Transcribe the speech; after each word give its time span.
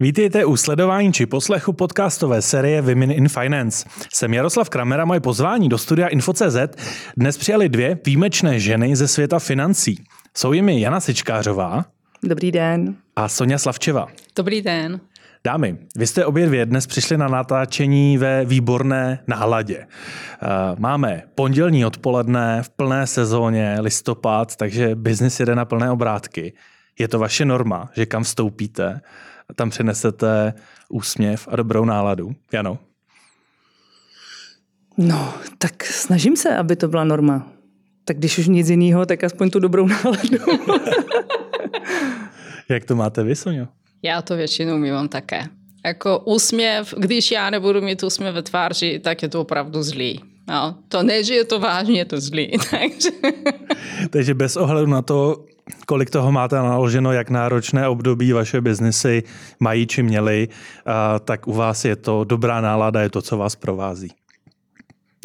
Vítejte 0.00 0.44
u 0.44 0.56
sledování 0.56 1.12
či 1.12 1.26
poslechu 1.26 1.72
podcastové 1.72 2.42
série 2.42 2.82
Women 2.82 3.10
in 3.10 3.28
Finance. 3.28 3.88
Jsem 4.14 4.34
Jaroslav 4.34 4.68
Kramer 4.70 5.00
a 5.00 5.04
moje 5.04 5.20
pozvání 5.20 5.68
do 5.68 5.78
studia 5.78 6.08
Info.cz 6.08 6.56
dnes 7.16 7.38
přijali 7.38 7.68
dvě 7.68 7.98
výjimečné 8.06 8.60
ženy 8.60 8.96
ze 8.96 9.08
světa 9.08 9.38
financí. 9.38 10.04
Jsou 10.36 10.52
jimi 10.52 10.80
Jana 10.80 11.00
Sičkářová. 11.00 11.84
Dobrý 12.22 12.52
den. 12.52 12.96
A 13.16 13.28
Sonja 13.28 13.58
Slavčeva. 13.58 14.06
Dobrý 14.36 14.62
den. 14.62 15.00
Dámy, 15.44 15.78
vy 15.96 16.06
jste 16.06 16.26
obě 16.26 16.46
dvě 16.46 16.66
dnes 16.66 16.86
přišli 16.86 17.16
na 17.16 17.28
natáčení 17.28 18.18
ve 18.18 18.44
výborné 18.44 19.20
náladě. 19.26 19.76
Eh, 19.78 20.46
máme 20.78 21.22
pondělní 21.34 21.86
odpoledne 21.86 22.62
v 22.62 22.68
plné 22.70 23.06
sezóně, 23.06 23.76
listopad, 23.80 24.56
takže 24.56 24.94
biznis 24.94 25.40
jede 25.40 25.54
na 25.54 25.64
plné 25.64 25.90
obrátky. 25.90 26.52
Je 26.98 27.08
to 27.08 27.18
vaše 27.18 27.44
norma, 27.44 27.90
že 27.94 28.06
kam 28.06 28.22
vstoupíte, 28.22 29.00
tam 29.54 29.70
přinesete 29.70 30.54
úsměv 30.88 31.48
a 31.50 31.56
dobrou 31.56 31.84
náladu. 31.84 32.34
Jano? 32.52 32.78
No, 34.96 35.34
tak 35.58 35.84
snažím 35.84 36.36
se, 36.36 36.56
aby 36.56 36.76
to 36.76 36.88
byla 36.88 37.04
norma. 37.04 37.52
Tak 38.04 38.16
když 38.16 38.38
už 38.38 38.46
nic 38.46 38.68
jiného, 38.68 39.06
tak 39.06 39.24
aspoň 39.24 39.50
tu 39.50 39.58
dobrou 39.58 39.86
náladu. 39.86 40.38
Jak 42.68 42.84
to 42.84 42.96
máte 42.96 43.22
vy, 43.24 43.36
Sonio? 43.36 43.66
Já 44.02 44.22
to 44.22 44.36
většinou 44.36 44.78
mívám 44.78 45.08
také. 45.08 45.42
Jako 45.86 46.18
úsměv, 46.18 46.94
když 46.96 47.30
já 47.30 47.50
nebudu 47.50 47.80
mít 47.80 48.02
úsměv 48.02 48.34
ve 48.34 48.42
tváři, 48.42 48.98
tak 48.98 49.22
je 49.22 49.28
to 49.28 49.40
opravdu 49.40 49.82
zlý. 49.82 50.20
No, 50.48 50.78
to 50.88 51.02
ne, 51.02 51.24
že 51.24 51.34
je 51.34 51.44
to 51.44 51.60
vážně, 51.60 51.98
je 51.98 52.04
to 52.04 52.20
zlý. 52.20 52.52
Takže... 52.70 53.10
Takže 54.10 54.34
bez 54.34 54.56
ohledu 54.56 54.90
na 54.90 55.02
to, 55.02 55.44
kolik 55.86 56.10
toho 56.10 56.32
máte 56.32 56.56
naloženo, 56.56 57.12
jak 57.12 57.30
náročné 57.30 57.88
období 57.88 58.32
vaše 58.32 58.60
biznesy 58.60 59.22
mají 59.60 59.86
či 59.86 60.02
měly, 60.02 60.48
tak 61.24 61.48
u 61.48 61.52
vás 61.52 61.84
je 61.84 61.96
to 61.96 62.24
dobrá 62.24 62.60
nálada, 62.60 63.02
je 63.02 63.10
to, 63.10 63.22
co 63.22 63.36
vás 63.36 63.56
provází. 63.56 64.12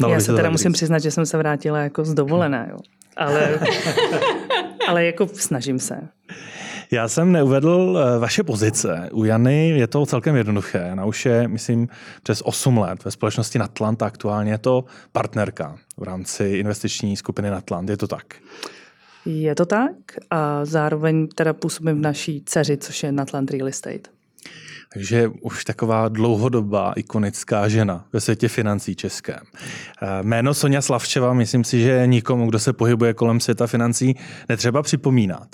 No, 0.00 0.08
Já 0.08 0.20
se 0.20 0.34
teda 0.34 0.50
musím 0.50 0.72
říct. 0.72 0.76
přiznat, 0.76 0.98
že 0.98 1.10
jsem 1.10 1.26
se 1.26 1.38
vrátila 1.38 1.78
jako 1.78 2.04
z 2.04 2.14
dovolené, 2.14 2.68
jo. 2.70 2.78
Ale, 3.16 3.58
ale 4.88 5.04
jako 5.04 5.28
snažím 5.32 5.78
se. 5.78 6.08
Já 6.90 7.08
jsem 7.08 7.32
neuvedl 7.32 7.98
eh, 7.98 8.18
vaše 8.18 8.42
pozice. 8.42 9.08
U 9.12 9.24
Jany 9.24 9.68
je 9.68 9.86
to 9.86 10.06
celkem 10.06 10.36
jednoduché. 10.36 10.90
Ona 10.92 11.04
už 11.04 11.26
je, 11.26 11.48
myslím, 11.48 11.88
přes 12.22 12.42
8 12.44 12.78
let 12.78 13.04
ve 13.04 13.10
společnosti 13.10 13.58
Natlant. 13.58 14.02
Aktuálně 14.02 14.52
je 14.52 14.58
to 14.58 14.84
partnerka 15.12 15.76
v 15.96 16.02
rámci 16.02 16.44
investiční 16.44 17.16
skupiny 17.16 17.50
Natlant. 17.50 17.90
Je 17.90 17.96
to 17.96 18.06
tak? 18.06 18.24
Je 19.26 19.54
to 19.54 19.66
tak 19.66 19.92
a 20.30 20.64
zároveň 20.64 21.28
teda 21.28 21.52
působím 21.52 21.96
v 21.96 22.00
naší 22.00 22.42
dceři, 22.46 22.76
což 22.76 23.02
je 23.02 23.12
Natland 23.12 23.50
Real 23.50 23.68
Estate. 23.68 24.08
Takže 24.94 25.28
už 25.40 25.64
taková 25.64 26.08
dlouhodobá 26.08 26.92
ikonická 26.96 27.68
žena 27.68 28.04
ve 28.12 28.20
světě 28.20 28.48
financí 28.48 28.96
českém. 28.96 29.40
Eh, 30.02 30.22
jméno 30.22 30.54
Sonja 30.54 30.82
Slavčeva, 30.82 31.32
myslím 31.32 31.64
si, 31.64 31.80
že 31.80 32.06
nikomu, 32.06 32.46
kdo 32.48 32.58
se 32.58 32.72
pohybuje 32.72 33.14
kolem 33.14 33.40
světa 33.40 33.66
financí, 33.66 34.16
netřeba 34.48 34.82
připomínat. 34.82 35.48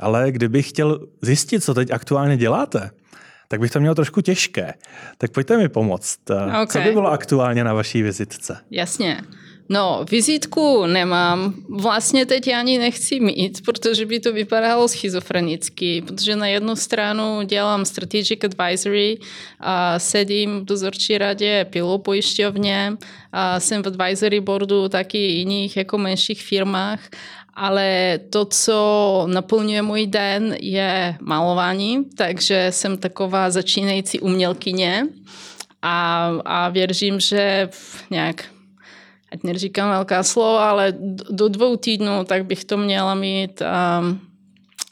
Ale 0.00 0.32
kdybych 0.32 0.68
chtěl 0.68 1.06
zjistit, 1.22 1.64
co 1.64 1.74
teď 1.74 1.90
aktuálně 1.90 2.36
děláte, 2.36 2.90
tak 3.48 3.60
bych 3.60 3.70
to 3.70 3.80
měl 3.80 3.94
trošku 3.94 4.20
těžké. 4.20 4.74
Tak 5.18 5.30
pojďte 5.30 5.56
mi 5.56 5.68
pomoct. 5.68 6.18
Okay. 6.30 6.66
Co 6.66 6.78
by 6.80 6.92
bylo 6.92 7.12
aktuálně 7.12 7.64
na 7.64 7.74
vaší 7.74 8.02
vizitce? 8.02 8.56
Jasně. 8.70 9.22
No, 9.72 10.04
vizitku 10.10 10.86
nemám. 10.86 11.54
Vlastně 11.68 12.26
teď 12.26 12.48
ani 12.48 12.78
nechci 12.78 13.20
mít, 13.20 13.64
protože 13.64 14.06
by 14.06 14.20
to 14.20 14.32
vypadalo 14.32 14.88
schizofrenicky, 14.88 16.02
protože 16.02 16.36
na 16.36 16.46
jednu 16.46 16.76
stranu 16.76 17.42
dělám 17.42 17.84
strategic 17.84 18.44
advisory, 18.44 19.18
a 19.60 19.98
sedím 19.98 20.60
v 20.60 20.64
dozorčí 20.64 21.18
radě 21.18 21.66
pilou 21.70 21.98
pojišťovně, 21.98 22.92
a 23.32 23.60
jsem 23.60 23.82
v 23.82 23.86
advisory 23.86 24.40
boardu 24.40 24.88
taky 24.88 25.18
jiných 25.18 25.76
jako 25.76 25.98
menších 25.98 26.42
firmách, 26.42 27.00
ale 27.54 28.18
to, 28.30 28.44
co 28.44 29.26
naplňuje 29.30 29.82
můj 29.82 30.06
den, 30.06 30.56
je 30.60 31.16
malování, 31.20 32.04
takže 32.16 32.66
jsem 32.70 32.98
taková 32.98 33.50
začínající 33.50 34.20
umělkyně 34.20 35.06
a, 35.82 36.26
a 36.44 36.68
věřím, 36.68 37.20
že 37.20 37.68
nějak 38.10 38.44
ať 39.32 39.42
neříkám 39.42 39.90
velká 39.90 40.22
slova, 40.22 40.70
ale 40.70 40.94
do 41.30 41.48
dvou 41.48 41.76
týdnů 41.76 42.24
tak 42.24 42.46
bych 42.46 42.64
to 42.64 42.76
měla 42.76 43.14
mít 43.14 43.62
um, 43.62 44.20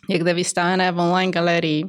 někde 0.09 0.35
vystavené 0.35 0.93
v 0.93 0.99
online 0.99 1.33
galerii. 1.33 1.85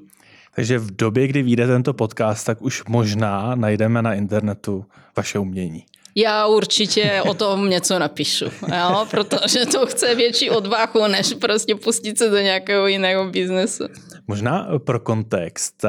Takže 0.55 0.79
v 0.79 0.95
době, 0.95 1.27
kdy 1.27 1.41
vyjde 1.43 1.67
tento 1.67 1.93
podcast, 1.93 2.45
tak 2.45 2.61
už 2.61 2.83
možná 2.87 3.55
najdeme 3.55 4.01
na 4.01 4.13
internetu 4.13 4.85
vaše 5.17 5.39
umění. 5.39 5.85
Já 6.15 6.47
určitě 6.47 7.21
o 7.27 7.33
tom 7.33 7.69
něco 7.69 7.99
napíšu, 7.99 8.45
jo? 8.45 9.07
protože 9.11 9.65
to 9.65 9.85
chce 9.85 10.15
větší 10.15 10.49
odvahu, 10.49 11.07
než 11.07 11.33
prostě 11.33 11.75
pustit 11.75 12.17
se 12.17 12.29
do 12.29 12.37
nějakého 12.37 12.87
jiného 12.87 13.29
biznesu. 13.29 13.83
Možná 14.27 14.67
pro 14.77 14.99
kontext, 14.99 15.85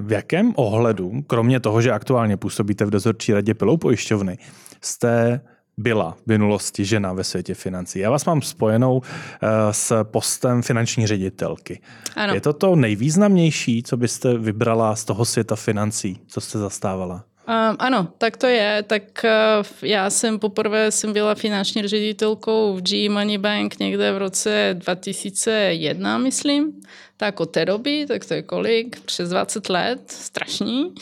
v 0.00 0.12
jakém 0.12 0.52
ohledu, 0.56 1.12
kromě 1.26 1.60
toho, 1.60 1.82
že 1.82 1.92
aktuálně 1.92 2.36
působíte 2.36 2.84
v 2.84 2.90
dozorčí 2.90 3.32
radě 3.32 3.54
pilou 3.54 3.76
pojišťovny, 3.76 4.38
jste 4.80 5.40
byla 5.78 6.16
v 6.24 6.26
minulosti 6.26 6.84
žena 6.84 7.12
ve 7.12 7.24
světě 7.24 7.54
financí. 7.54 7.98
Já 7.98 8.10
vás 8.10 8.24
mám 8.24 8.42
spojenou 8.42 9.02
eh, 9.02 9.48
s 9.70 10.04
postem 10.04 10.62
finanční 10.62 11.06
ředitelky. 11.06 11.80
Ano. 12.16 12.34
Je 12.34 12.40
to 12.40 12.52
to 12.52 12.76
nejvýznamnější, 12.76 13.82
co 13.82 13.96
byste 13.96 14.38
vybrala 14.38 14.96
z 14.96 15.04
toho 15.04 15.24
světa 15.24 15.56
financí, 15.56 16.20
co 16.26 16.40
jste 16.40 16.58
zastávala? 16.58 17.24
Um, 17.48 17.76
ano, 17.78 18.08
tak 18.18 18.36
to 18.36 18.46
je. 18.46 18.82
Tak 18.86 19.02
uh, 19.24 19.66
já 19.82 20.10
jsem 20.10 20.38
poprvé 20.38 20.90
jsem 20.90 21.12
byla 21.12 21.34
finanční 21.34 21.88
ředitelkou 21.88 22.76
v 22.76 22.82
G 22.82 23.08
Money 23.08 23.38
Bank 23.38 23.78
někde 23.78 24.12
v 24.12 24.18
roce 24.18 24.70
2001, 24.78 26.18
myslím. 26.18 26.72
Tak 27.16 27.40
od 27.40 27.46
té 27.46 27.64
doby, 27.64 28.04
tak 28.08 28.24
to 28.24 28.34
je 28.34 28.42
kolik? 28.42 29.00
Přes 29.00 29.28
20 29.28 29.68
let, 29.68 30.00
strašný. 30.10 30.94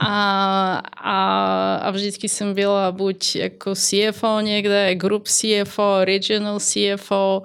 A, 0.00 0.82
a, 0.96 1.74
a 1.76 1.90
vždycky 1.90 2.28
jsem 2.28 2.54
byla 2.54 2.92
buď 2.92 3.36
jako 3.36 3.74
CFO 3.74 4.40
někde, 4.40 4.94
group 4.94 5.28
CFO, 5.28 6.04
regional 6.04 6.58
CFO, 6.60 7.42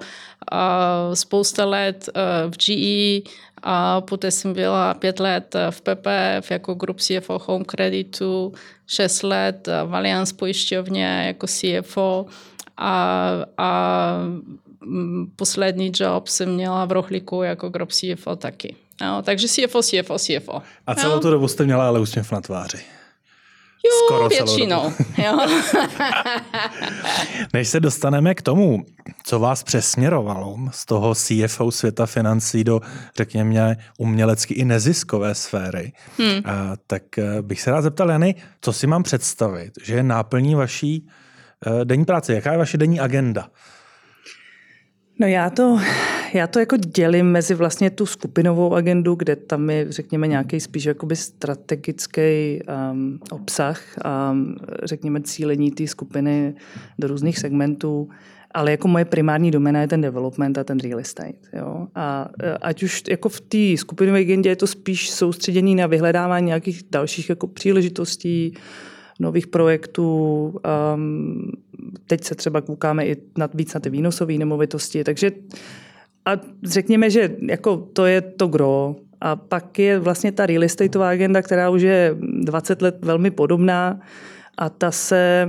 a 0.52 1.10
spousta 1.14 1.64
let 1.64 2.08
uh, 2.16 2.52
v 2.52 2.56
GE, 2.56 3.30
a 3.62 4.00
poté 4.00 4.30
jsem 4.30 4.52
byla 4.52 4.94
pět 4.94 5.20
let 5.20 5.56
v 5.70 5.80
PPF 5.80 6.50
jako 6.50 6.74
group 6.74 7.00
CFO 7.00 7.38
Home 7.38 7.64
Creditu, 7.64 8.52
šest 8.86 9.22
let 9.22 9.68
v 9.86 9.94
Allianz 9.94 10.32
pojišťovně 10.32 11.24
jako 11.26 11.46
CFO 11.46 12.26
a, 12.76 13.30
a 13.58 14.18
poslední 15.36 15.92
job 15.94 16.28
jsem 16.28 16.54
měla 16.54 16.84
v 16.84 16.92
Rohlíku 16.92 17.42
jako 17.42 17.68
group 17.68 17.92
CFO 17.92 18.36
taky. 18.36 18.76
No, 19.00 19.22
takže 19.22 19.48
CFO, 19.48 19.82
CFO, 19.82 20.18
CFO. 20.18 20.62
A 20.86 20.94
celou 20.94 21.14
no. 21.14 21.20
tu 21.20 21.30
dobu 21.30 21.48
jste 21.48 21.64
měla 21.64 21.88
ale 21.88 22.00
úsměv 22.00 22.32
na 22.32 22.40
tváři. 22.40 22.78
Jo, 23.84 23.90
Skoro 24.06 24.28
většinou. 24.28 24.92
Jo. 25.24 25.38
Než 27.52 27.68
se 27.68 27.80
dostaneme 27.80 28.34
k 28.34 28.42
tomu, 28.42 28.84
co 29.24 29.38
vás 29.38 29.62
přesměrovalo 29.62 30.58
z 30.70 30.86
toho 30.86 31.14
CFO 31.14 31.70
světa 31.70 32.06
financí 32.06 32.64
do, 32.64 32.80
řekněme, 33.16 33.76
umělecky 33.98 34.54
i 34.54 34.64
neziskové 34.64 35.34
sféry, 35.34 35.92
hmm. 36.18 36.42
tak 36.86 37.18
eh, 37.18 37.42
bych 37.42 37.60
se 37.60 37.70
rád 37.70 37.82
zeptal, 37.82 38.10
Jany, 38.10 38.34
co 38.60 38.72
si 38.72 38.86
mám 38.86 39.02
představit, 39.02 39.72
že 39.82 39.94
je 39.94 40.02
náplní 40.02 40.54
vaší 40.54 41.08
eh, 41.66 41.84
denní 41.84 42.04
práce? 42.04 42.34
Jaká 42.34 42.52
je 42.52 42.58
vaše 42.58 42.78
denní 42.78 43.00
agenda? 43.00 43.48
No 45.20 45.26
já 45.26 45.50
to, 45.50 45.80
já 46.34 46.46
to 46.46 46.58
jako 46.58 46.76
dělím 46.76 47.26
mezi 47.26 47.54
vlastně 47.54 47.90
tu 47.90 48.06
skupinovou 48.06 48.74
agendu, 48.74 49.14
kde 49.14 49.36
tam 49.36 49.70
je, 49.70 49.92
řekněme, 49.92 50.28
nějaký 50.28 50.60
spíš 50.60 50.84
jakoby 50.84 51.16
strategický 51.16 52.60
um, 52.92 53.18
obsah 53.30 53.82
a 54.04 54.30
um, 54.30 54.56
řekněme 54.82 55.20
cílení 55.20 55.70
té 55.70 55.86
skupiny 55.86 56.54
do 56.98 57.08
různých 57.08 57.38
segmentů, 57.38 58.08
ale 58.50 58.70
jako 58.70 58.88
moje 58.88 59.04
primární 59.04 59.50
domena 59.50 59.80
je 59.80 59.88
ten 59.88 60.00
development 60.00 60.58
a 60.58 60.64
ten 60.64 60.78
real 60.78 61.00
estate. 61.00 61.38
Jo? 61.52 61.86
A 61.94 62.28
e, 62.42 62.52
ať 62.52 62.82
už 62.82 63.02
jako 63.10 63.28
v 63.28 63.40
té 63.40 63.76
skupinové 63.76 64.18
agendě 64.18 64.50
je 64.50 64.56
to 64.56 64.66
spíš 64.66 65.10
soustředění 65.10 65.74
na 65.74 65.86
vyhledávání 65.86 66.46
nějakých 66.46 66.82
dalších 66.90 67.28
jako 67.28 67.46
příležitostí, 67.46 68.54
nových 69.20 69.46
projektů. 69.46 70.06
Um, 70.94 71.52
teď 72.06 72.24
se 72.24 72.34
třeba 72.34 72.60
koukáme 72.60 73.06
i 73.06 73.16
na, 73.38 73.48
víc 73.54 73.74
na 73.74 73.80
ty 73.80 73.90
výnosové 73.90 74.32
nemovitosti, 74.32 75.04
takže 75.04 75.30
a 76.26 76.40
řekněme, 76.62 77.10
že 77.10 77.36
jako 77.48 77.76
to 77.76 78.06
je 78.06 78.20
to 78.20 78.46
gro. 78.46 78.96
A 79.20 79.36
pak 79.36 79.78
je 79.78 79.98
vlastně 79.98 80.32
ta 80.32 80.46
real 80.46 80.64
estateová 80.64 81.08
agenda, 81.08 81.42
která 81.42 81.70
už 81.70 81.82
je 81.82 82.16
20 82.20 82.82
let 82.82 82.98
velmi 83.04 83.30
podobná 83.30 84.00
a 84.58 84.68
ta 84.68 84.90
se 84.90 85.48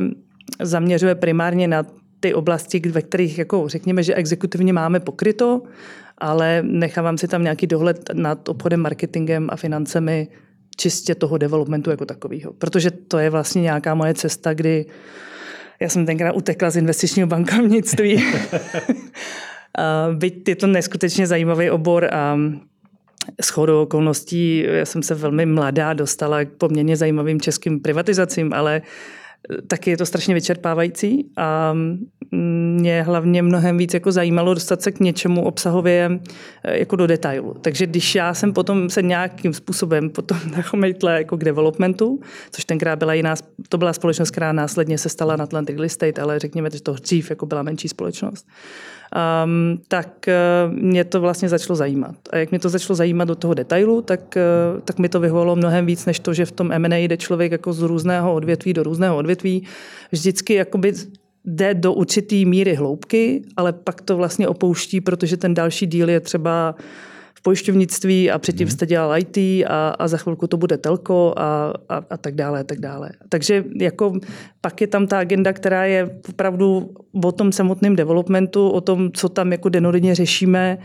zaměřuje 0.62 1.16
primárně 1.16 1.68
na 1.68 1.86
ty 2.19 2.33
oblasti, 2.33 2.80
ve 2.80 3.01
kterých, 3.01 3.38
jako 3.38 3.68
řekněme, 3.68 4.04
že 4.04 4.16
exekutivně 4.16 4.74
máme 4.74 5.00
pokryto, 5.00 5.62
ale 6.18 6.63
nechávám 6.63 7.18
si 7.18 7.27
tam 7.27 7.44
nějaký 7.44 7.68
dohled 7.68 8.10
nad 8.13 8.50
obchodem, 8.50 8.80
marketingem 8.80 9.50
a 9.51 9.56
financemi 9.56 10.27
čistě 10.77 11.16
toho 11.16 11.38
developmentu 11.38 11.89
jako 11.89 12.06
takového. 12.06 12.54
Protože 12.54 12.92
to 12.92 13.18
je 13.18 13.30
vlastně 13.30 13.62
nějaká 13.62 13.95
moje 13.95 14.13
cesta, 14.13 14.54
kdy 14.54 14.86
já 15.80 15.89
jsem 15.89 16.06
tenkrát 16.06 16.36
utekla 16.36 16.69
z 16.69 16.77
investičního 16.77 17.27
bankovnictví. 17.27 18.24
Byť 20.13 20.50
je 20.50 20.56
to 20.56 20.68
neskutečně 20.68 21.27
zajímavý 21.27 21.69
obor 21.69 22.06
a 22.13 22.38
s 23.42 23.50
chodou 23.50 23.81
okolností, 23.81 24.63
já 24.68 24.86
jsem 24.86 25.04
se 25.04 25.16
velmi 25.16 25.45
mladá 25.45 25.94
dostala 25.94 26.45
k 26.45 26.50
poměrně 26.50 26.98
zajímavým 26.98 27.42
českým 27.42 27.80
privatizacím, 27.80 28.54
ale 28.54 28.81
taky 29.68 29.89
je 29.89 29.98
to 29.98 30.06
strašně 30.06 30.33
vyčerpávající 30.33 31.31
a 31.38 31.75
mě 32.31 33.04
hlavně 33.04 33.42
mnohem 33.42 33.77
víc 33.77 33.94
jako 33.94 34.12
zajímalo 34.12 34.54
dostat 34.54 34.81
se 34.81 34.92
k 34.92 35.00
něčemu 35.00 35.45
obsahově 35.45 36.19
eh, 36.63 36.80
jako 36.80 36.95
do 36.95 37.07
detailu. 37.07 37.56
Takže 37.62 37.88
když 37.88 38.16
já 38.16 38.33
jsem 38.33 38.54
potom 38.54 38.89
se 38.89 39.01
nějakým 39.01 39.54
způsobem 39.54 40.10
potom 40.10 40.38
nachomejtla 40.56 41.12
jako 41.12 41.38
k 41.38 41.44
developmentu, 41.44 42.19
což 42.51 42.66
tenkrát 42.66 43.00
byla 43.00 43.13
jiná, 43.13 43.36
to 43.69 43.77
byla 43.77 43.94
společnost, 43.94 44.31
která 44.31 44.51
následně 44.51 44.98
se 44.98 45.10
stala 45.10 45.36
na 45.36 45.44
Atlantic 45.44 45.75
Real 45.75 45.86
Estate, 45.86 46.22
ale 46.22 46.39
řekněme, 46.39 46.69
že 46.69 46.81
to 46.81 46.94
dřív 46.94 47.30
jako 47.30 47.45
byla 47.45 47.63
menší 47.63 47.88
společnost, 47.88 48.48
um, 49.15 49.81
tak 49.88 50.25
uh, 50.27 50.73
mě 50.73 51.03
to 51.03 51.21
vlastně 51.21 51.50
začalo 51.50 51.75
zajímat. 51.75 52.15
A 52.29 52.38
jak 52.38 52.51
mě 52.51 52.59
to 52.59 52.69
začalo 52.69 52.95
zajímat 52.95 53.25
do 53.25 53.35
toho 53.35 53.53
detailu, 53.53 54.01
tak, 54.01 54.38
uh, 54.75 54.81
tak 54.81 55.00
mi 55.00 55.09
to 55.09 55.19
vyhovovalo 55.19 55.56
mnohem 55.56 55.85
víc, 55.85 56.06
než 56.06 56.19
to, 56.19 56.33
že 56.33 56.45
v 56.45 56.51
tom 56.51 56.71
M&A 56.71 56.95
jde 56.95 57.17
člověk 57.17 57.51
jako 57.51 57.73
z 57.73 57.81
různého 57.81 58.33
odvětví 58.33 58.73
do 58.73 58.83
různého 58.83 59.17
odvětví. 59.17 59.63
Vždycky 60.12 60.53
jakoby 60.53 60.94
jde 61.45 61.73
do 61.73 61.94
určitý 61.94 62.45
míry 62.45 62.75
hloubky, 62.75 63.44
ale 63.57 63.73
pak 63.73 64.01
to 64.01 64.17
vlastně 64.17 64.47
opouští, 64.47 65.01
protože 65.01 65.38
ten 65.38 65.53
další 65.53 65.85
díl 65.85 66.09
je 66.09 66.19
třeba 66.19 66.75
v 66.77 67.14
pojišťovnictví 67.45 68.31
a 68.31 68.39
předtím 68.39 68.68
mhm. 68.68 68.71
jste 68.71 68.86
dělal 68.86 69.18
IT 69.18 69.38
a, 69.38 69.89
a 70.00 70.07
za 70.07 70.18
chvilku 70.18 70.47
to 70.47 70.57
bude 70.57 70.77
telko 70.77 71.33
a, 71.38 71.74
a, 71.89 72.01
a 72.09 72.18
tak 72.18 72.36
dále, 72.36 72.59
a 72.59 72.63
tak 72.63 72.80
dále. 72.80 73.09
Takže 73.30 73.63
jako 73.80 74.13
pak 74.62 74.81
je 74.81 74.88
tam 74.88 75.07
ta 75.07 75.19
agenda, 75.19 75.53
která 75.53 75.86
je 75.86 76.09
opravdu 76.30 76.92
o 77.24 77.31
tom 77.31 77.51
samotném 77.51 77.95
developmentu, 77.95 78.69
o 78.69 78.81
tom, 78.81 79.12
co 79.12 79.30
tam 79.30 79.51
jako 79.51 79.69
denodenně 79.69 80.15
řešíme 80.15 80.77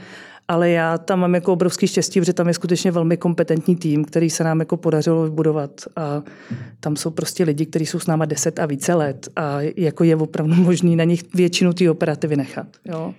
ale 0.48 0.70
já 0.70 0.98
tam 0.98 1.20
mám 1.20 1.34
jako 1.34 1.52
obrovský 1.52 1.86
štěstí, 1.86 2.20
protože 2.20 2.32
tam 2.32 2.48
je 2.48 2.54
skutečně 2.54 2.90
velmi 2.90 3.16
kompetentní 3.16 3.76
tým, 3.76 4.04
který 4.04 4.30
se 4.30 4.44
nám 4.44 4.60
jako 4.60 4.76
podařilo 4.76 5.24
vybudovat 5.24 5.70
a 5.96 6.22
tam 6.80 6.96
jsou 6.96 7.10
prostě 7.10 7.44
lidi, 7.44 7.66
kteří 7.66 7.86
jsou 7.86 7.98
s 7.98 8.06
náma 8.06 8.24
10 8.24 8.58
a 8.58 8.66
více 8.66 8.94
let 8.94 9.28
a 9.36 9.58
jako 9.76 10.04
je 10.04 10.16
opravdu 10.16 10.54
možný 10.54 10.96
na 10.96 11.04
nich 11.04 11.22
většinu 11.34 11.72
té 11.72 11.90
operativy 11.90 12.36
nechat. 12.36 12.66
Jo. 12.84 13.14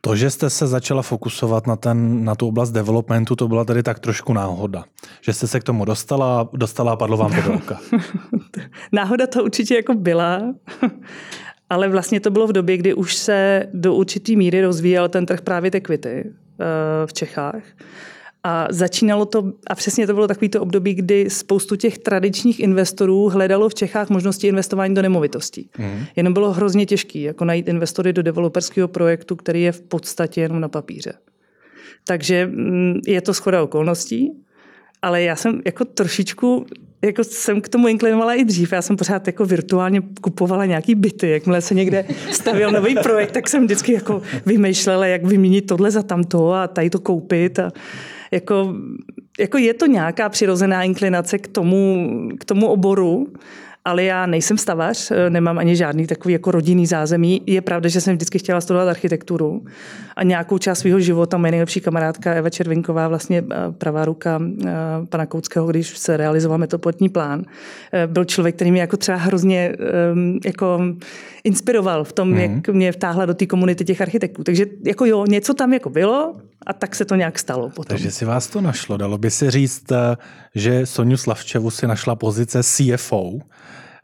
To, 0.00 0.16
že 0.16 0.30
jste 0.30 0.50
se 0.50 0.66
začala 0.66 1.02
fokusovat 1.02 1.66
na, 1.66 1.76
ten, 1.76 2.24
na 2.24 2.34
tu 2.34 2.48
oblast 2.48 2.70
developmentu, 2.70 3.36
to 3.36 3.48
byla 3.48 3.64
tedy 3.64 3.82
tak 3.82 3.98
trošku 3.98 4.32
náhoda. 4.32 4.84
Že 5.20 5.32
jste 5.32 5.46
se 5.46 5.60
k 5.60 5.64
tomu 5.64 5.84
dostala, 5.84 6.48
dostala 6.52 6.92
a 6.92 6.96
padlo 6.96 7.16
vám 7.16 7.34
to 7.34 7.42
do 7.42 7.54
oka. 7.54 7.80
náhoda 8.92 9.26
to 9.26 9.44
určitě 9.44 9.74
jako 9.74 9.94
byla, 9.94 10.54
ale 11.70 11.88
vlastně 11.88 12.20
to 12.20 12.30
bylo 12.30 12.46
v 12.46 12.52
době, 12.52 12.76
kdy 12.76 12.94
už 12.94 13.16
se 13.16 13.66
do 13.74 13.94
určitý 13.94 14.36
míry 14.36 14.62
rozvíjel 14.62 15.08
ten 15.08 15.26
trh 15.26 15.40
právě 15.40 15.70
equity. 15.74 16.24
Eh, 16.60 17.06
v 17.06 17.12
Čechách. 17.12 17.62
A 18.48 18.66
začínalo 18.70 19.26
to, 19.26 19.52
a 19.66 19.74
přesně 19.74 20.06
to 20.06 20.14
bylo 20.14 20.28
takový 20.28 20.48
to 20.48 20.62
období, 20.62 20.94
kdy 20.94 21.30
spoustu 21.30 21.76
těch 21.76 21.98
tradičních 21.98 22.60
investorů 22.60 23.28
hledalo 23.28 23.68
v 23.68 23.74
Čechách 23.74 24.10
možnosti 24.10 24.46
investování 24.46 24.94
do 24.94 25.02
nemovitostí. 25.02 25.70
Mm. 25.78 26.04
Jenom 26.16 26.32
bylo 26.32 26.52
hrozně 26.52 26.86
těžké 26.86 27.18
jako 27.18 27.44
najít 27.44 27.68
investory 27.68 28.12
do 28.12 28.22
developerského 28.22 28.88
projektu, 28.88 29.36
který 29.36 29.62
je 29.62 29.72
v 29.72 29.80
podstatě 29.80 30.40
jenom 30.40 30.60
na 30.60 30.68
papíře. 30.68 31.12
Takže 32.06 32.46
mm, 32.46 33.00
je 33.06 33.20
to 33.20 33.34
schoda 33.34 33.62
okolností, 33.62 34.32
ale 35.02 35.22
já 35.22 35.36
jsem 35.36 35.62
jako 35.64 35.84
trošičku 35.84 36.66
jako 37.02 37.24
jsem 37.24 37.60
k 37.60 37.68
tomu 37.68 37.88
inklinovala 37.88 38.34
i 38.34 38.44
dřív. 38.44 38.72
Já 38.72 38.82
jsem 38.82 38.96
pořád 38.96 39.26
jako 39.26 39.44
virtuálně 39.44 40.02
kupovala 40.20 40.64
nějaký 40.64 40.94
byty. 40.94 41.30
Jakmile 41.30 41.60
se 41.60 41.74
někde 41.74 42.04
stavil 42.30 42.70
nový 42.70 42.96
projekt, 43.02 43.32
tak 43.32 43.48
jsem 43.48 43.64
vždycky 43.64 43.92
jako 43.92 44.22
vymýšlela, 44.46 45.06
jak 45.06 45.24
vyměnit 45.24 45.66
tohle 45.66 45.90
za 45.90 46.02
tamto 46.02 46.52
a 46.52 46.68
tady 46.68 46.90
to 46.90 46.98
koupit. 46.98 47.58
A 47.58 47.72
jako, 48.30 48.74
jako 49.38 49.58
je 49.58 49.74
to 49.74 49.86
nějaká 49.86 50.28
přirozená 50.28 50.82
inklinace 50.82 51.38
k 51.38 51.48
tomu, 51.48 52.08
k 52.38 52.44
tomu 52.44 52.66
oboru 52.66 53.26
ale 53.88 54.04
já 54.04 54.26
nejsem 54.26 54.58
stavař, 54.58 55.10
eh, 55.10 55.30
nemám 55.30 55.58
ani 55.58 55.76
žádný 55.76 56.06
takový 56.06 56.32
jako 56.32 56.50
rodinný 56.50 56.86
zázemí. 56.86 57.42
Je 57.46 57.60
pravda, 57.60 57.88
že 57.88 58.00
jsem 58.00 58.14
vždycky 58.14 58.38
chtěla 58.38 58.60
studovat 58.60 58.88
architekturu 58.88 59.64
a 60.16 60.22
nějakou 60.22 60.58
část 60.58 60.78
svého 60.78 61.00
života 61.00 61.38
moje 61.38 61.50
nejlepší 61.50 61.80
kamarádka 61.80 62.32
Eva 62.32 62.50
Červinková, 62.50 63.08
vlastně 63.08 63.44
eh, 63.50 63.56
pravá 63.78 64.04
ruka 64.04 64.40
eh, 64.42 64.72
pana 65.08 65.26
Koutského, 65.26 65.66
když 65.66 65.98
se 65.98 66.16
realizoval 66.16 66.58
metropolitní 66.58 67.08
plán, 67.08 67.44
byl 68.06 68.24
člověk, 68.24 68.54
který 68.54 68.70
mě 68.72 68.80
jako 68.80 68.96
třeba 68.96 69.18
hrozně 69.18 69.72
ehm, 70.12 70.38
jako 70.44 70.80
inspiroval 71.44 72.04
v 72.04 72.12
tom, 72.12 72.28
mm. 72.30 72.38
jak 72.38 72.68
mě 72.68 72.92
vtáhla 72.92 73.26
do 73.26 73.34
té 73.34 73.46
komunity 73.46 73.84
těch 73.84 74.00
architektů. 74.00 74.44
Takže 74.44 74.66
jako 74.86 75.04
jo, 75.04 75.24
něco 75.26 75.54
tam 75.54 75.72
jako 75.72 75.90
bylo 75.90 76.36
a 76.68 76.72
tak 76.72 76.94
se 76.94 77.04
to 77.04 77.14
nějak 77.14 77.38
stalo 77.38 77.70
potom. 77.70 77.84
Takže 77.84 78.10
si 78.10 78.24
vás 78.24 78.46
to 78.46 78.60
našlo. 78.60 78.96
Dalo 78.96 79.18
by 79.18 79.30
se 79.30 79.50
říct, 79.50 79.92
že 80.54 80.86
Soniu 80.86 81.16
Slavčevu 81.16 81.70
si 81.70 81.86
našla 81.86 82.16
pozice 82.16 82.62
CFO, 82.62 83.38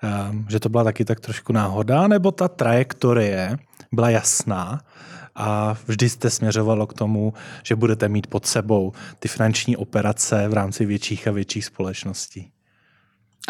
Ehm, 0.05 0.47
že 0.49 0.61
to 0.61 0.69
byla 0.69 0.85
taky 0.85 1.05
tak 1.05 1.21
trošku 1.21 1.53
náhoda, 1.53 2.09
nebo 2.09 2.31
ta 2.31 2.49
trajektorie 2.49 3.57
byla 3.93 4.11
jasná 4.11 4.81
a 5.35 5.77
vždy 5.87 6.09
jste 6.09 6.31
směřovalo 6.31 6.87
k 6.87 6.95
tomu, 6.95 7.33
že 7.63 7.77
budete 7.77 8.09
mít 8.09 8.27
pod 8.27 8.47
sebou 8.47 8.93
ty 9.19 9.29
finanční 9.29 9.77
operace 9.77 10.49
v 10.49 10.53
rámci 10.53 10.87
větších 10.87 11.29
a 11.29 11.31
větších 11.31 11.65
společností? 11.65 12.51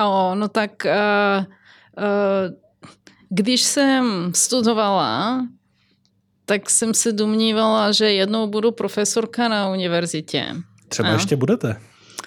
O, 0.01 0.35
no 0.35 0.49
tak 0.49 0.71
uh, 0.85 1.45
uh, 1.45 2.55
když 3.29 3.63
jsem 3.63 4.33
studovala, 4.35 5.41
tak 6.47 6.71
jsem 6.71 6.95
se 6.95 7.13
domnívala, 7.13 7.93
že 7.93 8.13
jednou 8.13 8.47
budu 8.47 8.73
profesorka 8.73 9.49
na 9.49 9.69
univerzitě. 9.69 10.47
Třeba 10.89 11.09
a? 11.09 11.13
ještě 11.13 11.37
budete. 11.37 11.77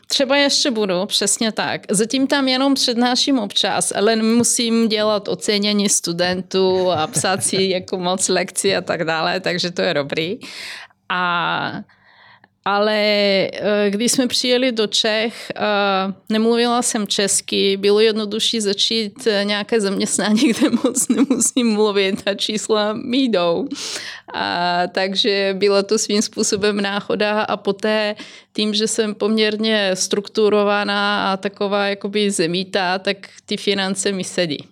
Třeba 0.08 0.38
ještě 0.38 0.72
budu, 0.72 1.06
přesně 1.06 1.52
tak. 1.52 1.82
Zatím 1.90 2.28
tam 2.28 2.48
jenom 2.48 2.74
přednáším 2.74 3.40
občas, 3.40 3.94
ale 3.96 4.16
musím 4.16 4.88
dělat 4.88 5.28
ocenění 5.28 5.90
studentů 5.90 6.92
a 6.92 7.08
psát 7.08 7.44
si 7.44 7.64
jako 7.70 7.98
moc 7.98 8.30
lekcí 8.30 8.76
a 8.76 8.82
tak 8.82 9.04
dále, 9.04 9.40
takže 9.40 9.72
to 9.72 9.82
je 9.82 9.94
dobrý. 9.94 10.40
A 11.10 11.72
ale 12.68 13.00
eh, 13.00 13.90
když 13.90 14.12
jsme 14.12 14.28
přijeli 14.28 14.72
do 14.72 14.88
Čech, 14.88 15.52
eh, 15.56 15.62
nemluvila 16.30 16.82
jsem 16.82 17.08
česky, 17.08 17.78
bylo 17.78 18.00
jednodušší 18.00 18.62
začít 18.62 19.28
eh, 19.28 19.46
nějaké 19.46 19.82
zaměstnání, 19.82 20.42
kde 20.54 20.70
moc 20.70 21.08
nemusím 21.08 21.68
mluvit 21.74 22.24
a 22.26 22.34
čísla 22.34 22.94
mi 22.94 23.18
jdou. 23.18 23.68
A, 24.34 24.82
takže 24.88 25.56
byla 25.58 25.84
to 25.84 25.98
svým 25.98 26.22
způsobem 26.22 26.82
náhoda 26.82 27.42
a 27.42 27.58
poté 27.58 28.16
tím, 28.54 28.74
že 28.74 28.88
jsem 28.88 29.16
poměrně 29.16 29.92
strukturovaná 29.96 31.32
a 31.32 31.38
taková 31.38 31.88
jakoby 31.88 32.32
zemítá, 32.32 33.00
tak 33.00 33.18
ty 33.46 33.58
finance 33.58 34.12
mi 34.12 34.24
sedí. 34.24 34.68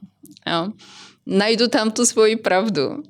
Jo. 0.52 0.72
Najdu 1.26 1.68
tam 1.68 1.92
tu 1.92 2.06
svoji 2.06 2.36
pravdu. 2.36 3.04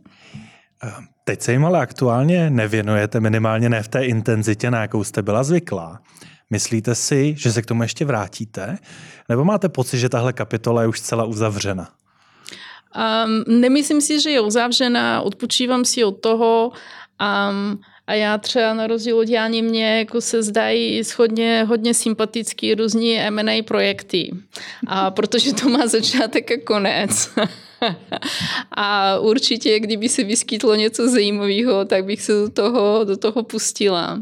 Teď 1.27 1.41
se 1.41 1.51
jim 1.51 1.65
ale 1.65 1.79
aktuálně 1.79 2.49
nevěnujete, 2.49 3.19
minimálně 3.19 3.69
ne 3.69 3.83
v 3.83 3.87
té 3.87 4.05
intenzitě, 4.05 4.71
na 4.71 4.81
jakou 4.81 5.03
jste 5.03 5.21
byla 5.21 5.43
zvyklá. 5.43 5.99
Myslíte 6.49 6.95
si, 6.95 7.35
že 7.37 7.51
se 7.51 7.61
k 7.61 7.65
tomu 7.65 7.81
ještě 7.83 8.05
vrátíte? 8.05 8.77
Nebo 9.29 9.45
máte 9.45 9.69
pocit, 9.69 9.99
že 9.99 10.09
tahle 10.09 10.33
kapitola 10.33 10.81
je 10.81 10.87
už 10.87 11.01
celá 11.01 11.23
uzavřena? 11.23 11.89
Um, 13.25 13.59
nemyslím 13.61 14.01
si, 14.01 14.21
že 14.21 14.29
je 14.29 14.41
uzavřena, 14.41 15.21
odpočívám 15.21 15.85
si 15.85 16.03
od 16.03 16.11
toho. 16.11 16.71
Um, 17.21 17.79
a 18.07 18.13
já 18.13 18.37
třeba 18.37 18.73
na 18.73 18.87
rozdíl 18.87 19.17
od 19.17 19.29
Jány 19.29 19.61
mě 19.61 19.99
jako 19.99 20.21
se 20.21 20.43
zdají 20.43 21.03
schodně 21.03 21.63
hodně 21.63 21.93
sympatický 21.93 22.75
různí 22.75 23.19
M&A 23.19 23.63
projekty. 23.63 24.31
A 24.87 25.11
protože 25.11 25.53
to 25.53 25.69
má 25.69 25.87
začátek 25.87 26.51
a 26.51 26.55
konec. 26.65 27.29
a 28.71 29.19
určitě, 29.19 29.79
kdyby 29.79 30.09
se 30.09 30.23
vyskytlo 30.23 30.75
něco 30.75 31.09
zajímavého, 31.09 31.85
tak 31.85 32.05
bych 32.05 32.21
se 32.21 32.33
do 32.33 32.49
toho, 32.49 33.03
do 33.03 33.17
toho 33.17 33.43
pustila. 33.43 34.21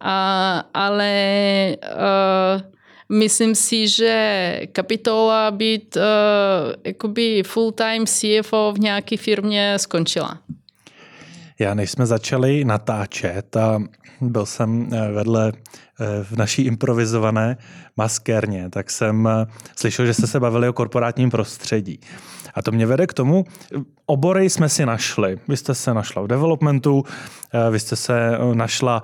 A, 0.00 0.64
ale 0.74 1.76
uh, 1.82 2.62
myslím 3.08 3.54
si, 3.54 3.88
že 3.88 4.60
kapitola 4.72 5.50
být 5.50 5.96
uh, 5.96 6.02
jakoby 6.84 7.42
full-time 7.46 8.06
CFO 8.06 8.72
v 8.76 8.80
nějaké 8.80 9.16
firmě 9.16 9.74
skončila. 9.76 10.38
Já 11.58 11.74
než 11.74 11.90
jsme 11.90 12.06
začali 12.06 12.64
natáčet 12.64 13.56
a 13.56 13.82
byl 14.20 14.46
jsem 14.46 14.88
eh, 14.92 15.12
vedle 15.12 15.52
eh, 15.52 16.24
v 16.24 16.36
naší 16.36 16.62
improvizované 16.62 17.56
maskérně, 17.96 18.70
tak 18.70 18.90
jsem 18.90 19.26
eh, 19.26 19.46
slyšel, 19.76 20.06
že 20.06 20.14
jste 20.14 20.26
se 20.26 20.40
bavili 20.40 20.68
o 20.68 20.72
korporátním 20.72 21.30
prostředí. 21.30 22.00
A 22.54 22.62
to 22.62 22.72
mě 22.72 22.86
vede 22.86 23.06
k 23.06 23.14
tomu, 23.14 23.44
obory 24.06 24.50
jsme 24.50 24.68
si 24.68 24.86
našli. 24.86 25.38
Vy 25.48 25.56
jste 25.56 25.74
se 25.74 25.94
našla 25.94 26.22
v 26.22 26.26
developmentu, 26.26 27.04
vy 27.70 27.80
jste 27.80 27.96
se 27.96 28.30
našla 28.54 29.02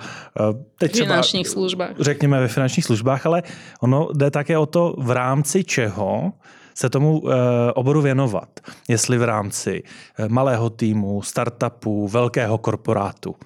teď 0.78 0.95
v 0.95 0.99
finančních 0.99 1.49
službách. 1.49 1.90
Řekněme 2.00 2.40
ve 2.40 2.49
finančních 2.49 2.85
službách, 2.85 3.26
ale 3.26 3.42
ono 3.80 4.09
jde 4.14 4.30
také 4.30 4.59
o 4.59 4.66
to, 4.66 4.95
v 4.99 5.11
rámci 5.11 5.64
čeho 5.64 6.33
se 6.80 6.90
tomu 6.90 7.22
eh, 7.25 7.32
oboru 7.72 8.02
věnovat, 8.02 8.60
jestli 8.88 9.18
v 9.18 9.22
rámci 9.22 9.82
eh, 10.18 10.28
malého 10.28 10.70
týmu, 10.70 11.22
startupu, 11.22 12.08
velkého 12.08 12.58
korporátu. 12.58 13.37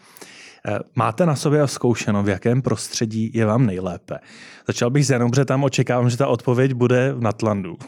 Eh, 0.68 0.78
máte 0.94 1.26
na 1.26 1.36
sobě 1.36 1.68
zkoušeno, 1.68 2.22
v 2.22 2.28
jakém 2.28 2.62
prostředí 2.62 3.30
je 3.34 3.46
vám 3.46 3.66
nejlépe? 3.66 4.18
Začal 4.66 4.90
bych 4.90 5.06
s 5.06 5.10
Janou, 5.10 5.30
protože 5.30 5.44
tam 5.44 5.64
očekávám, 5.64 6.10
že 6.10 6.16
ta 6.16 6.26
odpověď 6.26 6.72
bude 6.72 7.12
v 7.12 7.20
Natlandu. 7.20 7.76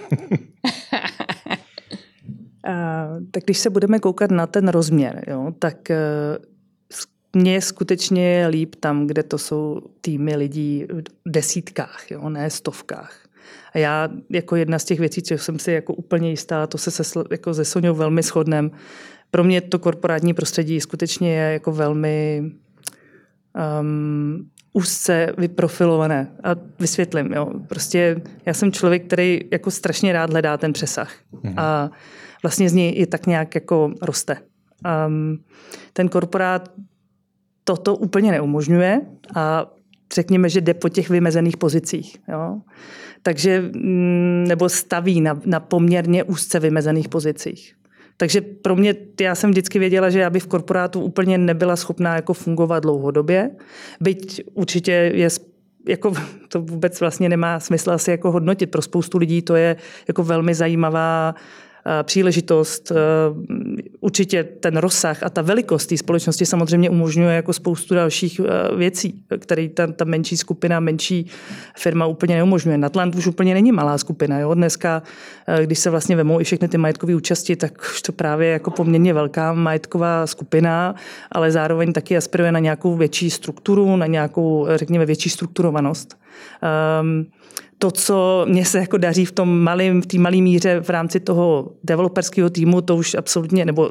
tak 3.31 3.45
když 3.45 3.59
se 3.59 3.71
budeme 3.71 3.99
koukat 3.99 4.31
na 4.31 4.47
ten 4.47 4.69
rozměr, 4.69 5.25
jo, 5.27 5.53
tak 5.59 5.77
mně 7.37 7.53
je 7.53 7.61
skutečně 7.61 8.47
líp 8.51 8.75
tam, 8.75 9.07
kde 9.07 9.23
to 9.23 9.39
jsou 9.39 9.81
týmy 10.01 10.37
lidí 10.37 10.87
v 10.93 11.31
desítkách, 11.31 12.11
jo, 12.11 12.29
ne 12.29 12.51
stovkách. 12.51 13.26
A 13.75 13.79
já 13.79 14.09
jako 14.31 14.57
jedna 14.57 14.79
z 14.79 14.85
těch 14.85 15.01
věcí, 15.01 15.23
co 15.23 15.39
jsem 15.39 15.59
si 15.59 15.73
jako 15.73 15.95
úplně 15.95 16.31
jistá, 16.31 16.67
to 16.67 16.79
se, 16.79 16.91
se 16.91 17.21
jako 17.31 17.55
se 17.55 17.65
Soňou 17.65 17.95
velmi 17.95 18.23
shodnem. 18.23 18.71
Pro 19.31 19.45
mě 19.45 19.61
to 19.61 19.79
korporátní 19.79 20.35
prostředí 20.35 20.81
skutečně 20.81 21.35
je 21.35 21.53
jako 21.53 21.73
velmi 21.73 22.43
um, 23.81 24.51
úzce 24.73 25.33
vyprofilované. 25.39 26.37
A 26.45 26.51
vysvětlím, 26.81 27.33
jo. 27.33 27.51
Prostě 27.69 28.23
já 28.47 28.55
jsem 28.55 28.73
člověk, 28.73 29.07
který 29.07 29.41
jako 29.53 29.71
strašně 29.71 30.13
rád 30.13 30.31
hledá 30.31 30.57
ten 30.57 30.73
přesah. 30.73 31.15
Mhm. 31.43 31.55
A 31.57 31.91
vlastně 32.43 32.69
z 32.69 32.73
něj 32.73 32.93
i 32.97 33.07
tak 33.07 33.27
nějak 33.27 33.55
jako 33.55 33.93
roste. 34.03 34.37
Um, 35.07 35.39
ten 35.93 36.09
korporát 36.09 36.71
toto 37.65 37.97
úplně 37.97 38.31
neumožňuje 38.31 39.01
a 39.35 39.67
řekněme, 40.15 40.49
že 40.49 40.61
jde 40.61 40.75
po 40.75 40.89
těch 40.89 41.11
vymezených 41.11 41.57
pozicích. 41.57 42.17
Jo 42.29 42.61
takže, 43.27 43.61
mm, 43.61 44.45
nebo 44.49 44.69
staví 44.69 45.21
na, 45.21 45.41
na 45.45 45.61
poměrně 45.61 46.25
úzce 46.25 46.61
vymezených 46.61 47.09
pozicích. 47.09 47.75
Takže 48.17 48.41
pro 48.41 48.77
mě, 48.77 48.95
já 49.21 49.35
jsem 49.35 49.51
vždycky 49.51 49.79
věděla, 49.79 50.11
že 50.11 50.21
já 50.21 50.31
bych 50.31 50.43
v 50.43 50.47
korporátu 50.47 51.01
úplně 51.01 51.39
nebyla 51.39 51.77
schopná 51.77 52.15
jako 52.15 52.35
fungovat 52.35 52.81
dlouhodobě. 52.81 53.51
Byť 54.01 54.43
určitě 54.55 54.93
je 55.15 55.29
jako 55.89 56.13
to 56.49 56.61
vůbec 56.61 57.01
vlastně 57.01 57.29
nemá 57.29 57.61
smysl 57.61 57.91
asi 57.91 58.11
jako 58.11 58.31
hodnotit. 58.31 58.71
Pro 58.71 58.83
spoustu 58.83 59.19
lidí 59.19 59.43
to 59.43 59.57
je 59.57 59.77
jako 60.09 60.23
velmi 60.23 60.55
zajímavá 60.55 61.35
příležitost. 62.03 62.93
Eh, 62.93 62.97
určitě 64.01 64.45
ten 64.45 64.77
rozsah 64.77 65.23
a 65.23 65.31
ta 65.31 65.43
velikost 65.43 65.87
té 65.87 65.97
společnosti 65.97 66.47
samozřejmě 66.47 66.91
umožňuje 66.91 67.37
jako 67.37 67.53
spoustu 67.53 67.95
dalších 67.95 68.41
eh, 68.41 68.77
věcí, 68.77 69.25
které 69.39 69.69
ta, 69.69 69.87
ta 69.87 70.05
menší 70.05 70.37
skupina, 70.37 70.81
menší 70.81 71.27
firma 71.77 72.07
úplně 72.07 72.35
neumožňuje. 72.35 72.79
Natlant 72.79 73.15
už 73.15 73.27
úplně 73.27 73.55
není 73.55 73.73
malá 73.73 73.99
skupina. 73.99 74.39
Jo? 74.39 74.55
Dneska, 74.55 75.03
když 75.65 75.79
se 75.79 75.91
vlastně 75.91 76.17
vemou 76.17 76.41
i 76.41 76.45
všechny 76.45 76.69
ty 76.69 76.79
majetkové 76.79 77.15
účasti, 77.15 77.57
tak 77.57 77.79
už 77.93 78.03
to 78.03 78.13
právě 78.13 78.49
jako 78.49 78.71
poměrně 78.71 79.15
velká 79.15 79.53
majetková 79.53 80.27
skupina, 80.27 80.95
ale 81.33 81.51
zároveň 81.51 81.93
taky 81.93 82.17
aspiruje 82.17 82.53
na 82.53 82.59
nějakou 82.59 82.97
větší 82.97 83.31
strukturu, 83.31 83.97
na 83.97 84.07
nějakou, 84.07 84.67
řekněme, 84.75 85.07
větší 85.07 85.31
strukturovanost. 85.31 86.19
Um, 87.01 87.27
to, 87.79 87.91
co 87.91 88.47
mě 88.49 88.65
se 88.65 88.79
jako 88.79 88.97
daří 88.97 89.25
v 89.25 89.33
tom 89.33 89.59
malém, 89.61 90.03
v 90.03 90.07
té 90.07 90.19
malé 90.19 90.37
míře 90.37 90.81
v 90.81 90.91
rámci 90.91 91.21
toho 91.21 91.71
developerského 91.85 92.51
týmu, 92.51 92.81
to 92.81 92.97
už 92.97 93.15
absolutně, 93.15 93.65
nebo 93.65 93.91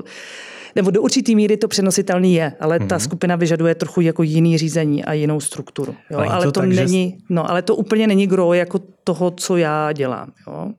nebo 0.76 0.92
do 0.92 1.02
určitý 1.02 1.36
míry 1.36 1.58
to 1.58 1.68
přenositelný 1.68 2.34
je, 2.34 2.54
ale 2.60 2.80
mm-hmm. 2.80 2.88
ta 2.88 2.96
mhm. 2.96 3.04
skupina 3.04 3.36
vyžaduje 3.36 3.76
trochu 3.76 4.02
jako 4.02 4.24
jiný 4.24 4.58
řízení 4.58 5.06
a 5.06 5.14
jinou 5.14 5.40
strukturu. 5.40 5.96
Jo? 6.12 6.18
Ale, 6.18 6.28
ale 6.28 6.46
to, 6.46 6.52
to 6.52 6.60
tak, 6.60 6.70
není, 6.70 7.16
že... 7.18 7.26
no, 7.30 7.50
ale 7.50 7.62
to 7.62 7.76
úplně 7.76 8.08
není 8.08 8.28
gro 8.28 8.54
jako 8.54 8.80
toho, 9.04 9.32
co 9.32 9.58
já 9.58 9.92
dělám. 9.92 10.32
Jo? 10.48 10.72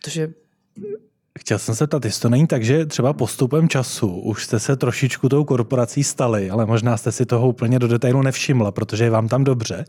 Protože 0.00 0.32
Chtěl 1.48 1.58
jsem 1.58 1.74
se 1.74 1.86
ptat, 1.86 2.04
jestli 2.04 2.22
to 2.22 2.28
není 2.28 2.46
tak, 2.46 2.64
že 2.64 2.86
třeba 2.86 3.12
postupem 3.12 3.68
času 3.68 4.08
už 4.08 4.44
jste 4.44 4.60
se 4.60 4.76
trošičku 4.76 5.28
tou 5.28 5.44
korporací 5.44 6.04
stali, 6.04 6.50
ale 6.50 6.66
možná 6.66 6.96
jste 6.96 7.12
si 7.12 7.26
toho 7.26 7.48
úplně 7.48 7.78
do 7.78 7.88
detailu 7.88 8.22
nevšimla, 8.22 8.72
protože 8.72 9.04
je 9.04 9.10
vám 9.10 9.28
tam 9.28 9.44
dobře. 9.44 9.84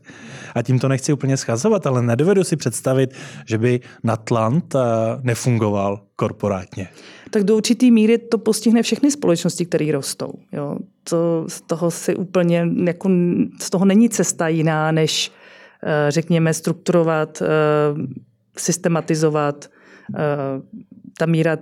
A 0.55 0.61
tím 0.61 0.79
to 0.79 0.87
nechci 0.87 1.13
úplně 1.13 1.37
schazovat, 1.37 1.87
ale 1.87 2.01
nedovedu 2.01 2.43
si 2.43 2.55
představit, 2.55 3.13
že 3.45 3.57
by 3.57 3.79
Natlant 4.03 4.75
eh, 4.75 4.79
nefungoval 5.21 6.01
korporátně. 6.15 6.87
Tak 7.29 7.43
do 7.43 7.57
určitý 7.57 7.91
míry 7.91 8.17
to 8.17 8.37
postihne 8.37 8.83
všechny 8.83 9.11
společnosti, 9.11 9.65
které 9.65 9.91
rostou. 9.91 10.33
Jo. 10.51 10.77
To, 11.09 11.45
z 11.47 11.61
toho 11.61 11.91
si 11.91 12.15
úplně, 12.15 12.67
jako, 12.83 13.09
z 13.59 13.69
toho 13.69 13.85
není 13.85 14.09
cesta 14.09 14.47
jiná, 14.47 14.91
než 14.91 15.31
eh, 15.83 16.11
řekněme 16.11 16.53
strukturovat, 16.53 17.41
eh, 17.41 17.47
systematizovat, 18.57 19.69
ta 21.17 21.25
míra 21.25 21.55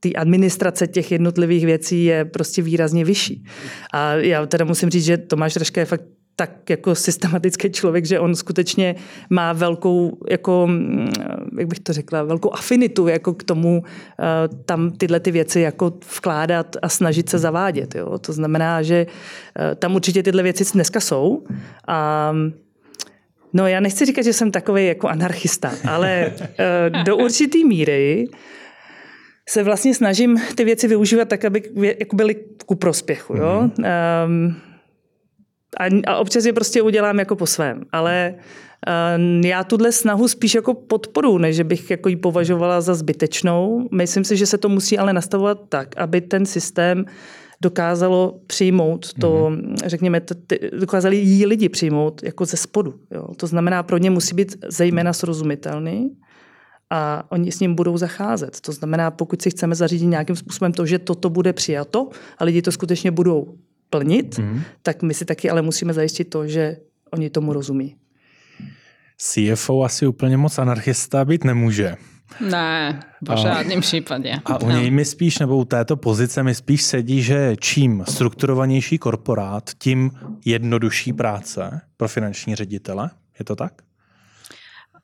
té 0.00 0.12
administrace 0.16 0.86
těch 0.86 1.12
jednotlivých 1.12 1.66
věcí 1.66 2.04
je 2.04 2.24
prostě 2.24 2.62
výrazně 2.62 3.04
vyšší. 3.04 3.44
A 3.92 4.14
já 4.14 4.46
teda 4.46 4.64
musím 4.64 4.90
říct, 4.90 5.04
že 5.04 5.18
Tomáš 5.18 5.56
Raška 5.56 5.80
je 5.80 5.84
fakt 5.84 6.04
tak 6.40 6.70
jako 6.70 6.94
systematický 6.94 7.70
člověk, 7.70 8.06
že 8.06 8.20
on 8.20 8.34
skutečně 8.34 8.94
má 9.30 9.52
velkou, 9.52 10.18
jako, 10.30 10.66
mm, 10.66 11.08
jak 11.58 11.68
bych 11.68 11.80
to 11.80 11.92
řekla, 11.92 12.22
velkou 12.22 12.52
afinitu 12.52 13.08
jako 13.08 13.34
k 13.34 13.44
tomu 13.44 13.82
eh, 13.84 14.48
tam 14.64 14.90
tyhle 14.90 15.20
ty 15.20 15.30
věci 15.30 15.60
jako 15.60 15.92
vkládat 16.16 16.76
a 16.82 16.88
snažit 16.88 17.28
se 17.28 17.38
zavádět. 17.38 17.94
Jo. 17.94 18.18
To 18.18 18.32
znamená, 18.32 18.82
že 18.82 19.06
eh, 19.06 19.74
tam 19.74 19.94
určitě 19.94 20.22
tyhle 20.22 20.42
věci 20.42 20.64
dneska 20.72 21.00
jsou 21.00 21.44
a 21.88 22.32
No 23.52 23.66
já 23.66 23.80
nechci 23.80 24.04
říkat, 24.06 24.22
že 24.22 24.32
jsem 24.32 24.50
takový 24.50 24.86
jako 24.86 25.08
anarchista, 25.08 25.72
ale 25.88 26.32
uh, 26.40 27.02
do 27.04 27.16
určitý 27.16 27.64
míry 27.64 28.26
se 29.48 29.62
vlastně 29.62 29.94
snažím 29.94 30.40
ty 30.54 30.64
věci 30.64 30.88
využívat 30.88 31.28
tak, 31.28 31.44
aby 31.44 31.62
jako 31.98 32.16
byly 32.16 32.36
ku 32.66 32.74
prospěchu. 32.74 33.36
Jo? 33.36 33.70
Mm-hmm. 33.78 34.54
A, 35.80 36.12
a 36.12 36.16
občas 36.16 36.44
je 36.44 36.52
prostě 36.52 36.82
udělám 36.82 37.18
jako 37.18 37.36
po 37.36 37.46
svém. 37.46 37.84
Ale 37.92 38.34
uh, 39.38 39.46
já 39.46 39.64
tuhle 39.64 39.92
snahu 39.92 40.28
spíš 40.28 40.54
jako 40.54 40.74
podporu, 40.74 41.38
než 41.38 41.60
bych 41.60 41.90
jako 41.90 42.08
ji 42.08 42.16
považovala 42.16 42.80
za 42.80 42.94
zbytečnou. 42.94 43.88
Myslím 43.92 44.24
si, 44.24 44.36
že 44.36 44.46
se 44.46 44.58
to 44.58 44.68
musí 44.68 44.98
ale 44.98 45.12
nastavovat 45.12 45.58
tak, 45.68 45.96
aby 45.96 46.20
ten 46.20 46.46
systém 46.46 47.04
dokázalo 47.62 48.40
přijmout 48.46 49.14
to, 49.20 49.50
mm-hmm. 49.50 49.74
řekněme, 49.86 50.20
to, 50.20 50.34
ty, 50.34 50.70
dokázali 50.78 51.16
jí 51.16 51.46
lidi 51.46 51.68
přijmout 51.68 52.22
jako 52.22 52.44
ze 52.44 52.56
spodu. 52.56 52.94
Jo. 53.10 53.26
To 53.36 53.46
znamená, 53.46 53.82
pro 53.82 53.98
ně 53.98 54.10
musí 54.10 54.34
být 54.34 54.56
zejména 54.68 55.12
srozumitelný 55.12 56.16
a 56.90 57.24
oni 57.32 57.52
s 57.52 57.60
ním 57.60 57.74
budou 57.74 57.96
zacházet. 57.96 58.60
To 58.60 58.72
znamená, 58.72 59.10
pokud 59.10 59.42
si 59.42 59.50
chceme 59.50 59.74
zařídit 59.74 60.06
nějakým 60.06 60.36
způsobem 60.36 60.72
to, 60.72 60.86
že 60.86 60.98
toto 60.98 61.30
bude 61.30 61.52
přijato 61.52 62.08
a 62.38 62.44
lidi 62.44 62.62
to 62.62 62.72
skutečně 62.72 63.10
budou 63.10 63.54
plnit, 63.90 64.38
mm-hmm. 64.38 64.62
tak 64.82 65.02
my 65.02 65.14
si 65.14 65.24
taky 65.24 65.50
ale 65.50 65.62
musíme 65.62 65.92
zajistit 65.92 66.24
to, 66.24 66.46
že 66.46 66.76
oni 67.12 67.30
tomu 67.30 67.52
rozumí. 67.52 67.96
CFO 69.16 69.82
asi 69.82 70.06
úplně 70.06 70.36
moc 70.36 70.58
anarchista 70.58 71.24
být 71.24 71.44
nemůže. 71.44 71.96
Ne, 72.40 73.00
v 73.20 73.36
žádném 73.36 73.80
případě. 73.80 74.34
A 74.44 74.60
u 74.60 74.68
něj 74.68 74.90
mi 74.90 75.04
spíš, 75.04 75.38
nebo 75.38 75.56
u 75.56 75.64
této 75.64 75.96
pozice 75.96 76.42
mi 76.42 76.54
spíš 76.54 76.82
sedí, 76.82 77.22
že 77.22 77.56
čím 77.60 78.04
strukturovanější 78.08 78.98
korporát, 78.98 79.70
tím 79.78 80.10
jednodušší 80.44 81.12
práce 81.12 81.80
pro 81.96 82.08
finanční 82.08 82.54
ředitele. 82.54 83.10
Je 83.38 83.44
to 83.44 83.56
tak? 83.56 83.72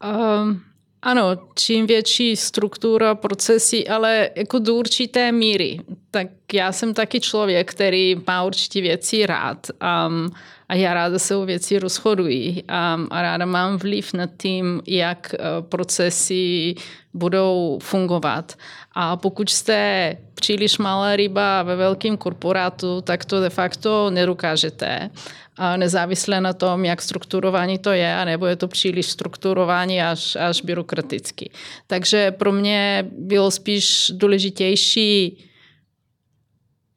Um, 0.05 0.61
ano, 1.03 1.37
čím 1.55 1.87
větší 1.87 2.37
struktura, 2.37 3.15
procesy, 3.15 3.89
ale 3.89 4.31
jako 4.37 4.59
do 4.59 4.75
určité 4.75 5.33
míry. 5.33 5.81
Tak 6.11 6.29
já 6.53 6.73
jsem 6.73 6.95
taky 6.95 7.21
člověk, 7.21 7.71
který 7.71 8.17
má 8.27 8.45
určitě 8.45 8.81
věci 8.81 9.27
rád. 9.27 9.67
Um, 10.07 10.31
a 10.69 10.75
já 10.75 10.95
ráda 10.95 11.19
se 11.19 11.37
o 11.37 11.47
věci 11.47 11.79
rozhoduji 11.79 12.63
a, 12.69 13.01
a 13.11 13.23
ráda 13.23 13.47
mám 13.47 13.77
vliv 13.77 14.13
na 14.13 14.27
tím, 14.39 14.83
jak 14.87 15.35
eh, 15.35 15.39
procesy 15.63 16.75
budou 17.15 17.79
fungovat. 17.83 18.55
A 18.93 19.17
pokud 19.17 19.51
jste 19.51 20.17
příliš 20.37 20.79
malá 20.79 21.17
ryba 21.17 21.63
ve 21.63 21.77
velkém 21.77 22.17
korporátu, 22.17 23.01
tak 23.01 23.25
to 23.25 23.41
de 23.41 23.51
facto 23.51 24.11
nedokážete. 24.11 25.11
A 25.57 25.77
nezávisle 25.77 26.41
na 26.41 26.53
tom, 26.53 26.85
jak 26.85 27.03
strukturování 27.03 27.79
to 27.79 27.91
je, 27.91 28.25
nebo 28.25 28.47
je 28.47 28.57
to 28.57 28.69
příliš 28.69 29.07
strukturování 29.07 30.03
až, 30.03 30.37
až 30.37 30.63
byrokraticky. 30.63 31.51
Takže 31.87 32.31
pro 32.31 32.53
mě 32.53 33.05
bylo 33.19 33.51
spíš 33.51 34.13
důležitější 34.15 35.45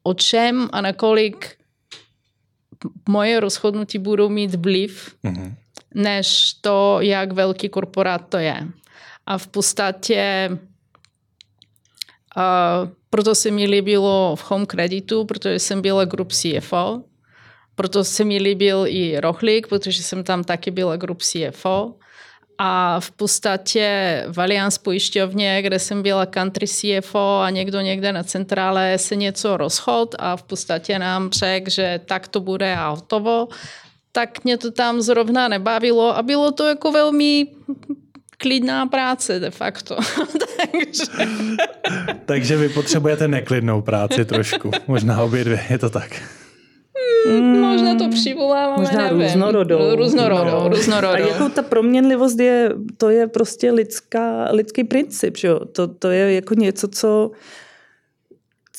o 0.02 0.14
čem 0.14 0.68
a 0.72 0.80
nakolik 0.80 1.56
moje 3.08 3.40
rozhodnutí 3.40 3.98
budou 3.98 4.28
mít 4.28 4.54
vliv, 4.54 5.16
mm-hmm. 5.24 5.54
než 5.94 6.52
to, 6.60 6.98
jak 7.00 7.32
velký 7.32 7.68
korporát 7.68 8.28
to 8.28 8.36
je. 8.36 8.68
A 9.26 9.38
v 9.38 9.46
podstatě 9.46 10.50
uh, 12.36 12.88
proto 13.10 13.34
se 13.34 13.50
mi 13.50 13.66
líbilo 13.66 14.36
v 14.36 14.50
Home 14.50 14.66
Creditu, 14.66 15.24
protože 15.24 15.58
jsem 15.58 15.82
byla 15.82 16.04
group 16.04 16.32
CFO. 16.32 17.02
Proto 17.74 18.04
se 18.04 18.24
mi 18.24 18.38
líbil 18.38 18.84
i 18.86 19.20
Rohlík, 19.20 19.66
protože 19.66 20.02
jsem 20.02 20.24
tam 20.24 20.44
taky 20.44 20.70
byla 20.70 20.96
group 20.96 21.22
CFO. 21.22 21.94
A 22.58 23.00
v 23.00 23.10
podstatě 23.10 24.24
v 24.28 24.40
Allianz 24.40 24.78
pojišťovně, 24.78 25.62
kde 25.62 25.78
jsem 25.78 26.02
byla 26.02 26.26
country 26.26 26.66
CFO 26.66 27.40
a 27.40 27.50
někdo 27.50 27.80
někde 27.80 28.12
na 28.12 28.22
centrále 28.22 28.98
se 28.98 29.16
něco 29.16 29.56
rozchod 29.56 30.14
a 30.18 30.36
v 30.36 30.42
podstatě 30.42 30.98
nám 30.98 31.30
řekl, 31.30 31.70
že 31.70 32.00
tak 32.04 32.28
to 32.28 32.40
bude 32.40 32.76
a 32.76 32.88
hotovo, 32.88 33.48
tak 34.12 34.44
mě 34.44 34.58
to 34.58 34.70
tam 34.70 35.00
zrovna 35.00 35.48
nebavilo 35.48 36.16
a 36.16 36.22
bylo 36.22 36.52
to 36.52 36.66
jako 36.66 36.92
velmi 36.92 37.46
klidná 38.40 38.86
práce 38.86 39.40
de 39.40 39.50
facto. 39.50 39.96
Takže... 40.72 41.04
Takže 42.24 42.56
vy 42.56 42.68
potřebujete 42.68 43.28
neklidnou 43.28 43.82
práci 43.82 44.24
trošku. 44.24 44.70
Možná 44.86 45.22
obě 45.22 45.44
dvě, 45.44 45.60
je 45.70 45.78
to 45.78 45.90
tak. 45.90 46.22
Mm, 47.26 47.60
možná 47.60 47.94
to 47.94 48.08
přivoláváme, 48.08 48.82
Možná 48.82 49.02
nevím. 49.02 49.22
různorodou. 49.22 49.96
Různorodou, 49.96 50.44
no. 50.44 50.68
různorodou. 50.68 51.14
A 51.14 51.18
jako 51.18 51.48
ta 51.48 51.62
proměnlivost 51.62 52.40
je, 52.40 52.72
to 52.96 53.10
je 53.10 53.26
prostě 53.26 53.72
lidská, 53.72 54.48
lidský 54.52 54.84
princip, 54.84 55.36
že 55.36 55.48
jo? 55.48 55.60
To, 55.64 55.88
to 55.88 56.10
je 56.10 56.34
jako 56.34 56.54
něco, 56.54 56.88
co 56.88 57.30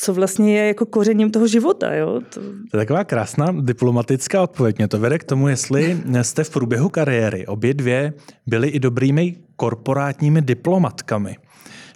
co 0.04 0.14
vlastně 0.14 0.58
je 0.60 0.68
jako 0.68 0.86
kořením 0.86 1.32
toho 1.32 1.48
života. 1.48 1.94
Jo? 1.94 2.22
To... 2.34 2.40
to 2.42 2.78
je 2.78 2.86
taková 2.86 3.04
krásná 3.04 3.54
diplomatická 3.62 4.44
odpověď. 4.44 4.78
Mě 4.78 4.88
to 4.88 5.00
vede 5.00 5.20
k 5.20 5.24
tomu, 5.24 5.48
jestli 5.48 6.02
jste 6.22 6.44
v 6.44 6.50
průběhu 6.50 6.90
kariéry 6.90 7.48
obě 7.48 7.74
dvě 7.74 8.14
byly 8.48 8.68
i 8.68 8.80
dobrými 8.80 9.36
korporátními 9.62 10.42
diplomatkami 10.42 11.38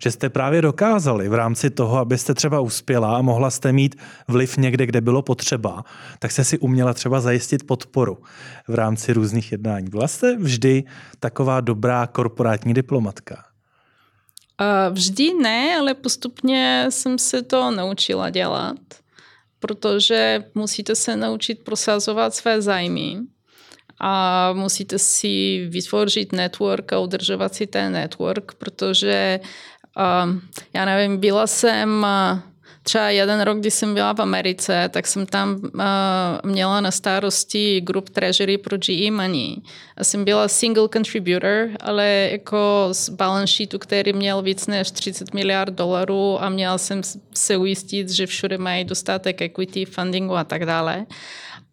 že 0.04 0.12
jste 0.12 0.30
právě 0.30 0.62
dokázali 0.62 1.30
v 1.30 1.34
rámci 1.34 1.70
toho, 1.70 1.98
abyste 1.98 2.34
třeba 2.34 2.60
uspěla 2.60 3.18
a 3.18 3.22
mohla 3.22 3.50
jste 3.50 3.72
mít 3.72 3.96
vliv 4.28 4.58
někde, 4.58 4.86
kde 4.86 5.02
bylo 5.02 5.22
potřeba, 5.22 5.84
tak 6.20 6.32
jste 6.32 6.44
si 6.44 6.60
uměla 6.60 6.94
třeba 6.94 7.22
zajistit 7.22 7.68
podporu 7.68 8.18
v 8.68 8.76
rámci 8.76 9.14
různých 9.14 9.52
jednání. 9.52 9.90
Byla 9.90 10.08
jste 10.08 10.38
vždy 10.38 10.84
taková 11.20 11.62
dobrá 11.62 12.08
korporátní 12.08 12.74
diplomatka? 12.74 13.44
Vždy 14.92 15.34
ne, 15.34 15.78
ale 15.80 15.94
postupně 15.94 16.86
jsem 16.90 17.18
se 17.18 17.42
to 17.42 17.72
naučila 17.72 18.30
dělat, 18.30 18.78
protože 19.60 20.44
musíte 20.56 20.96
se 20.96 21.16
naučit 21.16 21.64
prosazovat 21.64 22.36
své 22.36 22.62
zájmy 22.62 23.18
a 24.00 24.54
musíte 24.54 25.00
si 25.00 25.66
vytvořit 25.70 26.32
network 26.32 26.94
a 26.94 27.00
udržovat 27.00 27.56
si 27.56 27.68
ten 27.68 27.94
network, 27.94 28.54
protože 28.54 29.40
uh, 29.98 30.34
já 30.74 30.86
nevím, 30.86 31.18
byla 31.18 31.48
jsem 31.48 32.04
uh, 32.04 32.40
třeba 32.86 33.10
jeden 33.10 33.42
rok, 33.42 33.60
kdy 33.60 33.72
jsem 33.72 33.94
byla 33.94 34.14
v 34.14 34.22
Americe, 34.22 34.90
tak 34.94 35.08
jsem 35.08 35.26
tam 35.26 35.60
uh, 35.64 36.52
měla 36.52 36.82
na 36.82 36.92
starosti 36.92 37.82
group 37.82 38.10
treasury 38.10 38.58
pro 38.58 38.78
GE 38.78 39.12
Money. 39.12 39.56
A 39.98 40.04
jsem 40.04 40.26
byla 40.26 40.48
single 40.48 40.88
contributor, 40.94 41.70
ale 41.80 42.30
jako 42.32 42.88
z 42.92 43.10
balance 43.10 43.54
sheetu, 43.54 43.80
který 43.80 44.14
měl 44.14 44.42
víc 44.42 44.68
než 44.68 44.92
30 44.92 45.34
miliard 45.34 45.74
dolarů 45.74 46.44
a 46.44 46.50
měla 46.50 46.78
jsem 46.78 47.02
se 47.34 47.58
ujistit, 47.58 48.10
že 48.10 48.26
všude 48.26 48.58
mají 48.58 48.84
dostatek 48.84 49.42
equity, 49.42 49.86
fundingu 49.86 50.36
a 50.36 50.44
tak 50.44 50.66
dále. 50.66 51.06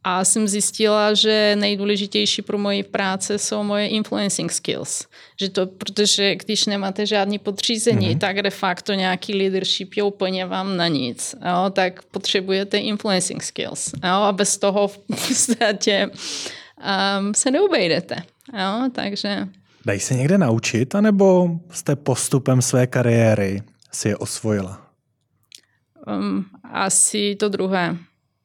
A 0.04 0.24
jsem 0.24 0.48
zjistila, 0.48 1.14
že 1.14 1.56
nejdůležitější 1.58 2.42
pro 2.42 2.58
moji 2.58 2.82
práce 2.82 3.38
jsou 3.38 3.62
moje 3.62 3.86
influencing 3.88 4.52
skills. 4.52 5.06
Že 5.40 5.48
to, 5.48 5.66
protože 5.66 6.34
když 6.34 6.66
nemáte 6.66 7.06
žádný 7.06 7.38
podřízení, 7.38 8.10
mm-hmm. 8.10 8.18
tak 8.18 8.42
de 8.42 8.50
facto 8.50 8.92
nějaký 8.92 9.34
leadership 9.34 9.94
je 9.94 10.02
úplně 10.02 10.46
vám 10.46 10.76
na 10.76 10.88
nic. 10.88 11.34
Jo? 11.46 11.70
Tak 11.70 12.02
potřebujete 12.02 12.78
influencing 12.78 13.42
skills. 13.42 13.92
Jo? 14.04 14.10
A 14.10 14.32
bez 14.32 14.58
toho 14.58 14.88
v 14.88 14.98
podstatě 14.98 16.10
um, 16.10 17.34
se 17.34 17.50
neobejdete. 17.50 18.16
Jo? 18.52 18.88
Takže... 18.92 19.48
Dají 19.86 20.00
se 20.00 20.14
někde 20.14 20.38
naučit, 20.38 20.94
anebo 20.94 21.50
jste 21.70 21.96
postupem 21.96 22.62
své 22.62 22.86
kariéry 22.86 23.62
si 23.92 24.08
je 24.08 24.16
osvojila? 24.16 24.86
Um, 26.06 26.44
asi 26.72 27.36
to 27.40 27.48
druhé. 27.48 27.96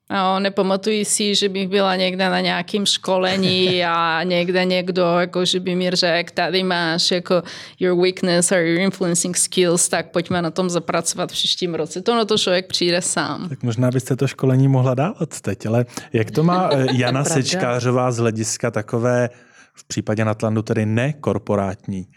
No, 0.09 0.39
nepamatuji 0.39 1.05
si, 1.05 1.35
že 1.35 1.49
bych 1.49 1.67
byla 1.67 1.95
někde 1.95 2.29
na 2.29 2.39
nějakém 2.39 2.85
školení 2.85 3.85
a 3.85 4.23
někde 4.23 4.65
někdo, 4.65 5.19
jako, 5.19 5.45
že 5.45 5.59
by 5.59 5.75
mi 5.75 5.91
řekl, 5.91 6.33
tady 6.33 6.63
máš 6.63 7.11
jako 7.11 7.43
your 7.79 8.01
weakness 8.01 8.51
or 8.51 8.57
your 8.57 8.79
influencing 8.79 9.37
skills, 9.37 9.89
tak 9.89 10.11
pojďme 10.11 10.41
na 10.41 10.51
tom 10.51 10.69
zapracovat 10.69 11.29
v 11.29 11.33
příštím 11.33 11.75
roce. 11.75 12.01
To 12.01 12.15
na 12.15 12.25
to 12.25 12.37
člověk 12.37 12.67
přijde 12.67 13.01
sám. 13.01 13.49
Tak 13.49 13.63
možná 13.63 13.91
byste 13.91 14.15
to 14.15 14.27
školení 14.27 14.67
mohla 14.67 14.93
dávat 14.93 15.41
teď, 15.41 15.65
ale 15.65 15.85
jak 16.13 16.31
to 16.31 16.43
má 16.43 16.69
eh, 16.73 16.85
Jana 16.93 17.23
Sečkářová 17.23 18.11
z 18.11 18.17
hlediska 18.17 18.71
takové, 18.71 19.29
v 19.73 19.87
případě 19.87 20.25
Natlandu 20.25 20.61
tedy 20.61 20.85
nekorporátní 20.85 22.07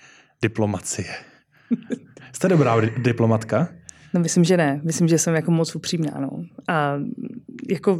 diplomacie? 0.42 1.08
Jste 2.32 2.48
dobrá 2.48 2.76
diplomatka? 2.98 3.68
No 4.14 4.20
myslím, 4.20 4.44
že 4.44 4.56
ne. 4.56 4.80
Myslím, 4.84 5.08
že 5.08 5.18
jsem 5.18 5.34
jako 5.34 5.50
moc 5.50 5.76
upřímná. 5.76 6.12
No. 6.20 6.30
A 6.68 7.00
jako 7.70 7.98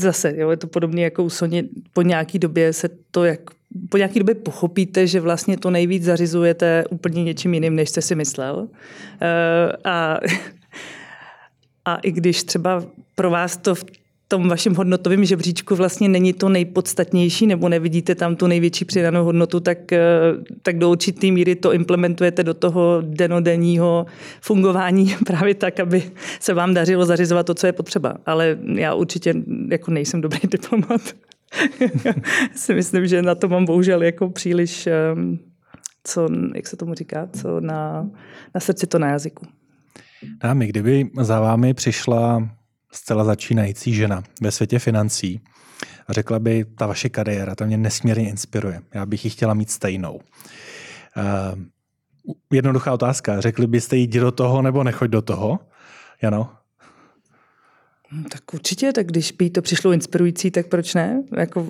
zase, 0.00 0.36
jo, 0.36 0.50
je 0.50 0.56
to 0.56 0.66
podobně 0.66 1.04
jako 1.04 1.24
u 1.24 1.30
Sony, 1.30 1.68
po 1.92 2.02
nějaký 2.02 2.38
době 2.38 2.72
se 2.72 2.88
to 3.10 3.24
jak 3.24 3.40
po 3.88 3.96
nějaký 3.96 4.18
době 4.18 4.34
pochopíte, 4.34 5.06
že 5.06 5.20
vlastně 5.20 5.58
to 5.58 5.70
nejvíc 5.70 6.04
zařizujete 6.04 6.84
úplně 6.90 7.24
něčím 7.24 7.54
jiným, 7.54 7.76
než 7.76 7.88
jste 7.88 8.02
si 8.02 8.14
myslel. 8.14 8.56
Uh, 8.56 8.68
a, 9.84 10.18
a 11.84 11.96
i 11.96 12.12
když 12.12 12.44
třeba 12.44 12.84
pro 13.14 13.30
vás 13.30 13.56
to 13.56 13.74
v 13.74 13.84
tom 14.30 14.48
vašem 14.48 14.74
hodnotovém 14.74 15.24
žebříčku 15.24 15.76
vlastně 15.76 16.08
není 16.08 16.32
to 16.32 16.48
nejpodstatnější 16.48 17.46
nebo 17.46 17.68
nevidíte 17.68 18.14
tam 18.14 18.36
tu 18.36 18.46
největší 18.46 18.84
přidanou 18.84 19.24
hodnotu, 19.24 19.60
tak, 19.60 19.92
eh, 19.92 20.00
tak 20.62 20.78
do 20.78 20.90
určitý 20.90 21.32
míry 21.32 21.54
to 21.54 21.72
implementujete 21.72 22.44
do 22.44 22.54
toho 22.54 23.02
denodenního 23.06 24.06
fungování 24.40 25.14
právě 25.26 25.54
tak, 25.54 25.80
aby 25.80 26.02
se 26.40 26.54
vám 26.54 26.74
dařilo 26.74 27.06
zařizovat 27.06 27.46
to, 27.46 27.54
co 27.54 27.66
je 27.66 27.72
potřeba. 27.72 28.16
Ale 28.26 28.58
já 28.74 28.94
určitě 28.94 29.34
jako 29.70 29.90
nejsem 29.90 30.20
dobrý 30.20 30.40
diplomat. 30.50 31.00
si 32.54 32.74
myslím, 32.74 33.06
že 33.06 33.22
na 33.22 33.34
to 33.34 33.48
mám 33.48 33.64
bohužel 33.64 34.02
jako 34.02 34.30
příliš, 34.30 34.86
ehm, 34.86 35.38
co, 36.04 36.28
jak 36.54 36.66
se 36.66 36.76
tomu 36.76 36.94
říká, 36.94 37.28
co 37.40 37.60
na, 37.60 38.10
na 38.54 38.60
srdci, 38.60 38.86
to 38.86 38.98
na 38.98 39.08
jazyku. 39.08 39.46
Dámy, 40.42 40.66
kdyby 40.66 41.10
za 41.20 41.40
vámi 41.40 41.74
přišla 41.74 42.59
zcela 42.92 43.24
začínající 43.24 43.94
žena 43.94 44.22
ve 44.40 44.50
světě 44.50 44.78
financí 44.78 45.40
a 46.06 46.12
řekla 46.12 46.38
by, 46.38 46.64
ta 46.64 46.86
vaše 46.86 47.08
kariéra, 47.08 47.54
ta 47.54 47.66
mě 47.66 47.76
nesmírně 47.76 48.28
inspiruje. 48.28 48.80
Já 48.94 49.06
bych 49.06 49.24
ji 49.24 49.30
chtěla 49.30 49.54
mít 49.54 49.70
stejnou. 49.70 50.14
Uh, 50.14 50.22
jednoduchá 52.52 52.92
otázka. 52.92 53.40
Řekli 53.40 53.66
byste 53.66 53.96
jít 53.96 54.10
do 54.10 54.32
toho 54.32 54.62
nebo 54.62 54.84
nechoď 54.84 55.10
do 55.10 55.22
toho? 55.22 55.58
Jano? 56.22 56.50
Tak 58.30 58.54
určitě, 58.54 58.92
tak 58.92 59.06
když 59.06 59.32
by 59.32 59.50
to 59.50 59.62
přišlo 59.62 59.92
inspirující, 59.92 60.50
tak 60.50 60.66
proč 60.66 60.94
ne? 60.94 61.22
Jako, 61.36 61.66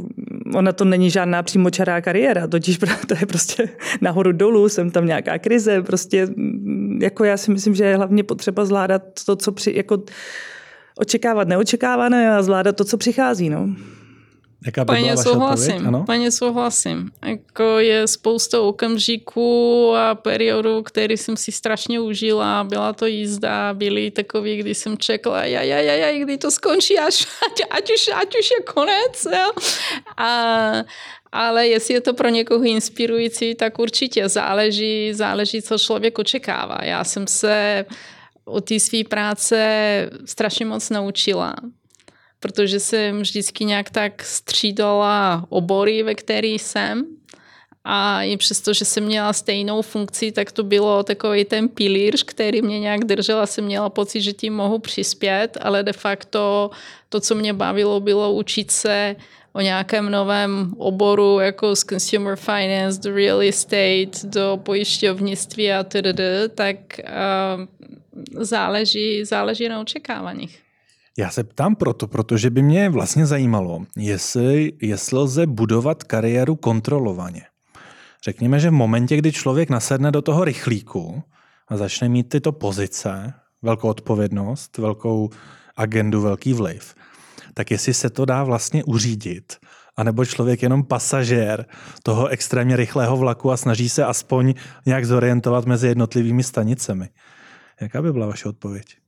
ona 0.55 0.73
to 0.73 0.85
není 0.85 1.11
žádná 1.11 1.43
přímočará 1.43 2.01
kariéra, 2.01 2.47
totiž 2.47 2.79
to 2.79 3.15
je 3.21 3.27
prostě 3.27 3.69
nahoru 4.01 4.33
dolů, 4.33 4.69
jsem 4.69 4.91
tam 4.91 5.07
nějaká 5.07 5.39
krize, 5.39 5.83
prostě 5.83 6.29
jako 7.01 7.25
já 7.25 7.37
si 7.37 7.51
myslím, 7.51 7.75
že 7.75 7.85
je 7.85 7.97
hlavně 7.97 8.25
potřeba 8.25 8.65
zvládat 8.65 9.03
to, 9.27 9.37
co 9.37 9.53
při, 9.53 9.73
jako 9.77 10.03
očekávat 11.01 11.49
neočekávané 11.49 12.37
a 12.37 12.43
zvládat 12.43 12.77
to, 12.77 12.85
co 12.85 12.97
přichází. 12.97 13.51
No. 13.51 13.69
Jaká 14.67 14.85
by 14.85 14.87
Plně 14.87 15.17
souhlasím, 15.17 15.87
ano? 15.87 16.05
plně 16.05 16.31
souhlasím. 16.31 17.11
Jako 17.25 17.79
je 17.79 18.07
spousta 18.07 18.61
okamžiků 18.61 19.93
a 19.97 20.15
periodů, 20.15 20.83
který 20.83 21.17
jsem 21.17 21.37
si 21.37 21.53
strašně 21.53 22.01
užila. 22.01 22.65
Byla 22.65 22.93
to 22.93 23.07
jízda, 23.07 23.75
byly 23.75 24.11
takový, 24.11 24.57
kdy 24.57 24.75
jsem 24.75 24.99
čekala, 24.99 25.45
ja, 25.45 25.63
ja, 25.63 25.79
ja, 25.79 25.95
ja, 25.95 26.25
kdy 26.25 26.37
to 26.37 26.51
skončí, 26.51 26.99
až, 26.99 27.27
ať, 27.47 27.63
ať, 27.71 27.91
už, 27.91 28.03
ať 28.15 28.29
už 28.39 28.51
je 28.51 28.61
konec. 28.75 29.17
Jo? 29.25 29.49
A, 30.17 30.85
ale 31.33 31.69
jestli 31.69 31.95
je 31.95 32.01
to 32.01 32.15
pro 32.15 32.29
někoho 32.29 32.65
inspirující, 32.65 33.55
tak 33.55 33.79
určitě 33.79 34.29
záleží, 34.29 35.15
záleží, 35.15 35.63
co 35.63 35.79
člověk 35.79 36.19
očekává. 36.19 36.79
Já 36.83 37.05
jsem 37.05 37.27
se 37.27 37.85
o 38.51 38.61
té 38.61 38.81
své 38.81 39.05
práce 39.05 40.11
strašně 40.25 40.67
moc 40.67 40.91
naučila, 40.91 41.55
protože 42.41 42.81
jsem 42.81 43.21
vždycky 43.21 43.65
nějak 43.65 43.91
tak 43.91 44.23
střídala 44.23 45.47
obory, 45.49 46.03
ve 46.03 46.15
kterých 46.15 46.63
jsem 46.63 47.07
a 47.85 48.23
i 48.23 48.37
přesto, 48.37 48.75
že 48.75 48.85
jsem 48.85 49.05
měla 49.05 49.33
stejnou 49.33 49.83
funkci, 49.83 50.33
tak 50.33 50.53
to 50.53 50.63
bylo 50.63 51.03
takový 51.03 51.45
ten 51.45 51.69
pilíř, 51.69 52.23
který 52.23 52.63
mě 52.63 52.81
nějak 52.81 53.05
držel 53.05 53.41
a 53.41 53.47
jsem 53.47 53.65
měla 53.65 53.91
pocit, 53.91 54.21
že 54.21 54.33
tím 54.33 54.55
mohu 54.55 54.79
přispět, 54.79 55.59
ale 55.61 55.83
de 55.83 55.93
facto 55.93 56.71
to, 57.09 57.21
co 57.21 57.35
mě 57.35 57.53
bavilo, 57.53 58.01
bylo 58.01 58.33
učit 58.33 58.71
se 58.71 59.17
o 59.53 59.61
nějakém 59.61 60.11
novém 60.11 60.75
oboru, 60.79 61.39
jako 61.39 61.77
z 61.77 61.85
consumer 61.85 62.37
finance, 62.37 63.01
do 63.01 63.15
real 63.15 63.43
estate, 63.43 64.25
do 64.25 64.61
pojišťovnictví 64.63 65.73
a 65.73 65.85
td., 65.85 66.21
tak 66.55 66.77
uh, 66.99 68.45
záleží, 68.45 69.25
záleží 69.25 69.69
na 69.69 69.81
očekávaních. 69.81 70.59
Já 71.19 71.31
se 71.31 71.45
ptám 71.45 71.77
proto, 71.77 72.07
protože 72.07 72.51
by 72.51 72.63
mě 72.63 72.91
vlastně 72.91 73.27
zajímalo, 73.27 73.85
jestli, 73.97 74.73
jestli 74.83 75.19
lze 75.19 75.47
budovat 75.47 76.05
kariéru 76.05 76.57
kontrolovaně. 76.57 77.43
Řekněme, 78.25 78.61
že 78.61 78.71
v 78.71 78.73
momentě, 78.73 79.17
kdy 79.17 79.33
člověk 79.33 79.71
nasedne 79.71 80.11
do 80.11 80.23
toho 80.23 80.45
rychlíku 80.45 81.23
a 81.69 81.77
začne 81.77 82.09
mít 82.09 82.29
tyto 82.29 82.53
pozice, 82.53 83.33
velkou 83.63 83.89
odpovědnost, 83.89 84.79
velkou 84.79 85.31
agendu, 85.77 86.21
velký 86.21 86.53
vliv, 86.53 86.95
tak 87.55 87.71
jestli 87.71 87.95
se 87.95 88.11
to 88.11 88.25
dá 88.25 88.45
vlastně 88.45 88.85
uřídit, 88.85 89.57
anebo 89.97 90.25
člověk 90.25 90.63
jenom 90.63 90.85
pasažér 90.85 91.67
toho 92.03 92.29
extrémně 92.29 92.77
rychlého 92.77 93.17
vlaku 93.17 93.53
a 93.53 93.57
snaží 93.57 93.89
se 93.89 94.05
aspoň 94.05 94.55
nějak 94.87 95.07
zorientovat 95.07 95.67
mezi 95.67 95.87
jednotlivými 95.89 96.43
stanicemi. 96.43 97.09
Jaká 97.81 98.03
by 98.03 98.13
byla 98.13 98.27
vaše 98.27 98.49
odpověď? 98.49 99.00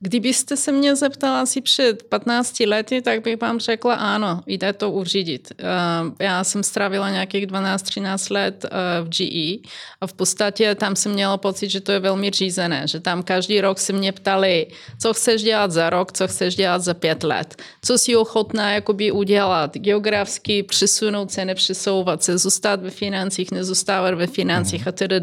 Kdybyste 0.00 0.56
se 0.56 0.72
mě 0.72 0.96
zeptala 0.96 1.40
asi 1.40 1.60
před 1.60 2.02
15 2.02 2.60
lety, 2.60 3.02
tak 3.02 3.22
bych 3.22 3.40
vám 3.40 3.60
řekla 3.60 3.94
ano, 3.94 4.40
jde 4.46 4.72
to 4.72 4.90
uřídit. 4.90 5.52
Eh, 5.58 6.24
já 6.24 6.44
jsem 6.44 6.62
strávila 6.62 7.10
nějakých 7.10 7.46
12-13 7.46 8.30
let 8.30 8.64
eh, 8.64 8.68
v 9.02 9.08
GE 9.08 9.68
a 10.00 10.06
v 10.06 10.12
podstatě 10.12 10.74
tam 10.74 10.96
jsem 10.96 11.12
měla 11.12 11.36
pocit, 11.36 11.70
že 11.70 11.80
to 11.80 11.92
je 11.92 11.98
velmi 11.98 12.30
řízené, 12.30 12.82
že 12.88 13.00
tam 13.00 13.22
každý 13.22 13.60
rok 13.60 13.78
se 13.78 13.92
mě 13.92 14.12
ptali, 14.12 14.66
co 15.02 15.14
chceš 15.14 15.42
dělat 15.42 15.72
za 15.72 15.90
rok, 15.90 16.12
co 16.12 16.28
chceš 16.28 16.56
dělat 16.56 16.82
za 16.82 16.94
pět 16.94 17.22
let, 17.22 17.62
co 17.84 17.98
si 17.98 18.16
ochotná 18.16 18.72
jakoby 18.72 19.12
udělat, 19.12 19.76
geograficky 19.76 20.62
přesunout 20.62 21.30
se, 21.30 21.44
nepřesouvat 21.44 22.22
se, 22.22 22.38
zůstat 22.38 22.82
ve 22.82 22.90
financích, 22.90 23.50
nezůstávat 23.50 24.14
ve 24.14 24.26
financích 24.26 24.80
mhm. 24.80 24.88
a 24.88 24.92
tedy. 24.92 25.16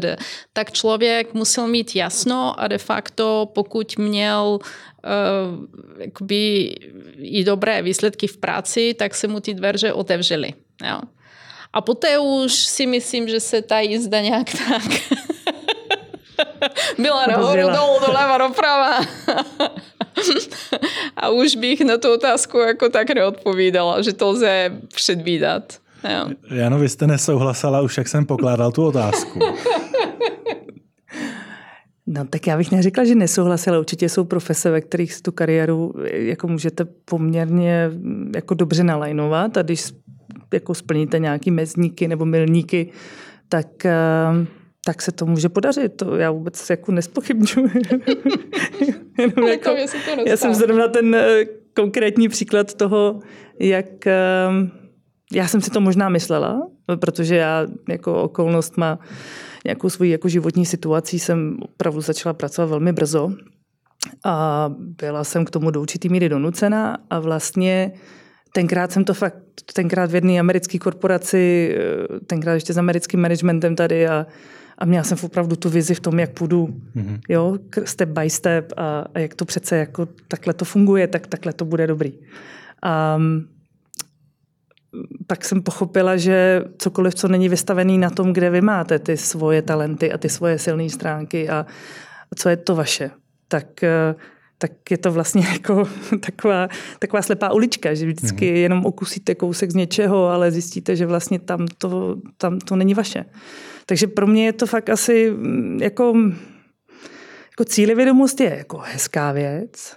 Tak 0.52 0.72
člověk 0.72 1.34
musel 1.34 1.68
mít 1.68 1.96
jasno 1.96 2.60
a 2.60 2.68
de 2.68 2.78
facto 2.78 3.48
pokud 3.54 3.98
měl 3.98 4.58
jakoby 5.98 6.74
i 7.18 7.44
dobré 7.44 7.82
výsledky 7.82 8.26
v 8.26 8.36
práci, 8.36 8.94
tak 8.94 9.14
se 9.14 9.28
mu 9.28 9.40
ty 9.40 9.54
dveře 9.54 9.92
otevřely. 9.92 10.52
Jo. 10.88 11.00
A 11.72 11.80
poté 11.80 12.18
už 12.18 12.52
si 12.52 12.86
myslím, 12.86 13.28
že 13.28 13.40
se 13.40 13.62
ta 13.62 13.80
jízda 13.80 14.20
nějak 14.20 14.50
tak 14.50 14.82
byla 16.98 17.26
nahoru, 17.26 17.62
dolů, 17.62 18.00
doleva, 18.06 18.38
doprava. 18.38 18.96
a 21.16 21.28
už 21.28 21.56
bych 21.56 21.80
na 21.80 21.98
tu 21.98 22.12
otázku 22.12 22.58
jako 22.58 22.88
tak 22.88 23.10
neodpovídala, 23.10 24.02
že 24.02 24.12
to 24.12 24.28
lze 24.28 24.70
předvídat. 24.94 25.62
Jo. 26.04 26.56
Jano, 26.56 26.78
vy 26.78 26.88
jste 26.88 27.06
nesouhlasila 27.06 27.80
už, 27.80 27.98
jak 27.98 28.08
jsem 28.08 28.26
pokládal 28.26 28.72
tu 28.72 28.86
otázku. 28.86 29.38
No 32.06 32.24
tak 32.24 32.46
já 32.46 32.56
bych 32.56 32.72
neřekla, 32.72 33.04
že 33.04 33.14
nesouhlasila. 33.14 33.78
Určitě 33.78 34.08
jsou 34.08 34.24
profese, 34.24 34.70
ve 34.70 34.80
kterých 34.80 35.22
tu 35.22 35.32
kariéru 35.32 35.92
jako 36.12 36.48
můžete 36.48 36.84
poměrně 36.84 37.90
jako 38.34 38.54
dobře 38.54 38.84
nalajnovat 38.84 39.56
a 39.56 39.62
když 39.62 39.92
jako 40.52 40.74
splníte 40.74 41.18
nějaký 41.18 41.50
mezníky 41.50 42.08
nebo 42.08 42.24
milníky, 42.24 42.90
tak, 43.48 43.86
eh, 43.86 44.46
tak 44.84 45.02
se 45.02 45.12
to 45.12 45.26
může 45.26 45.48
podařit. 45.48 45.96
To 45.96 46.16
já 46.16 46.30
vůbec 46.30 46.70
jako 46.70 46.92
nespochybnuju. 46.92 47.70
jako, 49.48 49.76
já 50.26 50.36
jsem 50.36 50.54
zrovna 50.54 50.88
ten 50.88 51.14
eh, 51.14 51.44
konkrétní 51.74 52.28
příklad 52.28 52.74
toho, 52.74 53.20
jak 53.58 54.06
eh, 54.06 54.48
já 55.32 55.48
jsem 55.48 55.60
si 55.60 55.70
to 55.70 55.80
možná 55.80 56.08
myslela, 56.08 56.68
protože 56.96 57.36
já 57.36 57.66
jako 57.88 58.22
okolnost 58.22 58.76
má 58.76 58.98
nějakou 59.64 59.90
svoji 59.90 60.10
jako 60.10 60.28
životní 60.28 60.66
situací 60.66 61.18
jsem 61.18 61.56
opravdu 61.62 62.00
začala 62.00 62.32
pracovat 62.32 62.66
velmi 62.66 62.92
brzo 62.92 63.32
a 64.24 64.70
byla 64.78 65.24
jsem 65.24 65.44
k 65.44 65.50
tomu 65.50 65.70
do 65.70 65.80
určitý 65.80 66.08
míry 66.08 66.28
donucena 66.28 66.98
a 67.10 67.18
vlastně 67.18 67.92
tenkrát 68.52 68.92
jsem 68.92 69.04
to 69.04 69.14
fakt, 69.14 69.36
tenkrát 69.72 70.10
v 70.10 70.14
jedné 70.14 70.40
americké 70.40 70.78
korporaci, 70.78 71.76
tenkrát 72.26 72.54
ještě 72.54 72.72
s 72.72 72.78
americkým 72.78 73.20
managementem 73.20 73.76
tady 73.76 74.08
a, 74.08 74.26
a 74.78 74.84
měla 74.84 75.04
jsem 75.04 75.18
opravdu 75.22 75.56
tu 75.56 75.70
vizi 75.70 75.94
v 75.94 76.00
tom, 76.00 76.18
jak 76.18 76.30
půjdu 76.30 76.66
mm-hmm. 76.66 77.20
jo, 77.28 77.58
step 77.84 78.08
by 78.08 78.30
step 78.30 78.72
a, 78.76 79.04
a 79.14 79.18
jak 79.18 79.34
to 79.34 79.44
přece 79.44 79.76
jako 79.76 80.08
takhle 80.28 80.54
to 80.54 80.64
funguje, 80.64 81.06
tak 81.06 81.26
takhle 81.26 81.52
to 81.52 81.64
bude 81.64 81.86
dobrý. 81.86 82.12
Um, 83.16 83.48
pak 85.26 85.44
jsem 85.44 85.62
pochopila, 85.62 86.16
že 86.16 86.64
cokoliv, 86.78 87.14
co 87.14 87.28
není 87.28 87.48
vystavený 87.48 87.98
na 87.98 88.10
tom, 88.10 88.32
kde 88.32 88.50
vy 88.50 88.60
máte 88.60 88.98
ty 88.98 89.16
svoje 89.16 89.62
talenty 89.62 90.12
a 90.12 90.18
ty 90.18 90.28
svoje 90.28 90.58
silné 90.58 90.90
stránky 90.90 91.48
a 91.48 91.66
co 92.36 92.48
je 92.48 92.56
to 92.56 92.74
vaše, 92.74 93.10
tak, 93.48 93.82
eh, 93.82 94.14
tak 94.58 94.90
je 94.90 94.98
to 94.98 95.12
vlastně 95.12 95.46
jako 95.52 95.88
taková, 96.20 96.68
taková 96.98 97.22
slepá 97.22 97.52
ulička, 97.52 97.94
že 97.94 98.06
vždycky 98.06 98.52
mm-hmm. 98.52 98.56
jenom 98.56 98.86
okusíte 98.86 99.34
kousek 99.34 99.70
z 99.70 99.74
něčeho, 99.74 100.28
ale 100.28 100.50
zjistíte, 100.50 100.96
že 100.96 101.06
vlastně 101.06 101.38
tam 101.38 101.66
to, 101.78 102.16
tam 102.36 102.58
to 102.58 102.76
není 102.76 102.94
vaše. 102.94 103.24
Takže 103.86 104.06
pro 104.06 104.26
mě 104.26 104.44
je 104.46 104.52
to 104.52 104.66
fakt 104.66 104.90
asi 104.90 105.30
mm, 105.30 105.78
jako, 105.82 106.14
jako 107.50 107.64
cílevědomost 107.64 108.40
je 108.40 108.56
jako 108.56 108.78
hezká 108.78 109.32
věc. 109.32 109.96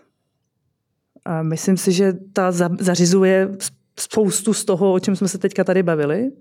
A 1.25 1.43
myslím 1.43 1.77
si, 1.77 1.91
že 1.91 2.13
ta 2.33 2.51
zařizuje 2.79 3.49
spoustu 3.99 4.53
z 4.53 4.65
toho, 4.65 4.93
o 4.93 4.99
čem 4.99 5.15
jsme 5.15 5.27
se 5.27 5.37
teďka 5.37 5.63
tady 5.63 5.83
bavili. 5.83 6.31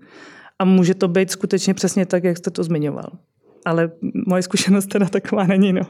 A 0.59 0.65
může 0.65 0.93
to 0.93 1.07
být 1.07 1.31
skutečně 1.31 1.73
přesně 1.73 2.05
tak, 2.05 2.23
jak 2.23 2.37
jste 2.37 2.51
to 2.51 2.63
zmiňoval. 2.63 3.11
Ale 3.65 3.91
moje 4.27 4.43
zkušenost 4.43 4.85
teda 4.85 5.09
taková 5.09 5.43
není. 5.43 5.73
No. 5.73 5.81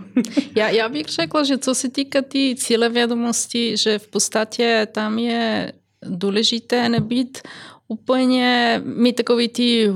Já, 0.56 0.70
já 0.70 0.90
bych 0.90 1.06
řekla, 1.06 1.44
že 1.44 1.58
co 1.58 1.76
se 1.76 1.90
týká 1.90 2.22
té 2.22 2.28
tý 2.28 2.56
cíle 2.56 2.90
vědomosti, 2.90 3.78
že 3.78 4.00
v 4.00 4.08
podstatě 4.08 4.88
tam 4.92 5.20
je 5.20 5.74
důležité 6.02 6.90
nebýt 6.90 7.42
úplně 7.88 8.82
mít 8.86 9.14
takový 9.14 9.48
ty 9.50 9.94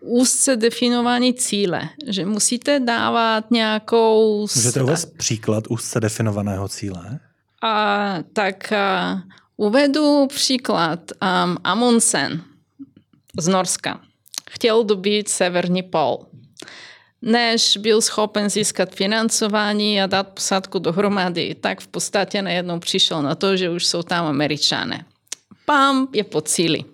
úzce 0.00 0.56
definovaný 0.56 1.34
cíle, 1.34 1.88
že 2.06 2.26
musíte 2.26 2.80
dávat 2.80 3.50
nějakou... 3.50 4.46
Můžete 4.56 4.82
uvést 4.82 5.16
příklad 5.16 5.64
úzce 5.68 6.00
definovaného 6.00 6.68
cíle? 6.68 7.18
A, 7.62 8.18
tak 8.32 8.72
a, 8.72 9.22
Uvedu 9.62 10.26
příklad. 10.26 11.00
Um, 11.22 11.56
Amundsen 11.64 12.42
z 13.38 13.48
Norska 13.48 14.00
chtěl 14.50 14.84
dobít 14.84 15.28
severní 15.28 15.82
pol. 15.82 16.26
Než 17.22 17.76
byl 17.76 18.00
schopen 18.00 18.50
získat 18.50 18.94
financování 18.94 20.02
a 20.02 20.06
dát 20.06 20.28
posádku 20.28 20.78
dohromady, 20.78 21.54
tak 21.54 21.80
v 21.80 21.86
podstatě 21.86 22.42
najednou 22.42 22.78
přišel 22.78 23.22
na 23.22 23.34
to, 23.34 23.56
že 23.56 23.70
už 23.70 23.86
jsou 23.86 24.02
tam 24.02 24.26
američané. 24.26 25.04
Pam 25.66 26.08
je 26.12 26.24
po 26.24 26.40
cíli. 26.40 26.84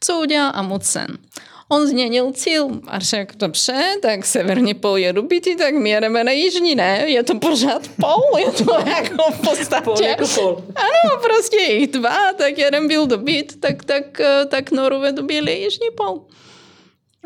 Co 0.00 0.20
udělal 0.20 0.52
Amundsen? 0.54 1.18
On 1.72 1.86
změnil 1.86 2.32
cíl 2.32 2.70
a 2.86 2.98
řekl, 2.98 3.34
dobře, 3.36 3.96
tak 4.02 4.26
severní 4.26 4.74
pol 4.74 4.98
je 4.98 5.12
dobitý, 5.12 5.56
tak 5.56 5.74
my 5.74 5.90
jedeme 5.90 6.24
na 6.24 6.32
jižní, 6.32 6.74
ne? 6.74 7.04
Je 7.06 7.22
to 7.22 7.38
pořád 7.38 7.88
pol, 8.00 8.38
je 8.38 8.64
to 8.64 8.74
jako 8.86 9.32
v 9.32 9.40
podstatě. 9.40 9.84
Pol 9.84 10.02
jako 10.02 10.26
pol. 10.34 10.64
Ano, 10.76 11.22
prostě 11.22 11.56
jich 11.56 11.90
dva, 11.90 12.32
tak 12.38 12.58
jeden 12.58 12.88
byl 12.88 13.06
dobit, 13.06 13.60
tak, 13.60 13.84
tak, 13.84 14.20
tak 14.48 14.70
Norové 14.70 15.12
dobili 15.12 15.52
jižní 15.52 15.86
pol. 15.96 16.20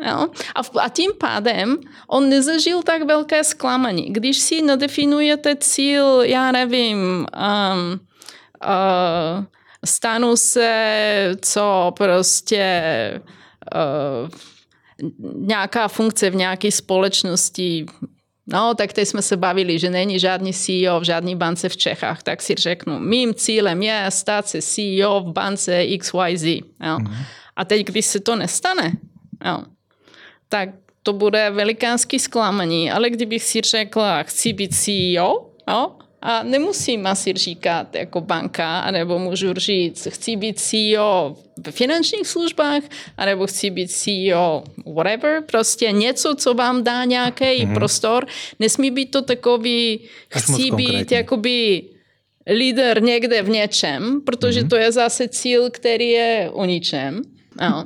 Jo? 0.07 0.27
A, 0.55 0.79
a 0.81 0.89
tím 0.89 1.11
pádem 1.19 1.77
on 2.07 2.29
nezažil 2.29 2.83
tak 2.83 3.03
velké 3.03 3.43
zklamání. 3.43 4.05
Když 4.09 4.37
si 4.37 4.61
nadefinujete 4.61 5.55
cíl, 5.55 6.21
já 6.21 6.51
nevím, 6.51 6.97
um, 6.97 7.25
uh, 8.65 9.43
stanu 9.85 10.37
se, 10.37 11.35
co 11.41 11.93
prostě 11.97 12.81
nějaká 15.35 15.87
funkce 15.87 16.29
v 16.29 16.35
nějaké 16.35 16.71
společnosti, 16.71 17.85
No, 18.47 18.75
tak 18.75 18.93
teď 18.93 19.07
jsme 19.07 19.21
se 19.21 19.37
bavili, 19.37 19.79
že 19.79 19.89
není 19.89 20.19
žádný 20.19 20.53
CEO 20.53 20.99
v 20.99 21.03
žádné 21.03 21.35
bance 21.35 21.69
v 21.69 21.77
Čechách, 21.77 22.23
tak 22.23 22.41
si 22.41 22.55
řeknu, 22.55 22.99
mým 22.99 23.33
cílem 23.33 23.83
je 23.83 24.05
stát 24.09 24.47
se 24.47 24.61
CEO 24.61 25.21
v 25.21 25.31
bance 25.33 25.85
XYZ. 25.97 26.43
Jo. 26.43 26.61
Mm-hmm. 26.79 27.15
A 27.55 27.65
teď, 27.65 27.87
když 27.87 28.05
se 28.05 28.19
to 28.19 28.35
nestane, 28.35 28.91
jo, 29.45 29.63
tak 30.49 30.69
to 31.03 31.13
bude 31.13 31.49
velikánský 31.49 32.19
zklamání, 32.19 32.91
ale 32.91 33.09
kdybych 33.09 33.43
si 33.43 33.61
řekla, 33.61 34.23
chci 34.23 34.53
být 34.53 34.75
CEO, 34.75 35.49
jo, 35.69 35.95
A 36.27 36.43
nemusím 36.43 37.07
asi 37.07 37.33
říkat 37.33 37.95
jako 37.95 38.21
banka, 38.21 38.79
anebo 38.79 39.19
můžu 39.19 39.53
říct, 39.53 40.07
chci 40.09 40.35
být 40.35 40.59
CEO 40.59 41.35
v 41.67 41.71
finančních 41.71 42.27
službách, 42.27 42.83
anebo 43.17 43.47
chci 43.47 43.69
být 43.69 43.91
CEO 43.91 44.63
whatever, 44.95 45.43
prostě 45.51 45.91
něco, 45.91 46.35
co 46.35 46.53
vám 46.53 46.83
dá 46.83 47.05
nějaký 47.05 47.45
mm-hmm. 47.45 47.73
prostor. 47.73 48.25
Nesmí 48.59 48.91
být 48.91 49.11
to 49.11 49.21
takový, 49.21 49.99
chci 50.29 50.71
být 50.71 51.11
jakoby 51.11 51.83
líder 52.57 53.03
někde 53.03 53.41
v 53.41 53.49
něčem, 53.49 54.21
protože 54.25 54.61
mm-hmm. 54.61 54.69
to 54.69 54.75
je 54.75 54.91
zase 54.91 55.27
cíl, 55.27 55.69
který 55.69 56.09
je 56.09 56.49
o 56.53 56.65
ničem. 56.65 57.21
No. 57.61 57.85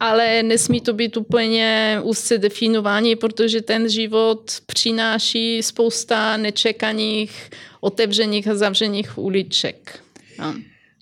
Ale 0.00 0.42
nesmí 0.42 0.80
to 0.80 0.92
být 0.92 1.16
úplně 1.16 1.98
úzce 2.02 2.38
definování, 2.38 3.16
protože 3.16 3.62
ten 3.62 3.88
život 3.88 4.50
přináší 4.66 5.62
spousta 5.62 6.36
nečekaných, 6.36 7.50
otevřených 7.80 8.48
a 8.48 8.54
zavřených 8.54 9.18
uliček. 9.18 10.00
No. 10.38 10.54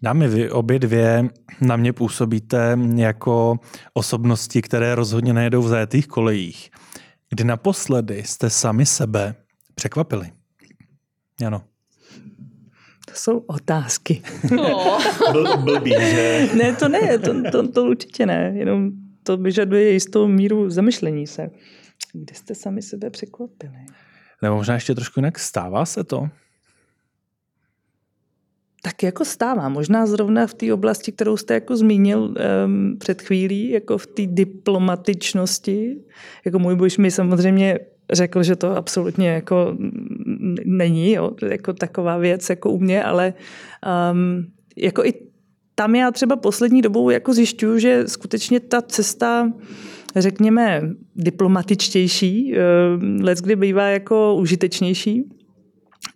Dámy, 0.03 0.29
vy 0.29 0.51
obě 0.51 0.79
dvě 0.79 1.29
na 1.61 1.77
mě 1.77 1.93
působíte 1.93 2.79
jako 2.97 3.59
osobnosti, 3.93 4.63
které 4.63 4.95
rozhodně 4.95 5.33
nejedou 5.33 5.63
v 5.63 5.69
zajetých 5.69 6.07
kolejích. 6.07 6.71
Kdy 7.31 7.45
naposledy 7.45 8.23
jste 8.27 8.51
sami 8.51 8.87
sebe 8.87 9.35
překvapili? 9.75 10.33
Ano 11.47 11.63
jsou 13.17 13.39
otázky. 13.39 14.23
No. 14.57 14.99
Byl, 15.33 15.57
blbý, 15.57 15.91
že? 15.91 16.49
ne, 16.55 16.73
to 16.73 16.89
ne, 16.89 17.19
to, 17.19 17.51
to, 17.53 17.69
to 17.69 17.85
určitě 17.85 18.27
ne, 18.27 18.53
jenom 18.57 18.91
to 19.23 19.37
vyžaduje 19.37 19.93
jistou 19.93 20.27
míru 20.27 20.71
zamyšlení 20.71 21.27
se. 21.27 21.51
Kde 22.13 22.35
jste 22.35 22.55
sami 22.55 22.83
sebe 22.83 23.11
překvapili? 23.11 23.87
Nebo 24.43 24.57
možná 24.57 24.75
ještě 24.75 24.95
trošku 24.95 25.21
jinak 25.21 25.39
stává 25.39 25.85
se 25.85 26.05
to? 26.05 26.29
Tak 28.83 29.03
jako 29.03 29.25
stává. 29.25 29.69
Možná 29.69 30.07
zrovna 30.07 30.47
v 30.47 30.55
té 30.55 30.73
oblasti, 30.73 31.13
kterou 31.13 31.37
jste 31.37 31.55
jako 31.55 31.77
zmínil 31.77 32.35
um, 32.67 32.97
před 32.99 33.23
chvílí, 33.23 33.71
jako 33.71 33.99
v 33.99 34.07
té 34.07 34.23
diplomatičnosti. 34.27 36.05
Jako 36.45 36.59
můj 36.59 36.77
bož 36.77 36.99
mi 36.99 37.11
samozřejmě 37.11 37.79
řekl, 38.13 38.43
že 38.43 38.57
to 38.57 38.77
absolutně 38.77 39.29
jako 39.29 39.77
není 40.65 41.13
jo, 41.13 41.31
jako 41.51 41.73
taková 41.73 42.17
věc 42.17 42.51
jako 42.51 42.71
u 42.71 42.79
mě, 42.79 43.05
ale 43.05 43.35
um, 44.13 44.47
jako 44.77 45.05
i 45.05 45.15
tam 45.75 45.95
já 45.95 46.11
třeba 46.11 46.37
poslední 46.37 46.83
dobou 46.83 47.11
jako 47.11 47.35
zjišťuju, 47.35 47.79
že 47.79 48.03
skutečně 48.07 48.61
ta 48.61 48.83
cesta 48.83 49.53
řekněme, 50.17 50.83
diplomatičtější, 51.17 52.55
let 53.21 53.39
kdy 53.39 53.57
bývá 53.57 53.89
jako 53.89 54.35
užitečnější. 54.35 55.25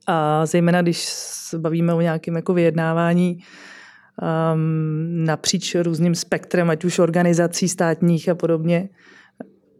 A 0.06 0.46
zejména, 0.46 0.82
když 0.82 1.04
se 1.48 1.58
bavíme 1.58 1.94
o 1.94 2.00
nějakém 2.00 2.36
jako 2.36 2.54
vyjednávání 2.54 3.38
um, 3.38 5.24
napříč 5.24 5.74
různým 5.74 6.14
spektrem, 6.14 6.70
ať 6.70 6.84
už 6.84 6.98
organizací 6.98 7.68
státních 7.68 8.28
a 8.28 8.34
podobně, 8.34 8.88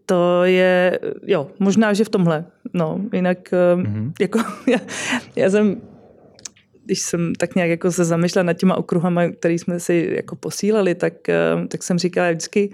to 0.08 0.44
je, 0.44 0.98
jo, 1.26 1.50
možná, 1.58 1.92
že 1.92 2.04
v 2.04 2.08
tomhle. 2.08 2.44
No, 2.72 3.00
jinak 3.12 3.38
mm-hmm. 3.52 4.12
jako 4.20 4.38
já, 4.66 4.78
já 5.36 5.50
jsem 5.50 5.80
když 6.84 7.00
jsem 7.00 7.34
tak 7.34 7.54
nějak 7.54 7.70
jako 7.70 7.92
se 7.92 8.04
zamýšlela 8.04 8.42
nad 8.42 8.52
těma 8.52 8.76
okruhama, 8.76 9.28
který 9.28 9.58
jsme 9.58 9.80
si 9.80 10.12
jako 10.16 10.36
posílali, 10.36 10.94
tak, 10.94 11.28
ehm, 11.28 11.68
tak 11.68 11.82
jsem 11.82 11.98
říkala 11.98 12.30
vždycky, 12.30 12.70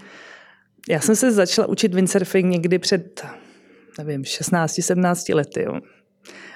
já 0.89 0.99
jsem 0.99 1.15
se 1.15 1.31
začala 1.31 1.67
učit 1.67 1.93
windsurfing 1.93 2.45
někdy 2.51 2.79
před, 2.79 3.25
nevím, 3.97 4.21
16-17 4.21 5.35
lety. 5.35 5.63
Jo. 5.63 5.79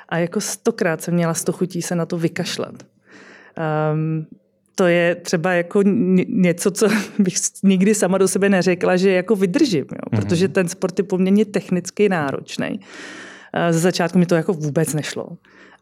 A 0.10 0.18
jako 0.18 0.42
stokrát 0.42 1.02
jsem 1.02 1.14
měla 1.14 1.34
sto 1.34 1.52
chutí 1.52 1.82
se 1.82 1.96
na 1.96 2.06
to 2.06 2.18
vykašlat. 2.18 2.84
Um, 3.94 4.28
to 4.80 4.88
je 4.88 5.16
třeba 5.16 5.54
jako 5.54 5.82
něco, 6.28 6.72
co 6.72 6.88
bych 7.20 7.36
nikdy 7.64 7.96
sama 7.96 8.18
do 8.18 8.28
sebe 8.28 8.50
neřekla, 8.50 8.98
že 8.98 9.12
jako 9.12 9.36
vydržím, 9.36 9.80
jo? 9.80 9.86
Mm-hmm. 9.92 10.20
protože 10.20 10.48
ten 10.48 10.68
sport 10.68 11.00
je 11.00 11.04
poměrně 11.04 11.46
technicky 11.46 12.10
náročný. 12.10 12.80
Ze 13.70 13.80
začátku 13.80 14.20
mi 14.20 14.26
to 14.26 14.36
jako 14.36 14.54
vůbec 14.54 14.94
nešlo. 14.94 15.28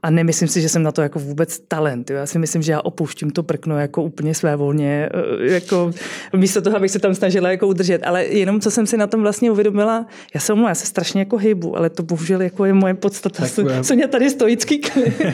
A 0.07 0.09
nemyslím 0.09 0.47
si, 0.47 0.61
že 0.61 0.69
jsem 0.69 0.83
na 0.83 0.91
to 0.91 1.01
jako 1.01 1.19
vůbec 1.19 1.59
talent. 1.67 2.09
Jo. 2.09 2.17
Já 2.17 2.25
si 2.25 2.39
myslím, 2.39 2.61
že 2.61 2.71
já 2.71 2.81
opouštím 2.81 3.29
to 3.29 3.43
prkno 3.43 3.79
jako 3.79 4.03
úplně 4.03 4.33
své 4.33 4.55
volně, 4.55 5.09
eh, 5.13 5.53
jako 5.53 5.91
místo 6.35 6.61
toho, 6.61 6.77
abych 6.77 6.91
se 6.91 6.99
tam 6.99 7.15
snažila 7.15 7.51
jako 7.51 7.67
udržet. 7.67 8.03
Ale 8.03 8.25
jenom 8.25 8.61
co 8.61 8.71
jsem 8.71 8.85
si 8.85 8.97
na 8.97 9.07
tom 9.07 9.21
vlastně 9.21 9.51
uvědomila, 9.51 10.05
já 10.33 10.39
jsem 10.39 10.63
já 10.63 10.75
se 10.75 10.85
strašně 10.85 11.21
jako 11.21 11.37
hybu, 11.37 11.77
ale 11.77 11.89
to 11.89 12.03
bohužel 12.03 12.41
jako 12.41 12.65
je 12.65 12.73
moje 12.73 12.93
podstata. 12.93 13.43
Co 13.83 13.95
mě 13.95 14.07
tady 14.07 14.29
stoický 14.29 14.81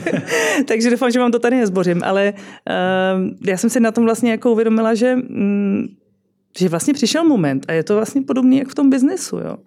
Takže 0.67 0.89
doufám, 0.89 1.11
že 1.11 1.19
vám 1.19 1.31
to 1.31 1.39
tady 1.39 1.55
nezbořím. 1.55 2.01
Ale 2.03 2.33
uh, 2.33 3.47
já 3.47 3.57
jsem 3.57 3.69
si 3.69 3.79
na 3.79 3.91
tom 3.91 4.03
vlastně 4.03 4.31
jako 4.31 4.51
uvědomila, 4.51 4.93
že, 4.93 5.15
mm, 5.15 5.87
že 6.57 6.69
vlastně 6.69 6.93
přišel 6.93 7.23
moment 7.23 7.65
a 7.67 7.73
je 7.73 7.83
to 7.83 7.95
vlastně 7.95 8.21
podobné 8.21 8.55
jak 8.55 8.67
v 8.67 8.75
tom 8.75 8.89
biznesu. 8.89 9.37
Jo 9.37 9.57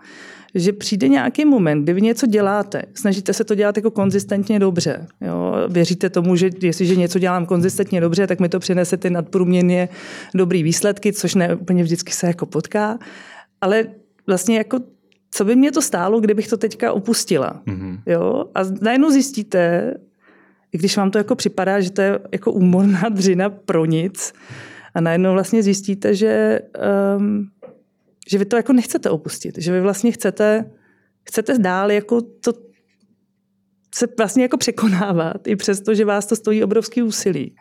že 0.56 0.72
přijde 0.72 1.08
nějaký 1.08 1.44
moment, 1.44 1.82
kdy 1.82 1.92
vy 1.92 2.02
něco 2.02 2.26
děláte, 2.26 2.82
snažíte 2.94 3.32
se 3.32 3.44
to 3.44 3.54
dělat 3.54 3.76
jako 3.76 3.90
konzistentně 3.90 4.58
dobře. 4.58 5.06
Jo? 5.20 5.54
Věříte 5.68 6.10
tomu, 6.10 6.36
že 6.36 6.50
jestliže 6.62 6.96
něco 6.96 7.18
dělám 7.18 7.46
konzistentně 7.46 8.00
dobře, 8.00 8.26
tak 8.26 8.40
mi 8.40 8.48
to 8.48 8.58
přinese 8.58 8.96
ty 8.96 9.10
nadprůměrně 9.10 9.88
dobrý 10.34 10.62
výsledky, 10.62 11.12
což 11.12 11.34
ne 11.34 11.54
úplně 11.54 11.82
vždycky 11.82 12.12
se 12.12 12.26
jako 12.26 12.46
potká. 12.46 12.98
Ale 13.60 13.84
vlastně 14.26 14.56
jako 14.56 14.78
co 15.30 15.44
by 15.44 15.56
mě 15.56 15.72
to 15.72 15.82
stálo, 15.82 16.20
kdybych 16.20 16.48
to 16.48 16.56
teďka 16.56 16.92
opustila. 16.92 17.62
Mm-hmm. 17.66 17.98
Jo? 18.06 18.44
A 18.54 18.60
najednou 18.80 19.10
zjistíte, 19.10 19.94
i 20.72 20.78
když 20.78 20.96
vám 20.96 21.10
to 21.10 21.18
jako 21.18 21.34
připadá, 21.34 21.80
že 21.80 21.90
to 21.90 22.02
je 22.02 22.18
jako 22.32 22.52
úmorná 22.52 23.08
dřina 23.08 23.50
pro 23.50 23.84
nic, 23.84 24.32
a 24.96 25.00
najednou 25.00 25.32
vlastně 25.32 25.62
zjistíte, 25.62 26.14
že 26.14 26.60
um, 27.16 27.48
že 28.30 28.38
vy 28.38 28.44
to 28.44 28.56
jako 28.56 28.72
nechcete 28.72 29.10
opustit, 29.10 29.58
že 29.58 29.72
vy 29.72 29.80
vlastně 29.80 30.12
chcete, 30.12 30.70
chcete 31.24 31.58
dál 31.58 31.90
jako 31.90 32.20
to 32.20 32.52
se 33.96 34.08
vlastně 34.18 34.42
jako 34.42 34.56
překonávat, 34.56 35.46
i 35.46 35.56
přesto, 35.56 35.94
že 35.94 36.04
vás 36.04 36.26
to 36.26 36.36
stojí 36.36 36.64
obrovský 36.64 37.02
úsilí. 37.02 37.56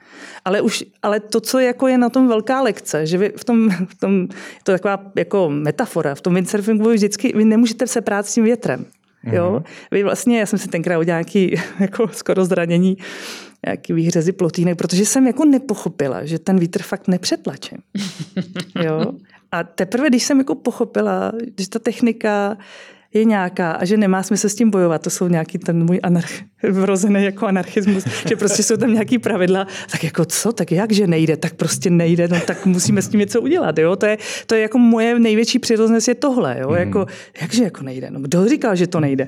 Ale, 0.46 0.62
už, 0.62 0.84
ale 1.02 1.20
to, 1.20 1.42
co 1.42 1.60
jako 1.60 1.88
je 1.88 1.98
na 1.98 2.10
tom 2.10 2.28
velká 2.28 2.62
lekce, 2.62 3.06
že 3.06 3.18
vy 3.18 3.34
v 3.38 3.44
tom, 3.44 3.70
v 3.70 3.96
tom 3.96 4.28
to 4.64 4.72
je 4.72 4.78
taková 4.78 5.12
jako 5.16 5.50
metafora, 5.50 6.16
v 6.16 6.22
tom 6.22 6.34
windsurfingu 6.34 6.90
vy 6.90 6.96
vždycky, 6.96 7.34
vy 7.36 7.46
nemůžete 7.46 7.88
se 7.88 8.02
prát 8.02 8.28
s 8.28 8.34
tím 8.34 8.44
větrem. 8.44 8.86
Jo? 9.32 9.52
Mhm. 9.52 9.64
Vy 9.92 10.04
vlastně, 10.04 10.40
já 10.40 10.46
jsem 10.46 10.60
si 10.60 10.68
tenkrát 10.68 11.00
udělal 11.00 11.18
nějaký 11.18 11.56
jako 11.80 12.08
skoro 12.08 12.46
zranění, 12.46 12.98
nějaký 13.66 13.94
výhřezy 13.94 14.32
plotínek, 14.32 14.78
protože 14.78 15.06
jsem 15.06 15.28
jako 15.28 15.46
nepochopila, 15.46 16.26
že 16.26 16.40
ten 16.40 16.60
vítr 16.60 16.84
fakt 16.84 17.08
nepřetlačím. 17.08 17.78
Jo? 18.84 19.02
A 19.56 19.64
teprve, 19.64 20.10
když 20.10 20.24
jsem 20.24 20.38
jako 20.38 20.56
pochopila, 20.56 21.32
že 21.60 21.70
ta 21.70 21.80
technika 21.80 22.58
je 23.14 23.26
nějaká 23.26 23.72
a 23.72 23.86
že 23.86 23.98
nemá 23.98 24.24
smysl 24.24 24.50
s 24.50 24.56
tím 24.56 24.70
bojovat, 24.70 25.02
to 25.02 25.10
jsou 25.10 25.28
nějaký 25.28 25.58
ten 25.58 25.86
můj 25.86 26.00
anarch, 26.04 26.32
vrozený 26.70 27.24
jako 27.24 27.48
anarchismus, 27.48 28.04
že 28.30 28.36
prostě 28.36 28.64
jsou 28.64 28.78
tam 28.78 28.94
nějaký 28.94 29.18
pravidla, 29.20 29.68
tak 29.92 30.04
jako 30.04 30.26
co, 30.26 30.52
tak 30.52 30.72
jak, 30.72 30.92
že 30.92 31.08
nejde, 31.08 31.38
tak 31.38 31.54
prostě 31.54 31.90
nejde, 31.90 32.28
no 32.28 32.40
tak 32.48 32.66
musíme 32.66 33.02
s 33.02 33.08
tím 33.08 33.20
něco 33.20 33.42
udělat, 33.42 33.78
jo, 33.80 33.96
to 33.96 34.06
je, 34.06 34.18
to 34.46 34.56
je 34.56 34.62
jako 34.62 34.78
moje 34.78 35.20
největší 35.20 35.60
přirozenost 35.60 36.08
je 36.08 36.16
tohle, 36.16 36.58
jo, 36.60 36.70
mm. 36.70 36.76
jako, 36.76 37.06
jakže 37.42 37.64
jako 37.64 37.84
nejde, 37.84 38.12
no 38.12 38.20
kdo 38.20 38.48
říkal, 38.48 38.76
že 38.76 38.88
to 38.88 39.00
nejde? 39.00 39.28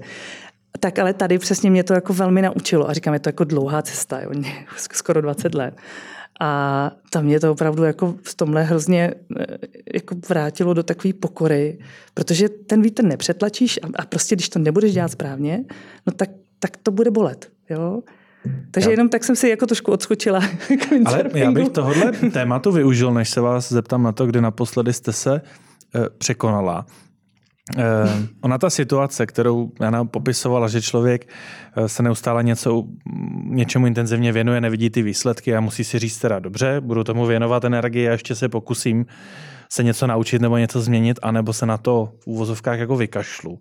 Tak 0.79 0.99
ale 0.99 1.13
tady 1.13 1.37
přesně 1.37 1.71
mě 1.71 1.83
to 1.83 1.93
jako 1.93 2.13
velmi 2.13 2.41
naučilo 2.41 2.89
a 2.89 2.93
říkám, 2.93 3.13
je 3.13 3.19
to 3.19 3.29
jako 3.29 3.43
dlouhá 3.43 3.81
cesta, 3.81 4.21
jo, 4.21 4.31
skoro 4.77 5.21
20 5.21 5.55
let. 5.55 5.73
A 6.39 6.91
tam 7.09 7.23
mě 7.25 7.39
to 7.39 7.51
opravdu 7.51 7.83
jako 7.83 8.15
v 8.23 8.35
tomhle 8.35 8.63
hrozně 8.63 9.13
eh, 9.39 9.57
jako 9.93 10.15
vrátilo 10.29 10.73
do 10.73 10.83
takové 10.83 11.13
pokory, 11.13 11.79
protože 12.13 12.49
ten 12.49 12.81
vítr 12.81 13.03
nepřetlačíš 13.03 13.79
a, 13.83 13.87
a 14.01 14.05
prostě 14.05 14.35
když 14.35 14.49
to 14.49 14.59
nebudeš 14.59 14.93
dělat 14.93 15.11
správně, 15.11 15.65
no 16.07 16.13
tak, 16.13 16.29
tak 16.59 16.77
to 16.77 16.91
bude 16.91 17.11
bolet. 17.11 17.51
Jo? 17.69 18.01
Takže 18.71 18.89
já. 18.89 18.91
jenom 18.91 19.09
tak 19.09 19.23
jsem 19.23 19.35
si 19.35 19.49
jako 19.49 19.65
trošku 19.65 19.91
odskočila. 19.91 20.41
Ale 21.05 21.23
já 21.33 21.51
bych 21.51 21.69
tohle 21.69 22.11
tématu 22.11 22.71
využil, 22.71 23.13
než 23.13 23.29
se 23.29 23.41
vás 23.41 23.71
zeptám 23.71 24.03
na 24.03 24.11
to, 24.11 24.25
kdy 24.25 24.41
naposledy 24.41 24.93
jste 24.93 25.13
se 25.13 25.35
e, 25.35 25.41
překonala. 26.17 26.85
Eh, 27.77 27.83
ona 28.41 28.57
ta 28.57 28.69
situace, 28.69 29.25
kterou 29.25 29.71
Jana 29.79 30.05
popisovala, 30.05 30.67
že 30.67 30.81
člověk 30.81 31.27
eh, 31.75 31.89
se 31.89 32.03
neustále 32.03 32.43
něco, 32.43 32.83
něčemu 33.43 33.87
intenzivně 33.87 34.31
věnuje, 34.31 34.61
nevidí 34.61 34.89
ty 34.89 35.01
výsledky 35.01 35.55
a 35.55 35.61
musí 35.61 35.83
si 35.83 35.99
říct 35.99 36.19
teda 36.19 36.39
dobře, 36.39 36.81
budu 36.81 37.03
tomu 37.03 37.25
věnovat 37.25 37.63
energii 37.63 38.07
a 38.07 38.11
ještě 38.11 38.35
se 38.35 38.49
pokusím 38.49 39.05
se 39.69 39.83
něco 39.83 40.07
naučit 40.07 40.41
nebo 40.41 40.57
něco 40.57 40.81
změnit, 40.81 41.19
anebo 41.21 41.53
se 41.53 41.65
na 41.65 41.77
to 41.77 42.13
v 42.19 42.27
úvozovkách 42.27 42.79
jako 42.79 42.95
vykašlu. 42.95 43.59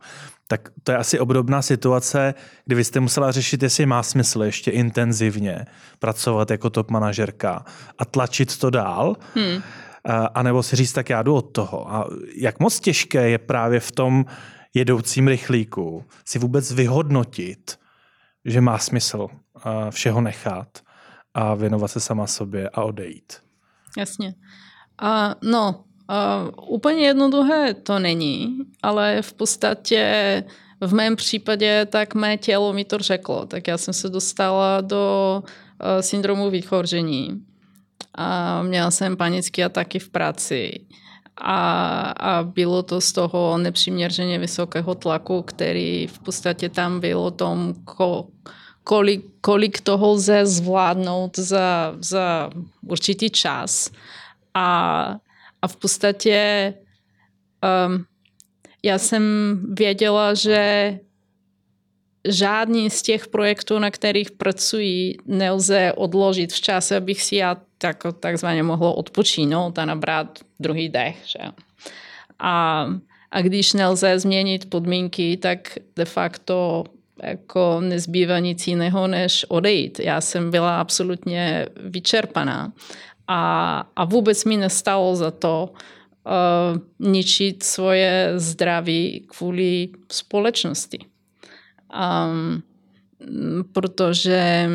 Tak 0.49 0.69
to 0.83 0.93
je 0.93 0.99
asi 0.99 1.19
obdobná 1.19 1.63
situace, 1.63 2.35
kdy 2.65 2.75
vy 2.77 2.85
jste 2.85 3.01
musela 3.01 3.33
řešit, 3.33 3.63
jestli 3.63 3.87
má 3.87 4.03
smysl 4.03 4.43
ještě 4.43 4.71
intenzivně 4.71 5.65
pracovat 5.99 6.51
jako 6.51 6.71
top 6.71 6.91
manažerka 6.91 7.65
a 7.99 8.05
tlačit 8.05 8.59
to 8.59 8.71
dál. 8.71 9.17
Hmm 9.35 9.63
a 10.35 10.43
nebo 10.43 10.63
si 10.63 10.77
říct, 10.77 10.93
tak 10.93 11.11
já 11.11 11.23
jdu 11.23 11.35
od 11.35 11.43
toho. 11.43 11.93
A 11.93 12.09
jak 12.37 12.61
moc 12.61 12.81
těžké 12.81 13.31
je 13.31 13.39
právě 13.39 13.81
v 13.81 13.93
tom 13.93 14.25
jedoucím 14.75 15.29
rychlíku 15.29 16.05
si 16.25 16.39
vůbec 16.39 16.73
vyhodnotit, 16.73 17.79
že 18.45 18.61
má 18.61 18.79
smysl 18.79 19.29
všeho 19.91 20.21
nechat 20.21 20.69
a 21.35 21.55
věnovat 21.55 21.89
se 21.89 22.01
sama 22.01 22.27
sobě 22.27 22.69
a 22.69 22.83
odejít. 22.83 23.33
Jasně. 23.99 24.35
A 24.99 25.35
no, 25.43 25.85
a 26.09 26.45
úplně 26.69 27.07
jednoduché 27.07 27.75
to 27.75 27.99
není, 27.99 28.59
ale 28.83 29.23
v 29.23 29.33
podstatě 29.33 30.45
v 30.81 30.95
mém 30.95 31.17
případě 31.17 31.87
tak 31.91 32.15
mé 32.15 32.37
tělo 32.37 32.73
mi 32.73 32.85
to 32.85 32.99
řeklo. 32.99 33.47
Tak 33.47 33.69
já 33.69 33.79
jsem 33.79 33.95
se 33.95 34.09
dostala 34.09 34.81
do 34.81 35.43
uh, 35.43 36.01
syndromu 36.01 36.51
vychoržení 36.51 37.47
a 38.15 38.63
měla 38.63 38.91
jsem 38.91 39.17
panické 39.17 39.65
ataky 39.65 39.99
v 39.99 40.09
práci 40.09 40.87
a, 41.37 42.01
a 42.11 42.43
bylo 42.43 42.83
to 42.83 43.01
z 43.01 43.13
toho 43.13 43.59
nepřiměřeně 43.59 44.39
vysokého 44.39 44.95
tlaku, 44.95 45.43
který 45.43 46.07
v 46.07 46.19
podstatě 46.19 46.69
tam 46.69 47.01
byl 47.01 47.19
o 47.19 47.31
tom, 47.31 47.75
ko, 47.85 48.27
kolik, 48.85 49.25
kolik 49.41 49.81
toho 49.81 50.11
lze 50.11 50.47
zvládnout 50.47 51.39
za, 51.39 51.97
za 52.01 52.51
určitý 52.83 53.31
čas. 53.31 53.91
A, 54.55 55.01
a 55.63 55.69
v 55.69 55.77
podstatě 55.77 56.75
um, 57.89 58.05
já 58.83 58.99
jsem 58.99 59.23
věděla, 59.75 60.35
že 60.35 60.99
žádný 62.29 62.91
z 62.91 63.03
těch 63.03 63.29
projektů, 63.29 63.79
na 63.79 63.91
kterých 63.91 64.31
pracuji, 64.31 65.17
nelze 65.27 65.93
odložit 65.97 66.53
v 66.53 66.61
čase, 66.61 66.97
abych 66.97 67.23
si 67.23 67.37
já 67.37 67.57
tak, 67.79 68.03
takzvaně 68.21 68.63
mohla 68.63 68.91
odpočínout 68.93 69.79
a 69.79 69.85
nabrat 69.85 70.39
druhý 70.61 70.89
dech. 70.89 71.17
Že? 71.27 71.39
A, 72.39 72.87
a 73.31 73.41
když 73.43 73.73
nelze 73.73 74.19
změnit 74.19 74.71
podmínky, 74.71 75.37
tak 75.37 75.79
de 75.97 76.05
facto 76.05 76.85
jako 77.23 77.81
nezbývá 77.81 78.39
nic 78.39 78.67
jiného, 78.67 79.07
než 79.07 79.47
odejít. 79.49 79.99
Já 79.99 80.21
jsem 80.21 80.51
byla 80.51 80.81
absolutně 80.81 81.67
vyčerpaná 81.81 82.73
a, 83.29 83.81
a 83.97 84.05
vůbec 84.05 84.45
mi 84.45 84.57
nestalo 84.57 85.17
za 85.17 85.31
to 85.31 85.73
uh, 85.73 87.09
ničit 87.11 87.63
svoje 87.63 88.33
zdraví 88.37 89.27
kvůli 89.27 89.89
společnosti. 90.13 90.99
Um, 92.29 92.63
protože, 93.73 94.69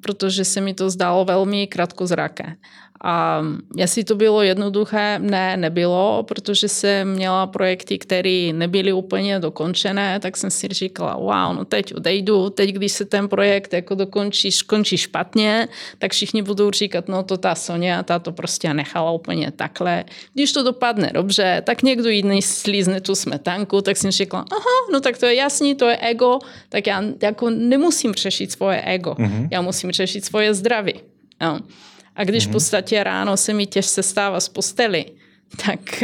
protože 0.00 0.44
se 0.44 0.60
mi 0.60 0.74
to 0.74 0.90
zdálo 0.90 1.24
velmi 1.24 1.66
krátkozraké. 1.66 2.56
A 3.04 3.42
jestli 3.76 4.04
to 4.04 4.14
bylo 4.14 4.42
jednoduché, 4.42 5.18
ne, 5.18 5.56
nebylo, 5.56 6.22
protože 6.22 6.68
jsem 6.68 7.12
měla 7.12 7.46
projekty, 7.46 7.98
které 7.98 8.50
nebyly 8.52 8.92
úplně 8.92 9.40
dokončené, 9.40 10.20
tak 10.20 10.36
jsem 10.36 10.50
si 10.50 10.68
říkala, 10.68 11.16
wow, 11.16 11.56
no 11.56 11.64
teď 11.64 11.94
odejdu, 11.94 12.50
teď 12.50 12.70
když 12.70 12.92
se 12.92 13.04
ten 13.04 13.28
projekt 13.28 13.72
jako 13.72 13.94
dokončí, 13.94 14.52
skončí 14.52 14.96
špatně, 14.96 15.68
tak 15.98 16.12
všichni 16.12 16.42
budou 16.42 16.70
říkat, 16.70 17.08
no 17.08 17.22
to 17.22 17.36
ta 17.36 17.54
Sonia, 17.54 18.02
ta 18.02 18.18
to 18.18 18.32
prostě 18.32 18.74
nechala 18.74 19.10
úplně 19.10 19.50
takhle. 19.50 20.04
Když 20.34 20.52
to 20.52 20.62
dopadne 20.62 21.10
dobře, 21.14 21.62
tak 21.66 21.82
někdo 21.82 22.08
jiný 22.08 22.42
slízne 22.42 23.00
tu 23.00 23.14
smetanku, 23.14 23.82
tak 23.82 23.96
jsem 23.96 24.10
říkala, 24.10 24.44
aha, 24.52 24.92
no 24.92 25.00
tak 25.00 25.18
to 25.18 25.26
je 25.26 25.34
jasný, 25.34 25.74
to 25.74 25.86
je 25.88 25.96
ego, 25.96 26.38
tak 26.68 26.86
já 26.86 27.02
jako 27.22 27.50
nemusím 27.50 28.14
řešit 28.14 28.52
svoje 28.52 28.82
ego, 28.82 29.10
mm-hmm. 29.10 29.48
já 29.50 29.60
musím 29.60 29.90
řešit 29.90 30.24
svoje 30.24 30.54
zdraví. 30.54 30.94
No. 31.40 31.60
A 32.16 32.24
když 32.24 32.44
mm-hmm. 32.44 32.48
v 32.48 32.52
podstatě 32.52 33.04
ráno 33.04 33.36
se 33.36 33.54
mi 33.54 33.66
těžce 33.66 34.02
stává 34.02 34.40
z 34.40 34.48
postely, 34.48 35.04
tak 35.66 36.02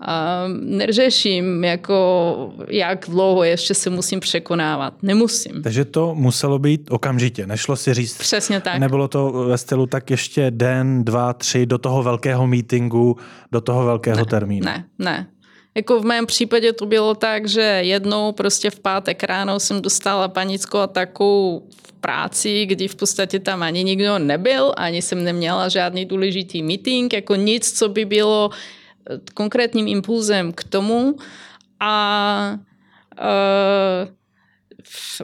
a 0.00 0.44
neřeším, 0.60 1.64
jako 1.64 2.52
jak 2.68 3.04
dlouho 3.08 3.44
ještě 3.44 3.74
se 3.74 3.90
musím 3.90 4.20
překonávat. 4.20 5.02
Nemusím. 5.02 5.62
Takže 5.62 5.84
to 5.84 6.14
muselo 6.14 6.58
být 6.58 6.90
okamžitě, 6.90 7.46
nešlo 7.46 7.76
si 7.76 7.94
říct. 7.94 8.18
Přesně 8.18 8.60
tak. 8.60 8.78
Nebylo 8.78 9.08
to 9.08 9.32
ve 9.32 9.58
stylu 9.58 9.86
tak 9.86 10.10
ještě 10.10 10.50
den, 10.50 11.04
dva, 11.04 11.32
tři 11.32 11.66
do 11.66 11.78
toho 11.78 12.02
velkého 12.02 12.46
meetingu, 12.46 13.16
do 13.52 13.60
toho 13.60 13.84
velkého 13.84 14.18
ne, 14.18 14.24
termínu. 14.24 14.64
Ne, 14.64 14.84
ne. 14.98 15.26
Jako 15.74 16.00
v 16.00 16.04
mém 16.04 16.26
případě 16.26 16.72
to 16.72 16.86
bylo 16.86 17.14
tak, 17.14 17.48
že 17.48 17.60
jednou 17.62 18.32
prostě 18.32 18.70
v 18.70 18.80
pátek 18.80 19.24
ráno 19.24 19.60
jsem 19.60 19.82
dostala 19.82 20.28
panickou 20.28 20.78
ataku 20.78 21.62
v 21.86 21.92
práci, 21.92 22.66
kdy 22.66 22.88
v 22.88 22.94
podstatě 22.94 23.38
tam 23.38 23.62
ani 23.62 23.84
nikdo 23.84 24.18
nebyl, 24.18 24.74
ani 24.76 25.02
jsem 25.02 25.24
neměla 25.24 25.68
žádný 25.68 26.04
důležitý 26.04 26.62
meeting, 26.62 27.12
jako 27.12 27.34
nic, 27.34 27.78
co 27.78 27.88
by 27.88 28.04
bylo 28.04 28.50
eh, 29.10 29.18
konkrétním 29.34 29.88
impulzem 29.88 30.52
k 30.52 30.64
tomu. 30.64 31.16
A 31.80 32.58
uh, 33.20 34.08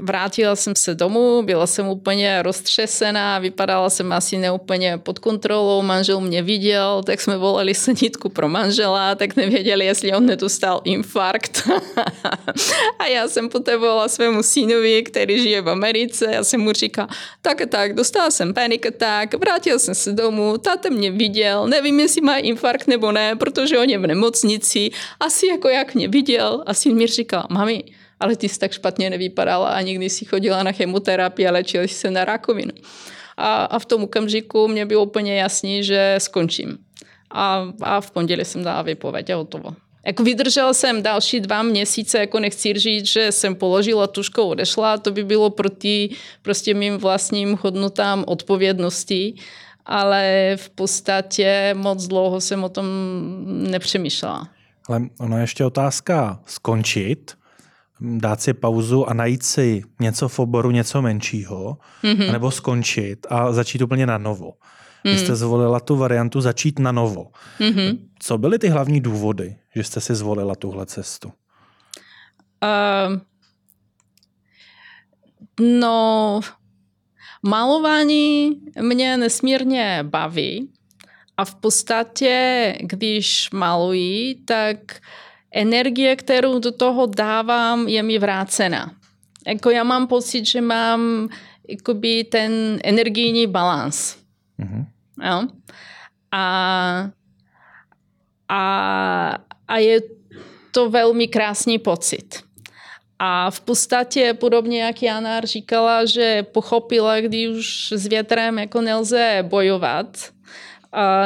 vrátila 0.00 0.56
jsem 0.56 0.74
se 0.76 0.94
domů, 0.94 1.42
byla 1.42 1.66
jsem 1.66 1.88
úplně 1.88 2.42
roztřesená, 2.42 3.38
vypadala 3.38 3.90
jsem 3.90 4.12
asi 4.12 4.38
neúplně 4.38 4.98
pod 4.98 5.18
kontrolou, 5.18 5.82
manžel 5.82 6.20
mě 6.20 6.42
viděl, 6.42 7.02
tak 7.06 7.20
jsme 7.20 7.36
volali 7.36 7.74
sanitku 7.74 8.28
pro 8.28 8.48
manžela, 8.48 9.14
tak 9.14 9.36
nevěděli, 9.36 9.86
jestli 9.86 10.12
on 10.12 10.26
nedostal 10.26 10.80
infarkt. 10.84 11.68
a 12.98 13.06
já 13.06 13.28
jsem 13.28 13.48
poté 13.48 13.76
volala 13.76 14.08
svému 14.08 14.42
synovi, 14.42 15.02
který 15.02 15.42
žije 15.42 15.60
v 15.60 15.68
Americe, 15.68 16.26
já 16.32 16.44
jsem 16.44 16.60
mu 16.60 16.72
říkala, 16.72 17.08
tak 17.42 17.60
a 17.62 17.66
tak, 17.66 17.94
dostala 17.94 18.30
jsem 18.30 18.54
panic 18.54 18.86
attack, 18.86 19.34
vrátil 19.34 19.78
jsem 19.78 19.94
se 19.94 20.12
domů, 20.12 20.58
táta 20.58 20.88
mě 20.88 21.10
viděl, 21.10 21.66
nevím, 21.66 22.00
jestli 22.00 22.20
má 22.20 22.36
infarkt 22.36 22.86
nebo 22.86 23.12
ne, 23.12 23.36
protože 23.36 23.78
on 23.78 23.88
je 23.90 23.98
v 23.98 24.06
nemocnici, 24.06 24.90
asi 25.20 25.46
jako 25.46 25.68
jak 25.68 25.94
mě 25.94 26.08
viděl, 26.08 26.62
asi 26.66 26.94
mi 26.94 27.06
říkal, 27.06 27.46
mami, 27.50 27.84
ale 28.20 28.36
ty 28.36 28.48
jsi 28.48 28.58
tak 28.58 28.72
špatně 28.72 29.10
nevypadala 29.10 29.68
a 29.68 29.80
nikdy 29.80 30.10
si 30.10 30.24
chodila 30.24 30.62
na 30.62 30.72
chemoterapii 30.72 31.48
a 31.48 31.52
léčila 31.52 31.82
jsi 31.82 31.94
se 31.94 32.10
na 32.10 32.24
rakovinu. 32.24 32.72
A, 33.36 33.64
a 33.64 33.78
v 33.78 33.84
tom 33.84 34.04
okamžiku 34.04 34.68
mě 34.68 34.86
bylo 34.86 35.04
úplně 35.04 35.36
jasný, 35.36 35.84
že 35.84 36.14
skončím. 36.18 36.78
A, 37.30 37.72
a 37.82 38.00
v 38.00 38.10
pondělí 38.10 38.44
jsem 38.44 38.64
dala 38.64 38.82
vypověď 38.82 39.30
a 39.30 39.36
hotovo. 39.36 39.74
Jako 40.06 40.22
vydržela 40.22 40.74
jsem 40.74 41.02
další 41.02 41.40
dva 41.40 41.62
měsíce, 41.62 42.18
jako 42.18 42.40
nechci 42.40 42.74
říct, 42.74 43.06
že 43.06 43.32
jsem 43.32 43.54
položila 43.54 44.06
tušku, 44.06 44.42
odešla, 44.42 44.98
to 44.98 45.10
by 45.10 45.24
bylo 45.24 45.50
proti 45.50 46.16
prostě 46.42 46.74
mým 46.74 46.98
vlastním 46.98 47.58
hodnotám 47.62 48.24
odpovědnosti, 48.26 49.34
ale 49.86 50.52
v 50.56 50.70
podstatě 50.70 51.74
moc 51.74 52.06
dlouho 52.06 52.40
jsem 52.40 52.64
o 52.64 52.68
tom 52.68 52.86
nepřemýšlela. 53.46 54.48
Ale 54.88 55.36
je 55.36 55.40
ještě 55.40 55.64
otázka 55.64 56.40
skončit, 56.46 57.34
dát 58.00 58.40
si 58.40 58.54
pauzu 58.54 59.10
a 59.10 59.14
najít 59.14 59.42
si 59.42 59.82
něco 60.00 60.28
v 60.28 60.38
oboru, 60.38 60.70
něco 60.70 61.02
menšího, 61.02 61.78
mm-hmm. 62.02 62.32
nebo 62.32 62.50
skončit 62.50 63.26
a 63.30 63.52
začít 63.52 63.82
úplně 63.82 64.06
na 64.06 64.18
novo. 64.18 64.52
Mm. 65.04 65.12
Vy 65.12 65.18
jste 65.18 65.36
zvolila 65.36 65.80
tu 65.80 65.96
variantu 65.96 66.40
začít 66.40 66.78
na 66.78 66.92
novo. 66.92 67.30
Mm-hmm. 67.60 67.98
Co 68.18 68.38
byly 68.38 68.58
ty 68.58 68.68
hlavní 68.68 69.00
důvody, 69.00 69.56
že 69.74 69.84
jste 69.84 70.00
si 70.00 70.14
zvolila 70.14 70.54
tuhle 70.54 70.86
cestu? 70.86 71.32
Uh, 72.62 73.20
no, 75.60 76.40
malování 77.42 78.60
mě 78.80 79.16
nesmírně 79.16 79.98
baví 80.02 80.70
a 81.36 81.44
v 81.44 81.54
podstatě, 81.54 82.74
když 82.80 83.50
maluji, 83.50 84.34
tak 84.34 84.78
uh, 84.78 85.25
energie, 85.56 86.16
kterou 86.16 86.58
do 86.58 86.72
toho 86.72 87.06
dávám, 87.06 87.88
je 87.88 88.02
mi 88.02 88.18
vrácena. 88.18 88.92
Jako 89.46 89.70
já 89.70 89.84
mám 89.84 90.06
pocit, 90.06 90.46
že 90.46 90.60
mám 90.60 91.28
jakoby 91.68 92.24
ten 92.24 92.78
energijní 92.84 93.46
balans. 93.46 94.16
Mm-hmm. 94.60 94.84
Jo? 95.24 95.48
A, 96.32 97.10
a, 98.48 99.38
a 99.68 99.78
je 99.78 100.00
to 100.70 100.90
velmi 100.90 101.28
krásný 101.28 101.78
pocit. 101.78 102.46
A 103.18 103.50
v 103.50 103.60
podstatě 103.60 104.34
podobně 104.34 104.82
jak 104.82 105.02
Jana 105.02 105.40
říkala, 105.40 106.04
že 106.04 106.42
pochopila, 106.42 107.20
když 107.20 107.48
už 107.48 107.92
s 107.92 108.06
větrem 108.06 108.58
jako 108.58 108.80
nelze 108.80 109.38
bojovat, 109.48 110.35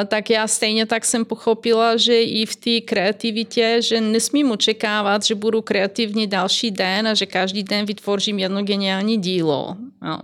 tak 0.07 0.31
já 0.31 0.49
stejně 0.49 0.87
tak 0.87 1.05
jsem 1.05 1.25
pochopila, 1.25 1.97
že 1.97 2.23
i 2.23 2.47
v 2.47 2.57
té 2.57 2.81
kreativitě, 2.81 3.77
že 3.83 4.01
nesmím 4.01 4.51
očekávat, 4.51 5.23
že 5.23 5.35
budu 5.35 5.63
kreativní 5.63 6.27
další 6.27 6.71
den 6.71 7.09
a 7.09 7.15
že 7.15 7.27
každý 7.27 7.63
den 7.63 7.87
vytvořím 7.87 8.39
jedno 8.39 8.63
geniální 8.63 9.17
dílo. 9.17 9.77
No 10.03 10.21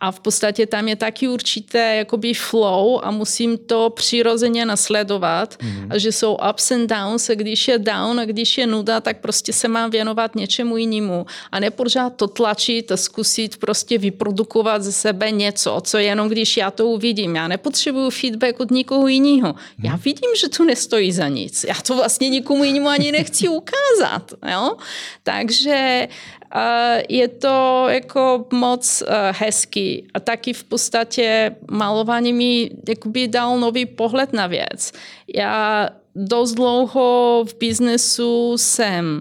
a 0.00 0.12
v 0.12 0.20
podstatě 0.20 0.66
tam 0.66 0.88
je 0.88 0.96
taky 0.96 1.28
určité 1.28 1.96
jakoby 1.96 2.34
flow 2.34 3.00
a 3.02 3.10
musím 3.10 3.58
to 3.58 3.90
přirozeně 3.90 4.66
nasledovat 4.66 5.56
mm. 5.62 5.86
a 5.90 5.98
že 5.98 6.12
jsou 6.12 6.36
ups 6.50 6.70
and 6.70 6.86
downs 6.86 7.30
a 7.30 7.34
když 7.34 7.68
je 7.68 7.78
down 7.78 8.20
a 8.20 8.24
když 8.24 8.58
je 8.58 8.66
nuda, 8.66 9.00
tak 9.00 9.20
prostě 9.20 9.52
se 9.52 9.68
mám 9.68 9.90
věnovat 9.90 10.34
něčemu 10.34 10.76
jinému 10.76 11.26
a 11.52 11.60
nepořád 11.60 12.16
to 12.16 12.26
tlačit 12.26 12.92
a 12.92 12.96
zkusit 12.96 13.56
prostě 13.56 13.98
vyprodukovat 13.98 14.82
ze 14.82 14.92
sebe 14.92 15.30
něco, 15.30 15.80
co 15.84 15.98
jenom 15.98 16.28
když 16.28 16.56
já 16.56 16.70
to 16.70 16.86
uvidím. 16.86 17.36
Já 17.36 17.48
nepotřebuju 17.48 18.10
feedback 18.10 18.60
od 18.60 18.70
nikoho 18.70 19.08
jiného. 19.08 19.54
Já 19.82 19.92
mhm. 19.92 20.00
vidím, 20.04 20.30
že 20.40 20.48
to 20.48 20.64
nestojí 20.64 21.12
za 21.12 21.28
nic. 21.28 21.64
Já 21.68 21.74
to 21.74 21.94
vlastně 21.94 22.28
nikomu 22.28 22.64
jinému 22.64 22.88
ani 22.88 23.12
nechci 23.12 23.48
ukázat. 23.48 24.32
Jo? 24.52 24.76
Takže 25.22 26.08
je 27.08 27.28
to 27.28 27.86
jako 27.88 28.46
moc 28.52 29.02
hezký. 29.32 30.08
A 30.14 30.20
taky 30.20 30.52
v 30.52 30.64
podstatě 30.64 31.56
malování 31.70 32.32
mi 32.32 32.70
jakoby 32.88 33.28
dal 33.28 33.60
nový 33.60 33.86
pohled 33.86 34.32
na 34.32 34.46
věc. 34.46 34.92
Já 35.34 35.88
dost 36.14 36.52
dlouho 36.52 37.44
v 37.48 37.58
biznesu 37.58 38.54
jsem 38.58 39.20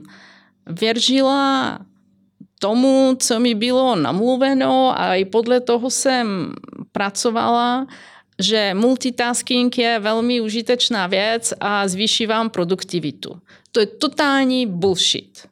věřila 0.68 1.80
tomu, 2.60 3.16
co 3.20 3.40
mi 3.40 3.56
bylo 3.56 3.96
namluveno 3.96 5.02
a 5.02 5.16
i 5.16 5.26
podle 5.26 5.62
toho 5.62 5.90
jsem 5.90 6.54
pracovala, 6.92 7.88
že 8.40 8.74
multitasking 8.74 9.78
je 9.78 10.00
velmi 10.00 10.42
užitečná 10.42 11.08
věc 11.08 11.54
a 11.60 11.88
zvýší 11.88 12.28
vám 12.28 12.50
produktivitu. 12.50 13.42
To 13.72 13.80
je 13.80 13.86
totální 13.86 14.66
bullshit. 14.66 15.48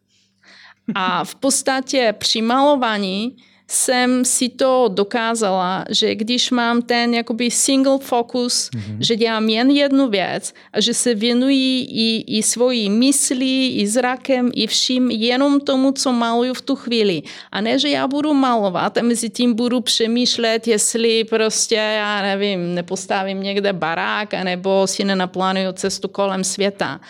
A 0.95 1.23
v 1.23 1.35
podstatě 1.35 2.13
při 2.17 2.41
malování 2.41 3.37
jsem 3.67 4.25
si 4.25 4.49
to 4.49 4.89
dokázala, 4.93 5.85
že 5.89 6.15
když 6.15 6.51
mám 6.51 6.81
ten 6.81 7.13
jakoby 7.13 7.51
single 7.51 7.97
focus, 7.99 8.69
mm-hmm. 8.69 8.97
že 8.99 9.15
dělám 9.15 9.49
jen 9.49 9.69
jednu 9.69 10.09
věc 10.09 10.53
a 10.73 10.81
že 10.81 10.93
se 10.93 11.15
věnují 11.15 11.87
i, 11.89 12.37
i 12.37 12.43
svojí 12.43 12.89
myslí, 12.89 13.77
i 13.77 13.87
zrakem, 13.87 14.51
i 14.53 14.67
vším 14.67 15.11
jenom 15.11 15.59
tomu, 15.59 15.91
co 15.91 16.11
maluju 16.11 16.53
v 16.53 16.61
tu 16.61 16.75
chvíli. 16.75 17.21
A 17.51 17.61
ne, 17.61 17.79
že 17.79 17.89
já 17.89 18.07
budu 18.07 18.33
malovat 18.33 18.97
a 18.97 19.01
mezi 19.01 19.29
tím 19.29 19.53
budu 19.53 19.81
přemýšlet, 19.81 20.67
jestli 20.67 21.23
prostě, 21.23 21.75
já 21.75 22.21
nevím, 22.21 22.75
nepostavím 22.75 23.43
někde 23.43 23.73
barák, 23.73 24.33
nebo 24.33 24.87
si 24.87 25.03
nenaplánuju 25.03 25.71
cestu 25.71 26.07
kolem 26.07 26.43
světa. 26.43 27.01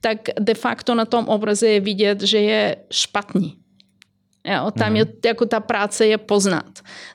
Tak 0.00 0.18
de 0.40 0.54
facto 0.54 0.94
na 0.94 1.04
tom 1.04 1.28
obraze 1.28 1.68
je 1.68 1.80
vidět, 1.80 2.22
že 2.22 2.38
je 2.38 2.76
špatný. 2.90 3.63
Jo, 4.46 4.70
tam 4.78 4.96
je, 4.96 5.06
jako 5.24 5.46
ta 5.46 5.60
práce 5.60 6.06
je 6.06 6.18
poznat. 6.18 6.66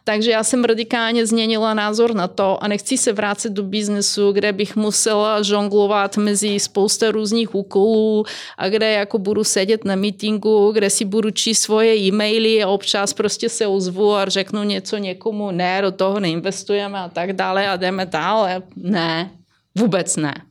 Takže 0.04 0.32
já 0.32 0.44
jsem 0.44 0.64
radikálně 0.64 1.26
změnila 1.26 1.74
názor 1.74 2.16
na 2.16 2.28
to 2.28 2.64
a 2.64 2.68
nechci 2.68 2.98
se 2.98 3.14
vrátit 3.14 3.54
do 3.54 3.64
biznesu, 3.64 4.32
kde 4.32 4.54
bych 4.54 4.76
musela 4.76 5.42
žonglovat 5.44 6.18
mezi 6.18 6.60
spousta 6.60 7.12
různých 7.12 7.56
úkolů 7.56 8.26
a 8.58 8.70
kde 8.70 8.92
jako 8.92 9.18
budu 9.18 9.44
sedět 9.44 9.86
na 9.86 9.96
meetingu, 9.96 10.72
kde 10.72 10.90
si 10.90 11.06
budu 11.06 11.32
číst 11.32 11.60
svoje 11.60 11.96
e-maily 11.96 12.64
a 12.64 12.68
občas 12.68 13.14
prostě 13.14 13.50
se 13.50 13.68
ozvu 13.68 14.16
a 14.16 14.26
řeknu 14.26 14.64
něco 14.64 14.98
někomu, 14.98 15.52
ne, 15.52 15.82
do 15.82 15.92
toho 15.92 16.20
neinvestujeme 16.20 17.00
a 17.00 17.10
tak 17.10 17.34
dále 17.34 17.70
a 17.70 17.76
jdeme 17.76 18.06
dále. 18.06 18.64
Ne, 18.76 19.32
vůbec 19.76 20.16
ne. 20.16 20.49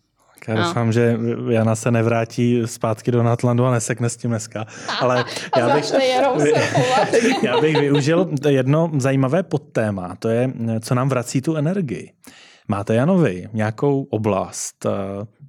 Já 0.48 0.54
no. 0.54 0.62
doufám, 0.62 0.92
že 0.92 1.18
Jana 1.48 1.74
se 1.74 1.90
nevrátí 1.90 2.62
zpátky 2.64 3.10
do 3.10 3.22
Natlandu 3.22 3.64
a 3.64 3.70
nesekne 3.70 4.08
s 4.08 4.16
tím 4.16 4.30
dneska. 4.30 4.66
Ale 5.00 5.24
já 5.58 5.74
bych, 5.74 5.84
já 7.42 7.60
bych 7.60 7.78
využil 7.78 8.30
jedno 8.48 8.90
zajímavé 8.98 9.42
podtéma, 9.42 10.16
to 10.18 10.28
je, 10.28 10.52
co 10.80 10.94
nám 10.94 11.08
vrací 11.08 11.40
tu 11.40 11.56
energii. 11.56 12.12
Máte, 12.70 12.94
Janovi, 12.94 13.48
nějakou 13.52 14.02
oblast 14.02 14.86
eh, 14.86 14.90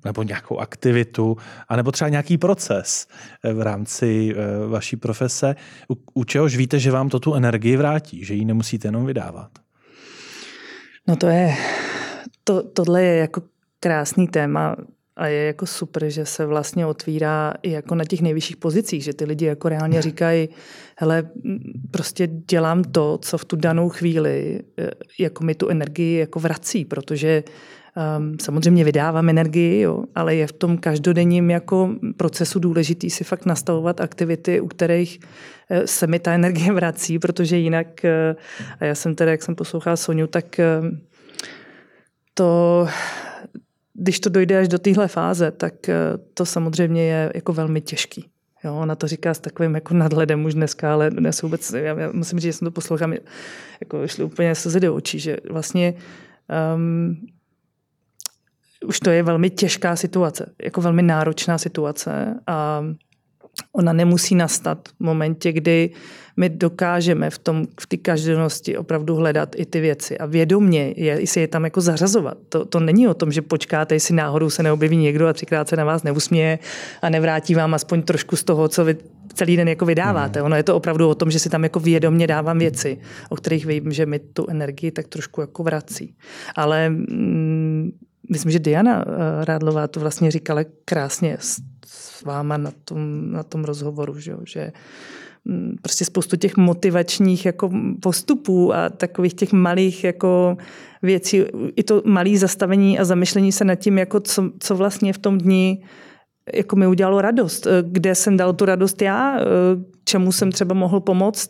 nebo 0.05 0.23
nějakou 0.23 0.57
aktivitu, 0.57 1.37
anebo 1.69 1.91
třeba 1.91 2.09
nějaký 2.09 2.37
proces 2.37 3.07
eh, 3.43 3.53
v 3.53 3.61
rámci 3.61 4.35
eh, 4.35 4.67
vaší 4.67 4.95
profese, 4.95 5.55
u, 5.89 5.97
u 6.13 6.23
čehož 6.23 6.55
víte, 6.55 6.79
že 6.79 6.91
vám 6.91 7.09
to 7.09 7.19
tu 7.19 7.33
energii 7.33 7.77
vrátí, 7.77 8.25
že 8.25 8.33
ji 8.33 8.45
nemusíte 8.45 8.87
jenom 8.87 9.05
vydávat? 9.05 9.49
No 11.07 11.15
to 11.15 11.27
je, 11.27 11.55
to, 12.43 12.63
tohle 12.63 13.03
je 13.03 13.17
jako 13.17 13.41
krásný 13.79 14.27
téma 14.27 14.75
a 15.19 15.27
je 15.27 15.45
jako 15.45 15.65
super, 15.65 16.09
že 16.09 16.25
se 16.25 16.45
vlastně 16.45 16.85
otvírá 16.85 17.53
i 17.61 17.71
jako 17.71 17.95
na 17.95 18.03
těch 18.03 18.21
nejvyšších 18.21 18.57
pozicích, 18.57 19.03
že 19.03 19.13
ty 19.13 19.25
lidi 19.25 19.45
jako 19.45 19.69
reálně 19.69 20.01
říkají, 20.01 20.49
hele, 20.95 21.29
prostě 21.91 22.27
dělám 22.27 22.83
to, 22.83 23.17
co 23.17 23.37
v 23.37 23.45
tu 23.45 23.55
danou 23.55 23.89
chvíli 23.89 24.59
e, 24.77 24.89
jako 25.19 25.43
mi 25.43 25.55
tu 25.55 25.67
energii 25.67 26.19
jako 26.19 26.39
vrací, 26.39 26.85
protože 26.85 27.43
um, 28.17 28.39
samozřejmě 28.41 28.83
vydávám 28.83 29.29
energii, 29.29 29.81
jo, 29.81 30.03
ale 30.15 30.35
je 30.35 30.47
v 30.47 30.53
tom 30.53 30.77
každodenním 30.77 31.49
jako 31.49 31.89
procesu 32.17 32.59
důležitý 32.59 33.09
si 33.09 33.23
fakt 33.23 33.45
nastavovat 33.45 34.01
aktivity, 34.01 34.61
u 34.61 34.67
kterých 34.67 35.19
e, 35.69 35.87
se 35.87 36.07
mi 36.07 36.19
ta 36.19 36.33
energie 36.33 36.73
vrací, 36.79 37.19
protože 37.19 37.57
jinak, 37.57 38.05
e, 38.05 38.35
a 38.79 38.85
já 38.85 38.95
jsem 38.95 39.15
teda, 39.15 39.31
jak 39.31 39.43
jsem 39.43 39.55
poslouchala 39.55 39.95
Soniu, 39.95 40.27
tak 40.27 40.59
to 42.33 42.87
když 43.99 44.19
to 44.19 44.29
dojde 44.29 44.59
až 44.59 44.67
do 44.67 44.79
téhle 44.79 45.07
fáze, 45.07 45.51
tak 45.51 45.89
eh, 45.89 45.95
to 46.33 46.45
samozřejmě 46.45 47.03
je 47.03 47.31
jako 47.35 47.53
velmi 47.53 47.81
těžký. 47.81 48.25
Jo, 48.63 48.75
ona 48.75 48.95
to 48.95 49.07
říká 49.07 49.33
s 49.33 49.39
takovým 49.39 49.75
jako 49.75 49.93
nadhledem 49.93 50.45
už 50.45 50.53
dneska, 50.53 50.93
ale 50.93 51.11
dnes 51.11 51.41
vůbec, 51.41 51.73
já, 51.73 51.99
já 51.99 52.11
musím 52.11 52.39
říct, 52.39 52.53
že 52.53 52.53
jsem 52.53 52.65
to 52.65 52.71
poslouchám, 52.71 53.13
jako 53.81 54.07
šli 54.07 54.23
úplně 54.23 54.55
se 54.55 54.79
do 54.79 54.95
očí, 54.95 55.19
že 55.19 55.37
vlastně 55.49 55.93
um, 56.75 57.27
už 58.85 58.99
to 58.99 59.09
je 59.09 59.23
velmi 59.23 59.49
těžká 59.49 59.95
situace, 59.95 60.53
jako 60.63 60.81
velmi 60.81 61.01
náročná 61.01 61.57
situace 61.57 62.39
a 62.47 62.85
ona 63.71 63.93
nemusí 63.93 64.35
nastat 64.35 64.89
v 64.89 65.03
momentě, 65.03 65.51
kdy 65.51 65.91
my 66.39 66.49
dokážeme 66.49 67.29
v 67.29 67.37
tom 67.37 67.67
v 67.79 67.87
té 67.87 67.97
každodennosti 67.97 68.77
opravdu 68.77 69.15
hledat 69.15 69.55
i 69.55 69.65
ty 69.65 69.79
věci 69.79 70.17
a 70.17 70.25
vědomně 70.25 70.93
je, 70.97 71.27
si 71.27 71.39
je 71.39 71.47
tam 71.47 71.63
jako 71.63 71.81
zařazovat. 71.81 72.37
To, 72.49 72.65
to 72.65 72.79
není 72.79 73.07
o 73.07 73.13
tom, 73.13 73.31
že 73.31 73.41
počkáte, 73.41 73.95
jestli 73.95 74.15
náhodou 74.15 74.49
se 74.49 74.63
neobjeví 74.63 74.97
někdo 74.97 75.27
a 75.27 75.33
třikrát 75.33 75.69
se 75.69 75.75
na 75.75 75.83
vás 75.83 76.03
neusměje 76.03 76.59
a 77.01 77.09
nevrátí 77.09 77.55
vám 77.55 77.73
aspoň 77.73 78.01
trošku 78.01 78.35
z 78.35 78.43
toho, 78.43 78.67
co 78.67 78.85
vy 78.85 78.97
celý 79.33 79.57
den 79.57 79.67
jako 79.67 79.85
vydáváte. 79.85 80.39
Hmm. 80.39 80.45
Ono 80.45 80.55
je 80.55 80.63
to 80.63 80.75
opravdu 80.75 81.09
o 81.09 81.15
tom, 81.15 81.31
že 81.31 81.39
si 81.39 81.49
tam 81.49 81.63
jako 81.63 81.79
vědomně 81.79 82.27
dávám 82.27 82.59
věci, 82.59 82.97
o 83.29 83.35
kterých 83.35 83.65
vím, 83.65 83.91
že 83.91 84.05
mi 84.05 84.19
tu 84.19 84.47
energii 84.49 84.91
tak 84.91 85.07
trošku 85.07 85.41
jako 85.41 85.63
vrací. 85.63 86.15
Ale 86.55 86.89
mm, 86.89 87.91
myslím, 88.29 88.51
že 88.51 88.59
Diana 88.59 89.05
eh, 89.07 89.45
Rádlová 89.45 89.87
to 89.87 89.99
vlastně 89.99 90.31
říkala 90.31 90.61
krásně 90.85 91.37
s, 91.39 91.61
s 91.85 92.23
váma 92.23 92.57
na 92.57 92.71
tom, 92.85 93.31
na 93.31 93.43
tom 93.43 93.63
rozhovoru, 93.63 94.19
že, 94.19 94.35
že 94.45 94.71
mm, 94.71 95.18
prostě 95.81 96.05
spoustu 96.05 96.37
těch 96.37 96.57
motivačních 96.57 97.45
jako 97.45 97.69
postupů 98.01 98.73
a 98.73 98.89
takových 98.89 99.33
těch 99.33 99.53
malých 99.53 100.03
jako 100.03 100.57
věcí, 101.01 101.43
i 101.75 101.83
to 101.83 102.01
malé 102.05 102.37
zastavení 102.37 102.99
a 102.99 103.05
zamyšlení 103.05 103.51
se 103.51 103.65
nad 103.65 103.75
tím, 103.75 103.97
jako 103.97 104.19
co, 104.19 104.49
co 104.59 104.75
vlastně 104.75 105.13
v 105.13 105.17
tom 105.17 105.37
dni 105.37 105.83
jako 106.53 106.75
mi 106.75 106.87
udělalo 106.87 107.21
radost, 107.21 107.67
eh, 107.67 107.71
kde 107.81 108.15
jsem 108.15 108.37
dal 108.37 108.53
tu 108.53 108.65
radost 108.65 109.01
já, 109.01 109.39
eh, 109.39 109.43
čemu 110.05 110.31
jsem 110.31 110.51
třeba 110.51 110.75
mohl 110.75 110.99
pomoct. 110.99 111.49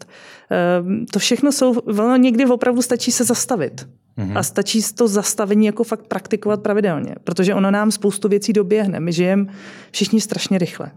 To 1.12 1.20
všechno 1.20 1.52
jsou, 1.52 1.74
ono 1.80 2.16
někdy 2.16 2.46
opravdu 2.46 2.82
stačí 2.82 3.12
se 3.12 3.24
zastavit. 3.24 3.88
Mm-hmm. 4.20 4.38
A 4.38 4.44
stačí 4.44 4.82
to 4.96 5.08
zastavení 5.08 5.66
jako 5.66 5.84
fakt 5.84 6.08
praktikovat 6.08 6.62
pravidelně, 6.62 7.16
protože 7.24 7.54
ono 7.54 7.72
nám 7.72 7.92
spoustu 7.92 8.28
věcí 8.28 8.54
doběhne. 8.54 9.00
My 9.00 9.14
žijeme 9.14 9.46
všichni 9.92 10.22
strašně 10.22 10.58
rychle. 10.58 10.92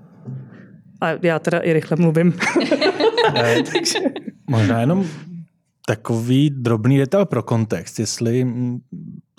A 1.02 1.08
já 1.22 1.38
teda 1.38 1.58
i 1.58 1.72
rychle 1.72 1.96
mluvím. 1.96 2.34
Možná 4.50 4.80
jenom 4.80 5.06
takový 5.86 6.50
drobný 6.50 6.98
detail 6.98 7.24
pro 7.26 7.42
kontext. 7.42 7.98
Jestli 7.98 8.46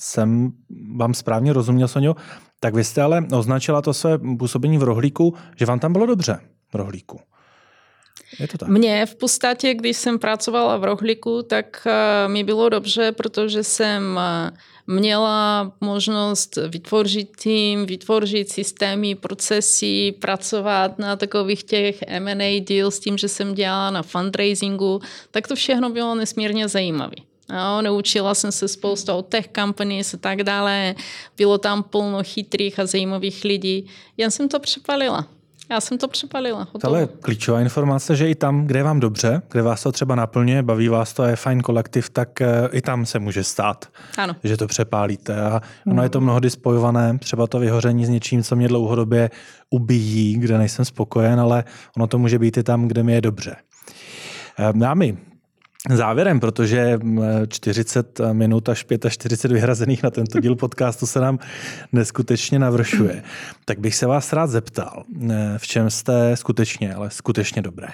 jsem 0.02 0.52
vám 0.96 1.14
správně 1.14 1.54
rozuměl, 1.54 1.88
Sonio, 1.88 2.16
tak 2.60 2.76
vy 2.76 2.84
jste 2.84 3.02
ale 3.02 3.26
označila 3.32 3.82
to 3.82 3.94
své 3.94 4.18
působení 4.18 4.78
v 4.78 4.84
rohlíku, 4.84 5.34
že 5.56 5.66
vám 5.66 5.80
tam 5.80 5.94
bylo 5.94 6.06
dobře 6.06 6.40
v 6.72 6.76
rohlíku. 6.76 7.20
Je 8.40 8.48
to 8.48 8.58
tak. 8.58 8.70
Mně 8.70 9.06
v 9.06 9.16
podstatě, 9.16 9.74
když 9.74 9.98
jsem 9.98 10.20
pracovala 10.20 10.78
v 10.78 10.84
Rohlíku, 10.84 11.44
tak 11.44 11.88
eh, 11.88 12.28
mi 12.28 12.44
bylo 12.44 12.70
dobře, 12.70 13.12
protože 13.12 13.64
jsem 13.64 14.20
eh, 14.22 14.52
měla 14.88 15.72
možnost 15.82 16.58
vytvořit 16.68 17.30
tým, 17.44 17.86
vytvořit 17.86 18.50
systémy, 18.50 19.16
procesy, 19.16 20.12
pracovat 20.20 21.00
na 21.00 21.16
takových 21.16 21.64
těch 21.64 22.02
M&A 22.08 22.66
deals, 22.68 23.00
tím, 23.00 23.18
že 23.18 23.28
jsem 23.28 23.54
dělala 23.54 23.92
na 23.92 24.04
fundraisingu, 24.04 25.02
tak 25.32 25.48
to 25.48 25.56
všechno 25.56 25.90
bylo 25.90 26.16
nesmírně 26.16 26.68
zajímavé. 26.68 27.16
No, 27.50 27.82
naučila 27.82 28.36
jsem 28.36 28.52
se 28.52 28.68
spoustu 28.68 29.14
od 29.14 29.28
tech 29.28 29.50
companies 29.56 30.14
a 30.14 30.18
tak 30.18 30.44
dále. 30.44 30.96
Bylo 31.38 31.58
tam 31.58 31.84
plno 31.84 32.24
chytrých 32.24 32.80
a 32.80 32.86
zajímavých 32.86 33.44
lidí. 33.44 33.90
Jen 34.18 34.32
jsem 34.32 34.50
to 34.50 34.60
přepalila. 34.60 35.28
Já 35.74 35.82
jsem 35.82 35.98
to 35.98 36.08
přepalila. 36.08 36.68
Ale 36.84 37.08
klíčová 37.22 37.62
informace, 37.62 38.16
že 38.16 38.30
i 38.30 38.36
tam, 38.36 38.68
kde 38.68 38.80
je 38.80 38.84
vám 38.84 39.00
dobře, 39.00 39.42
kde 39.52 39.62
vás 39.62 39.84
to 39.84 39.92
třeba 39.92 40.16
naplňuje, 40.16 40.64
baví 40.64 40.88
vás 40.88 41.14
to, 41.14 41.24
je 41.24 41.36
fajn 41.36 41.62
kolektiv, 41.62 42.10
tak 42.10 42.42
eh, 42.42 42.70
i 42.72 42.82
tam 42.82 43.06
se 43.06 43.20
může 43.20 43.44
stát, 43.44 43.86
ano. 44.18 44.36
že 44.44 44.58
to 44.58 44.68
přepálíte. 44.68 45.42
A 45.42 45.62
ono 45.88 46.04
je 46.04 46.10
to 46.10 46.22
mnohdy 46.22 46.50
spojované, 46.50 47.18
třeba 47.18 47.48
to 47.48 47.60
vyhoření 47.60 48.06
s 48.06 48.10
něčím, 48.10 48.44
co 48.44 48.56
mě 48.56 48.68
dlouhodobě 48.68 49.30
ubíjí, 49.70 50.38
kde 50.38 50.58
nejsem 50.58 50.86
spokojen, 50.86 51.40
ale 51.40 51.64
ono 51.98 52.08
to 52.08 52.18
může 52.18 52.40
být 52.40 52.58
i 52.58 52.64
tam, 52.64 52.88
kde 52.88 53.04
mi 53.04 53.14
je 53.14 53.22
dobře. 53.22 53.56
Eh, 54.60 54.74
dámy, 54.76 55.18
závěrem, 55.90 56.40
protože 56.40 57.00
40 57.48 58.20
minut 58.34 58.70
až 58.70 58.86
45 59.10 59.52
vyhrazených 59.52 60.04
na 60.04 60.10
tento 60.10 60.40
díl 60.40 60.56
podcastu 60.56 61.06
se 61.06 61.20
nám 61.20 61.40
neskutečně 61.92 62.60
navršuje. 62.60 63.24
Tak 63.66 63.80
bych 63.80 63.96
se 63.96 64.06
vás 64.06 64.34
rád 64.34 64.48
zeptal, 64.48 65.04
v 65.58 65.68
čem 65.68 65.90
jste 65.90 66.38
skutečně, 66.38 66.96
ale 66.96 67.10
skutečně 67.10 67.62
dobré? 67.62 67.88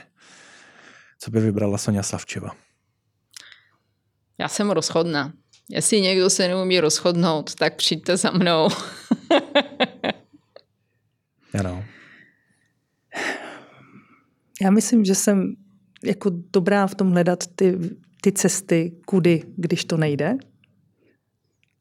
Co 1.19 1.31
by 1.31 1.39
vybrala 1.39 1.77
Sonja 1.77 2.03
Slavčeva? 2.03 2.49
Já 4.37 4.47
jsem 4.47 4.69
rozchodná. 4.69 5.33
Jestli 5.69 6.01
někdo 6.01 6.29
se 6.29 6.47
neumí 6.47 6.79
rozchodnout, 6.79 7.55
tak 7.55 7.75
přijďte 7.75 8.17
za 8.17 8.31
mnou. 8.31 8.69
ano. 11.59 11.85
Já 14.61 14.71
myslím, 14.71 15.05
že 15.05 15.15
jsem 15.15 15.55
jako 16.05 16.31
dobrá 16.53 16.87
v 16.87 16.95
tom 16.95 17.11
hledat 17.11 17.43
ty, 17.55 17.79
ty 18.21 18.31
cesty, 18.31 18.91
kudy, 19.05 19.43
když 19.55 19.85
to 19.85 19.97
nejde. 19.97 20.37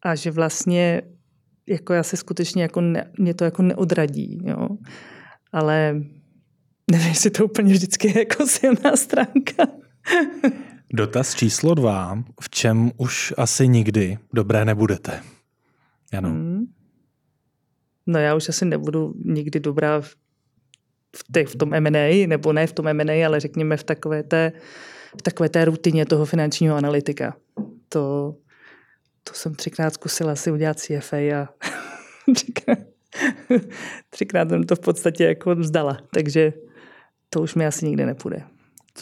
A 0.03 0.15
že 0.15 0.31
vlastně 0.31 1.03
jako 1.67 1.93
já 1.93 2.03
se 2.03 2.17
skutečně 2.17 2.63
jako 2.63 2.81
ne, 2.81 3.13
mě 3.19 3.35
to 3.35 3.45
jako 3.45 3.63
neodradí, 3.63 4.39
jo. 4.45 4.69
Ale 5.53 6.01
nevím, 6.91 7.09
jestli 7.09 7.31
to 7.31 7.45
úplně 7.45 7.73
vždycky 7.73 8.09
je 8.09 8.19
jako 8.19 8.47
silná 8.47 8.97
stránka. 8.97 9.67
Dotaz 10.93 11.35
číslo 11.35 11.75
dva. 11.75 12.25
V 12.41 12.51
čem 12.51 12.91
už 12.97 13.35
asi 13.37 13.69
nikdy 13.69 14.19
dobré 14.35 14.65
nebudete? 14.65 15.23
Ano. 16.13 16.29
Hmm. 16.29 16.67
No 18.07 18.19
já 18.19 18.35
už 18.35 18.49
asi 18.49 18.65
nebudu 18.65 19.15
nikdy 19.25 19.61
dobrá 19.61 20.01
v, 20.01 20.15
te, 21.33 21.45
v 21.45 21.57
tom 21.57 21.75
M&A, 21.75 22.27
nebo 22.27 22.53
ne 22.53 22.67
v 22.67 22.73
tom 22.73 22.89
M&A, 22.89 23.27
ale 23.27 23.41
řekněme 23.41 23.77
v 23.77 23.85
takové 23.85 24.23
té, 24.23 24.53
v 25.19 25.23
takové 25.23 25.49
té 25.49 25.65
rutině 25.65 26.07
toho 26.07 26.25
finančního 26.25 26.77
analytika. 26.77 27.37
To, 27.89 28.35
to 29.25 29.35
jsem 29.35 29.55
třikrát 29.55 29.95
zkusila 29.95 30.37
si 30.37 30.51
udělat 30.51 30.79
CFA 30.79 31.17
a 31.17 31.49
třikrát, 32.35 32.79
třikrát 34.11 34.49
jsem 34.49 34.63
to 34.63 34.77
v 34.77 34.81
podstatě 34.81 35.25
jako 35.25 35.55
vzdala. 35.55 35.99
Takže 36.15 36.53
to 37.31 37.41
už 37.41 37.55
mi 37.55 37.67
asi 37.67 37.87
nikdy 37.87 38.07
nepůjde. 38.07 38.43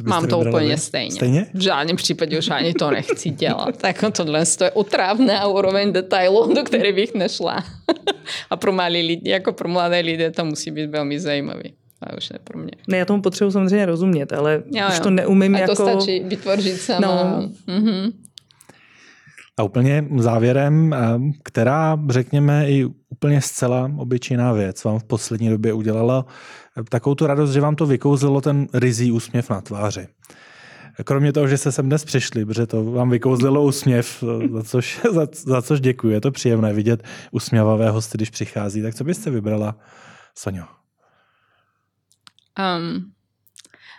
Mám 0.05 0.27
to 0.27 0.39
úplně 0.39 0.79
stejně. 0.79 1.11
stejně. 1.11 1.47
V 1.55 1.61
žádném 1.61 1.97
případě 1.97 2.39
už 2.39 2.51
ani 2.51 2.75
to 2.75 2.91
nechci 2.91 3.31
dělat. 3.31 3.77
tak 3.81 4.05
tohle 4.13 4.45
je 4.61 4.71
otrávné 4.71 5.41
a 5.41 5.47
úroveň 5.47 5.93
detailu, 5.93 6.55
do 6.55 6.63
které 6.63 6.93
bych 6.93 7.15
nešla. 7.15 7.65
a 8.51 8.57
pro 8.57 8.73
malé 8.73 8.99
lidi, 8.99 9.31
jako 9.31 9.53
pro 9.53 9.69
mladé 9.69 10.01
lidi 10.01 10.31
to 10.31 10.45
musí 10.45 10.71
být 10.71 10.91
velmi 10.91 11.21
zajímavý. 11.21 11.75
A 12.03 12.17
už 12.17 12.31
ne 12.31 12.39
pro 12.45 12.59
mě. 12.59 12.71
Ne, 12.89 12.99
já 12.99 13.05
tomu 13.05 13.23
potřebuji 13.23 13.51
samozřejmě 13.51 13.87
rozumět, 13.87 14.33
ale 14.33 14.63
jo, 14.71 14.87
už 14.89 14.99
jo. 14.99 15.03
to 15.03 15.11
neumím 15.11 15.55
a 15.55 15.59
jako... 15.59 15.75
to 15.75 15.83
stačí 15.83 16.21
vytvořit 16.21 16.81
sama. 16.81 17.01
No. 17.01 17.51
Mm-hmm. 17.69 18.13
A 19.59 19.63
úplně 19.63 20.09
závěrem, 20.17 20.93
eh, 20.93 20.99
která, 21.43 21.99
řekněme, 22.09 22.71
i 22.71 22.87
úplně 23.09 23.41
zcela 23.41 23.91
obyčejná 23.97 24.53
věc 24.53 24.85
vám 24.85 24.99
v 24.99 25.05
poslední 25.05 25.49
době 25.49 25.73
udělala 25.73 26.27
eh, 26.79 26.85
takovou 26.85 27.15
tu 27.15 27.27
radost, 27.27 27.53
že 27.53 27.61
vám 27.61 27.77
to 27.77 27.87
vykouzilo 27.87 28.41
ten 28.41 28.67
rizí 28.75 29.13
úsměv 29.13 29.51
na 29.51 29.61
tváři. 29.61 30.07
Kromě 31.05 31.33
toho, 31.33 31.49
že 31.49 31.59
se 31.59 31.73
sem 31.73 31.87
dnes 31.87 32.05
přišli, 32.05 32.45
protože 32.45 32.67
to 32.67 32.85
vám 32.85 33.11
vykouzlilo 33.11 33.63
úsměv, 33.63 34.25
eh, 34.45 34.49
za 34.49 34.63
což, 34.63 35.01
za, 35.13 35.29
za 35.33 35.63
což 35.63 35.81
děkuji. 35.81 36.11
Je 36.11 36.21
to 36.21 36.31
příjemné 36.31 36.73
vidět 36.73 37.03
usměvavé 37.31 37.91
hosty, 37.91 38.19
když 38.19 38.31
přichází. 38.31 38.83
Tak 38.83 38.95
co 38.95 39.05
byste 39.05 39.31
vybrala, 39.31 39.77
Sonio? 40.35 40.65
Um, 42.59 43.13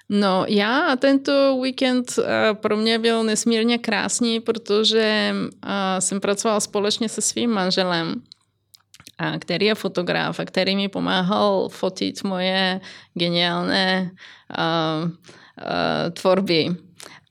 No 0.10 0.46
já 0.48 0.96
tento 0.96 1.62
víkend 1.62 2.20
eh, 2.20 2.54
pro 2.54 2.78
mě 2.78 3.00
byl 3.00 3.24
nesmírně 3.24 3.78
krásný, 3.78 4.40
protože 4.40 5.36
eh, 5.66 6.02
jsem 6.02 6.20
pracovala 6.20 6.60
společně 6.60 7.10
se 7.10 7.22
svým 7.22 7.52
manželem, 7.52 8.22
který 9.40 9.66
je 9.66 9.76
fotograf 9.76 10.40
a 10.40 10.46
který 10.46 10.76
mi 10.76 10.90
pomáhal 10.90 11.70
fotit 11.70 12.24
moje 12.24 12.82
geniálné 13.14 14.12
uh, 14.58 15.10
uh, 15.10 15.12
tvorby. 16.14 16.76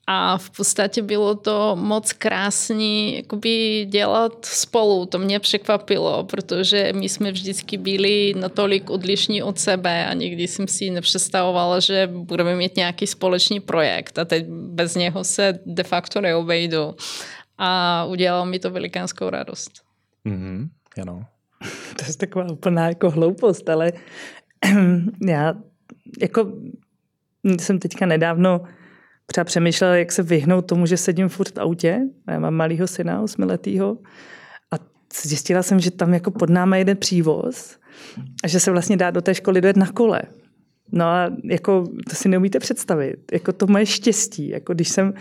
A 0.07 0.39
v 0.39 0.51
podstatě 0.51 1.03
bylo 1.03 1.35
to 1.35 1.77
moc 1.77 2.13
krásný 2.13 3.17
jakoby 3.17 3.85
dělat 3.91 4.45
spolu. 4.45 5.07
To 5.07 5.19
mě 5.19 5.41
překvapilo, 5.41 6.25
protože 6.25 6.93
my 6.93 7.09
jsme 7.09 7.33
vždycky 7.33 7.77
byli 7.77 8.35
natolik 8.41 8.91
odlišní 8.91 9.43
od 9.43 9.59
sebe 9.59 10.07
a 10.07 10.13
nikdy 10.13 10.49
jsem 10.49 10.69
si 10.69 10.91
nepředstavovala, 10.91 11.81
že 11.81 12.07
budeme 12.13 12.57
mít 12.57 12.77
nějaký 12.77 13.07
společný 13.07 13.61
projekt 13.61 14.19
a 14.19 14.25
teď 14.25 14.47
bez 14.49 14.95
něho 14.95 15.25
se 15.25 15.59
de 15.67 15.83
facto 15.83 16.21
neobejdu. 16.21 16.95
A 17.59 18.05
udělalo 18.05 18.47
mi 18.47 18.59
to 18.59 18.71
velikánskou 18.71 19.31
radost. 19.31 19.71
Mm-hmm, 20.27 20.69
ano. 21.03 21.27
To 21.99 22.05
je 22.09 22.17
taková 22.17 22.45
úplná 22.51 22.89
jako 22.89 23.11
hloupost, 23.11 23.69
ale 23.69 23.93
já 25.27 25.55
jako 26.21 26.53
jsem 27.61 27.79
teďka 27.79 28.07
nedávno 28.07 28.61
třeba 29.27 29.45
přemýšlela, 29.45 29.97
jak 29.97 30.13
se 30.13 30.23
vyhnout 30.23 30.67
tomu, 30.67 30.87
že 30.87 30.97
sedím 30.97 31.29
furt 31.29 31.55
v 31.55 31.59
autě. 31.59 32.01
Já 32.29 32.39
mám 32.39 32.55
malýho 32.55 32.87
syna, 32.87 33.23
osmiletýho. 33.23 33.99
A 34.71 34.77
zjistila 35.23 35.63
jsem, 35.63 35.81
že 35.81 35.91
tam 35.91 36.15
jako 36.15 36.31
pod 36.31 36.51
náma 36.51 36.77
jede 36.77 36.95
přívoz 36.95 37.79
a 38.45 38.49
že 38.49 38.61
se 38.61 38.71
vlastně 38.71 38.97
dá 38.97 39.11
do 39.11 39.23
té 39.23 39.35
školy 39.35 39.61
dojet 39.61 39.77
na 39.77 39.87
kole. 39.87 40.23
No 40.93 41.05
a 41.05 41.31
jako 41.45 41.87
to 42.11 42.17
si 42.17 42.29
neumíte 42.29 42.59
představit. 42.59 43.17
Jako 43.33 43.53
to 43.53 43.67
moje 43.67 43.87
štěstí. 43.87 44.49
Jako 44.49 44.75
když 44.75 44.89
jsem 44.89 45.15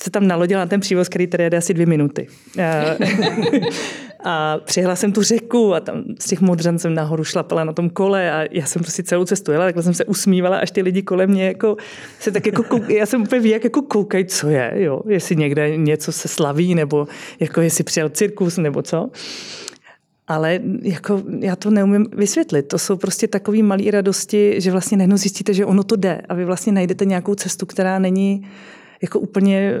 se 0.00 0.10
tam 0.10 0.26
nalodila 0.26 0.60
na 0.60 0.66
ten 0.66 0.80
přívoz, 0.80 1.08
který 1.08 1.26
tady 1.26 1.44
jede 1.44 1.56
asi 1.56 1.74
dvě 1.74 1.86
minuty. 1.86 2.26
A 4.24 4.58
přijela 4.64 4.96
jsem 4.96 5.12
tu 5.12 5.22
řeku 5.22 5.74
a 5.74 5.80
tam 5.80 6.04
z 6.18 6.26
těch 6.26 6.40
modřan 6.40 6.78
jsem 6.78 6.94
nahoru 6.94 7.24
šlapala 7.24 7.64
na 7.64 7.72
tom 7.72 7.90
kole 7.90 8.32
a 8.32 8.48
já 8.50 8.66
jsem 8.66 8.82
prostě 8.82 9.02
celou 9.02 9.24
cestu 9.24 9.52
jela, 9.52 9.64
takhle 9.64 9.82
jsem 9.82 9.94
se 9.94 10.04
usmívala, 10.04 10.58
až 10.58 10.70
ty 10.70 10.82
lidi 10.82 11.02
kolem 11.02 11.30
mě 11.30 11.46
jako 11.46 11.76
se 12.20 12.30
tak 12.30 12.46
jako 12.46 12.62
kouk, 12.62 12.90
já 12.90 13.06
jsem 13.06 13.22
úplně 13.22 13.40
ví, 13.40 13.50
jak 13.50 13.64
jako 13.64 13.82
koukají, 13.82 14.24
co 14.24 14.48
je, 14.48 14.72
jo, 14.74 15.00
jestli 15.08 15.36
někde 15.36 15.76
něco 15.76 16.12
se 16.12 16.28
slaví, 16.28 16.74
nebo 16.74 17.08
jako 17.40 17.60
jestli 17.60 17.84
přijel 17.84 18.08
cirkus, 18.08 18.56
nebo 18.56 18.82
co. 18.82 19.10
Ale 20.28 20.60
jako 20.82 21.22
já 21.38 21.56
to 21.56 21.70
neumím 21.70 22.06
vysvětlit. 22.12 22.62
To 22.62 22.78
jsou 22.78 22.96
prostě 22.96 23.28
takové 23.28 23.62
malé 23.62 23.90
radosti, 23.90 24.60
že 24.60 24.70
vlastně 24.70 24.96
najednou 24.96 25.16
zjistíte, 25.16 25.54
že 25.54 25.64
ono 25.64 25.84
to 25.84 25.96
jde 25.96 26.22
a 26.28 26.34
vy 26.34 26.44
vlastně 26.44 26.72
najdete 26.72 27.04
nějakou 27.04 27.34
cestu, 27.34 27.66
která 27.66 27.98
není 27.98 28.46
jako 29.02 29.20
úplně 29.20 29.74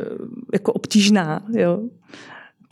jako 0.52 0.72
obtížná. 0.72 1.42
Jo 1.52 1.80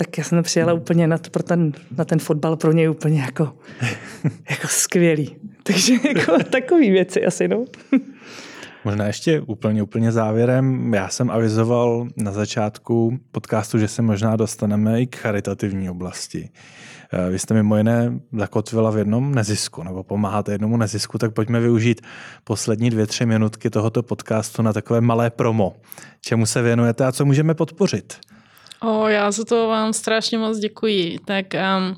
tak 0.01 0.19
já 0.19 0.25
jsem 0.25 0.43
přijela 0.43 0.73
úplně 0.73 1.07
na, 1.07 1.19
pro 1.31 1.43
ten, 1.43 1.73
na 1.97 2.05
ten 2.05 2.19
fotbal 2.19 2.57
pro 2.57 2.73
něj 2.73 2.91
úplně 2.91 3.21
jako, 3.21 3.53
jako 4.51 4.69
skvělý. 4.69 5.37
Takže 5.63 5.95
jako 6.09 6.45
takový 6.51 6.91
věci 6.91 7.27
asi, 7.27 7.49
no. 7.49 7.65
Možná 8.85 9.07
ještě 9.07 9.41
úplně, 9.41 9.83
úplně 9.83 10.13
závěrem. 10.13 10.95
Já 10.95 11.09
jsem 11.09 11.31
avizoval 11.31 12.09
na 12.17 12.33
začátku 12.33 13.19
podcastu, 13.33 13.79
že 13.79 13.89
se 13.89 14.03
možná 14.03 14.37
dostaneme 14.37 15.03
i 15.03 15.07
k 15.07 15.17
charitativní 15.17 15.91
oblasti. 15.91 16.51
Eh, 17.13 17.31
vy 17.31 17.39
jste 17.39 17.55
mimo 17.55 17.77
jiné 17.77 18.13
zakotvila 18.33 18.91
v 18.91 18.99
jednom 18.99 19.35
nezisku, 19.35 19.83
nebo 19.83 20.03
pomáháte 20.03 20.53
jednomu 20.53 20.77
nezisku, 20.77 21.19
tak 21.19 21.35
pojďme 21.35 21.61
využít 21.61 22.01
poslední 22.45 22.91
dvě, 22.91 23.07
tři 23.07 23.27
minutky 23.27 23.71
tohoto 23.71 24.03
podcastu 24.03 24.63
na 24.63 24.73
takové 24.73 25.01
malé 25.01 25.31
promo. 25.31 25.77
Čemu 26.21 26.47
se 26.47 26.63
věnujete 26.63 27.05
a 27.05 27.13
co 27.13 27.25
můžeme 27.25 27.55
podpořit? 27.55 28.17
O, 28.81 29.09
já 29.09 29.31
za 29.31 29.45
to 29.45 29.69
vám 29.69 29.93
strašně 29.93 30.39
moc 30.39 30.59
děkuji. 30.59 31.19
Tak 31.25 31.47
um, 31.55 31.97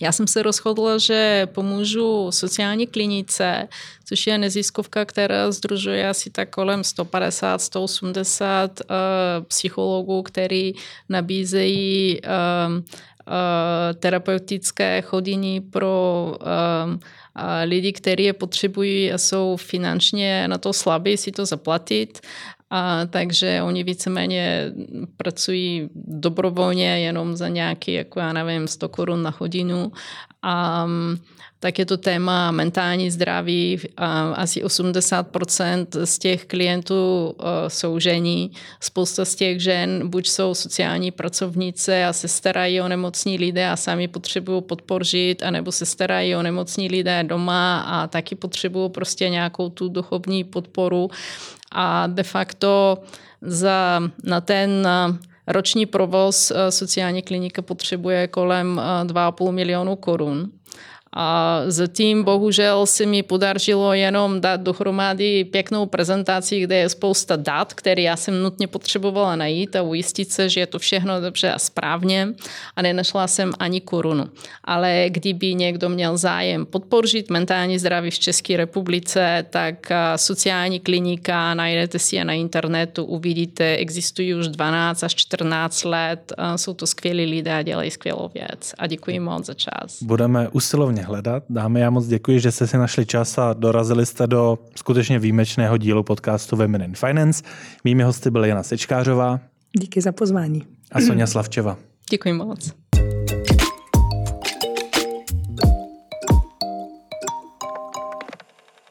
já 0.00 0.12
jsem 0.12 0.26
se 0.26 0.42
rozhodla, 0.42 0.98
že 0.98 1.46
pomůžu 1.46 2.30
sociální 2.30 2.86
klinice, 2.86 3.68
což 4.04 4.26
je 4.26 4.38
neziskovka, 4.38 5.04
která 5.04 5.52
združuje 5.52 6.08
asi 6.08 6.30
tak 6.30 6.50
kolem 6.50 6.80
150-180 6.80 8.68
uh, 8.68 9.44
psychologů, 9.44 10.22
který 10.22 10.72
nabízejí 11.08 12.20
uh, 12.20 12.82
terapeutické 13.94 15.02
chodiny 15.02 15.60
pro 15.60 16.32
uh, 16.40 16.92
lidi, 17.64 17.92
kteří 17.92 18.24
je 18.24 18.32
potřebují 18.32 19.12
a 19.12 19.18
jsou 19.18 19.56
finančně 19.56 20.48
na 20.48 20.58
to 20.58 20.72
slabí 20.72 21.16
si 21.16 21.32
to 21.32 21.46
zaplatit. 21.46 22.20
A 22.70 23.06
takže 23.06 23.62
oni 23.62 23.84
víceméně 23.84 24.72
pracují 25.16 25.88
dobrovolně 25.94 27.00
jenom 27.00 27.36
za 27.36 27.48
nějaký, 27.48 27.92
jako 27.92 28.20
já 28.20 28.32
nevím, 28.32 28.68
100 28.68 28.88
korun 28.88 29.22
na 29.22 29.34
hodinu. 29.38 29.92
A 30.42 30.86
tak 31.60 31.78
je 31.78 31.86
to 31.86 31.96
téma 31.96 32.50
mentální 32.50 33.10
zdraví. 33.10 33.80
A 33.96 34.32
asi 34.32 34.64
80% 34.64 35.86
z 36.04 36.18
těch 36.18 36.44
klientů 36.44 37.34
jsou 37.68 37.98
žení. 37.98 38.50
Spousta 38.80 39.24
z 39.24 39.34
těch 39.34 39.60
žen 39.60 40.08
buď 40.08 40.28
jsou 40.28 40.54
sociální 40.54 41.10
pracovnice 41.10 42.04
a 42.04 42.12
se 42.12 42.28
starají 42.28 42.80
o 42.80 42.88
nemocní 42.88 43.38
lidé 43.38 43.68
a 43.68 43.76
sami 43.76 44.08
potřebují 44.08 44.62
podpořit, 44.62 45.42
anebo 45.42 45.72
se 45.72 45.86
starají 45.86 46.36
o 46.36 46.42
nemocní 46.42 46.88
lidé 46.88 47.24
doma 47.24 47.80
a 47.80 48.06
taky 48.06 48.34
potřebují 48.34 48.90
prostě 48.90 49.28
nějakou 49.28 49.68
tu 49.68 49.88
duchovní 49.88 50.44
podporu 50.44 51.10
a 51.72 52.06
de 52.06 52.22
facto 52.22 52.98
za, 53.40 54.02
na 54.24 54.40
ten 54.40 54.88
roční 55.46 55.86
provoz 55.86 56.52
sociální 56.70 57.22
klinika 57.22 57.62
potřebuje 57.62 58.28
kolem 58.28 58.80
2,5 59.04 59.52
milionu 59.52 59.96
korun. 59.96 60.50
A 61.18 61.62
zatím 61.66 62.24
bohužel 62.24 62.86
se 62.86 63.06
mi 63.06 63.22
podařilo 63.22 63.94
jenom 63.94 64.40
dát 64.40 64.60
dohromady 64.60 65.44
pěknou 65.44 65.86
prezentaci, 65.86 66.60
kde 66.60 66.76
je 66.76 66.88
spousta 66.88 67.36
dat, 67.36 67.74
které 67.74 68.02
já 68.02 68.16
jsem 68.16 68.42
nutně 68.42 68.66
potřebovala 68.66 69.36
najít 69.36 69.76
a 69.76 69.82
ujistit 69.82 70.32
se, 70.32 70.48
že 70.48 70.60
je 70.60 70.66
to 70.66 70.78
všechno 70.78 71.20
dobře 71.20 71.52
a 71.52 71.58
správně 71.58 72.28
a 72.76 72.82
nenašla 72.82 73.26
jsem 73.26 73.52
ani 73.58 73.80
korunu. 73.80 74.24
Ale 74.64 75.06
kdyby 75.08 75.54
někdo 75.54 75.88
měl 75.88 76.16
zájem 76.16 76.66
podpořit 76.66 77.30
mentální 77.30 77.78
zdraví 77.78 78.10
v 78.10 78.18
České 78.18 78.56
republice, 78.56 79.46
tak 79.50 79.92
sociální 80.16 80.80
klinika 80.80 81.54
najdete 81.54 81.98
si 81.98 82.16
je 82.16 82.24
na 82.24 82.32
internetu, 82.32 83.04
uvidíte, 83.04 83.76
existují 83.76 84.34
už 84.34 84.48
12 84.48 85.02
až 85.02 85.14
14 85.14 85.84
let, 85.84 86.32
jsou 86.56 86.74
to 86.74 86.86
skvělí 86.86 87.26
lidé 87.26 87.54
a 87.54 87.62
dělají 87.62 87.90
skvělou 87.90 88.30
věc. 88.34 88.74
A 88.78 88.86
děkuji 88.86 89.20
moc 89.20 89.46
za 89.46 89.54
čas. 89.54 90.02
Budeme 90.02 90.48
usilovně 90.48 91.05
hledat. 91.06 91.44
Dámy, 91.50 91.80
já 91.80 91.90
moc 91.90 92.06
děkuji, 92.06 92.40
že 92.40 92.52
jste 92.52 92.66
si 92.66 92.76
našli 92.78 93.06
čas 93.06 93.38
a 93.38 93.52
dorazili 93.52 94.06
jste 94.06 94.26
do 94.26 94.58
skutečně 94.74 95.18
výjimečného 95.18 95.76
dílu 95.76 96.02
podcastu 96.02 96.56
Women 96.56 96.82
in 96.82 96.94
Finance. 96.94 97.44
Mými 97.84 98.02
hosty 98.02 98.30
byly 98.30 98.48
Jana 98.48 98.62
Sečkářová. 98.62 99.40
Díky 99.78 100.00
za 100.00 100.12
pozvání. 100.12 100.62
A 100.92 101.00
Sonja 101.00 101.26
Slavčeva. 101.26 101.76
Děkuji 102.10 102.32
moc. 102.32 102.74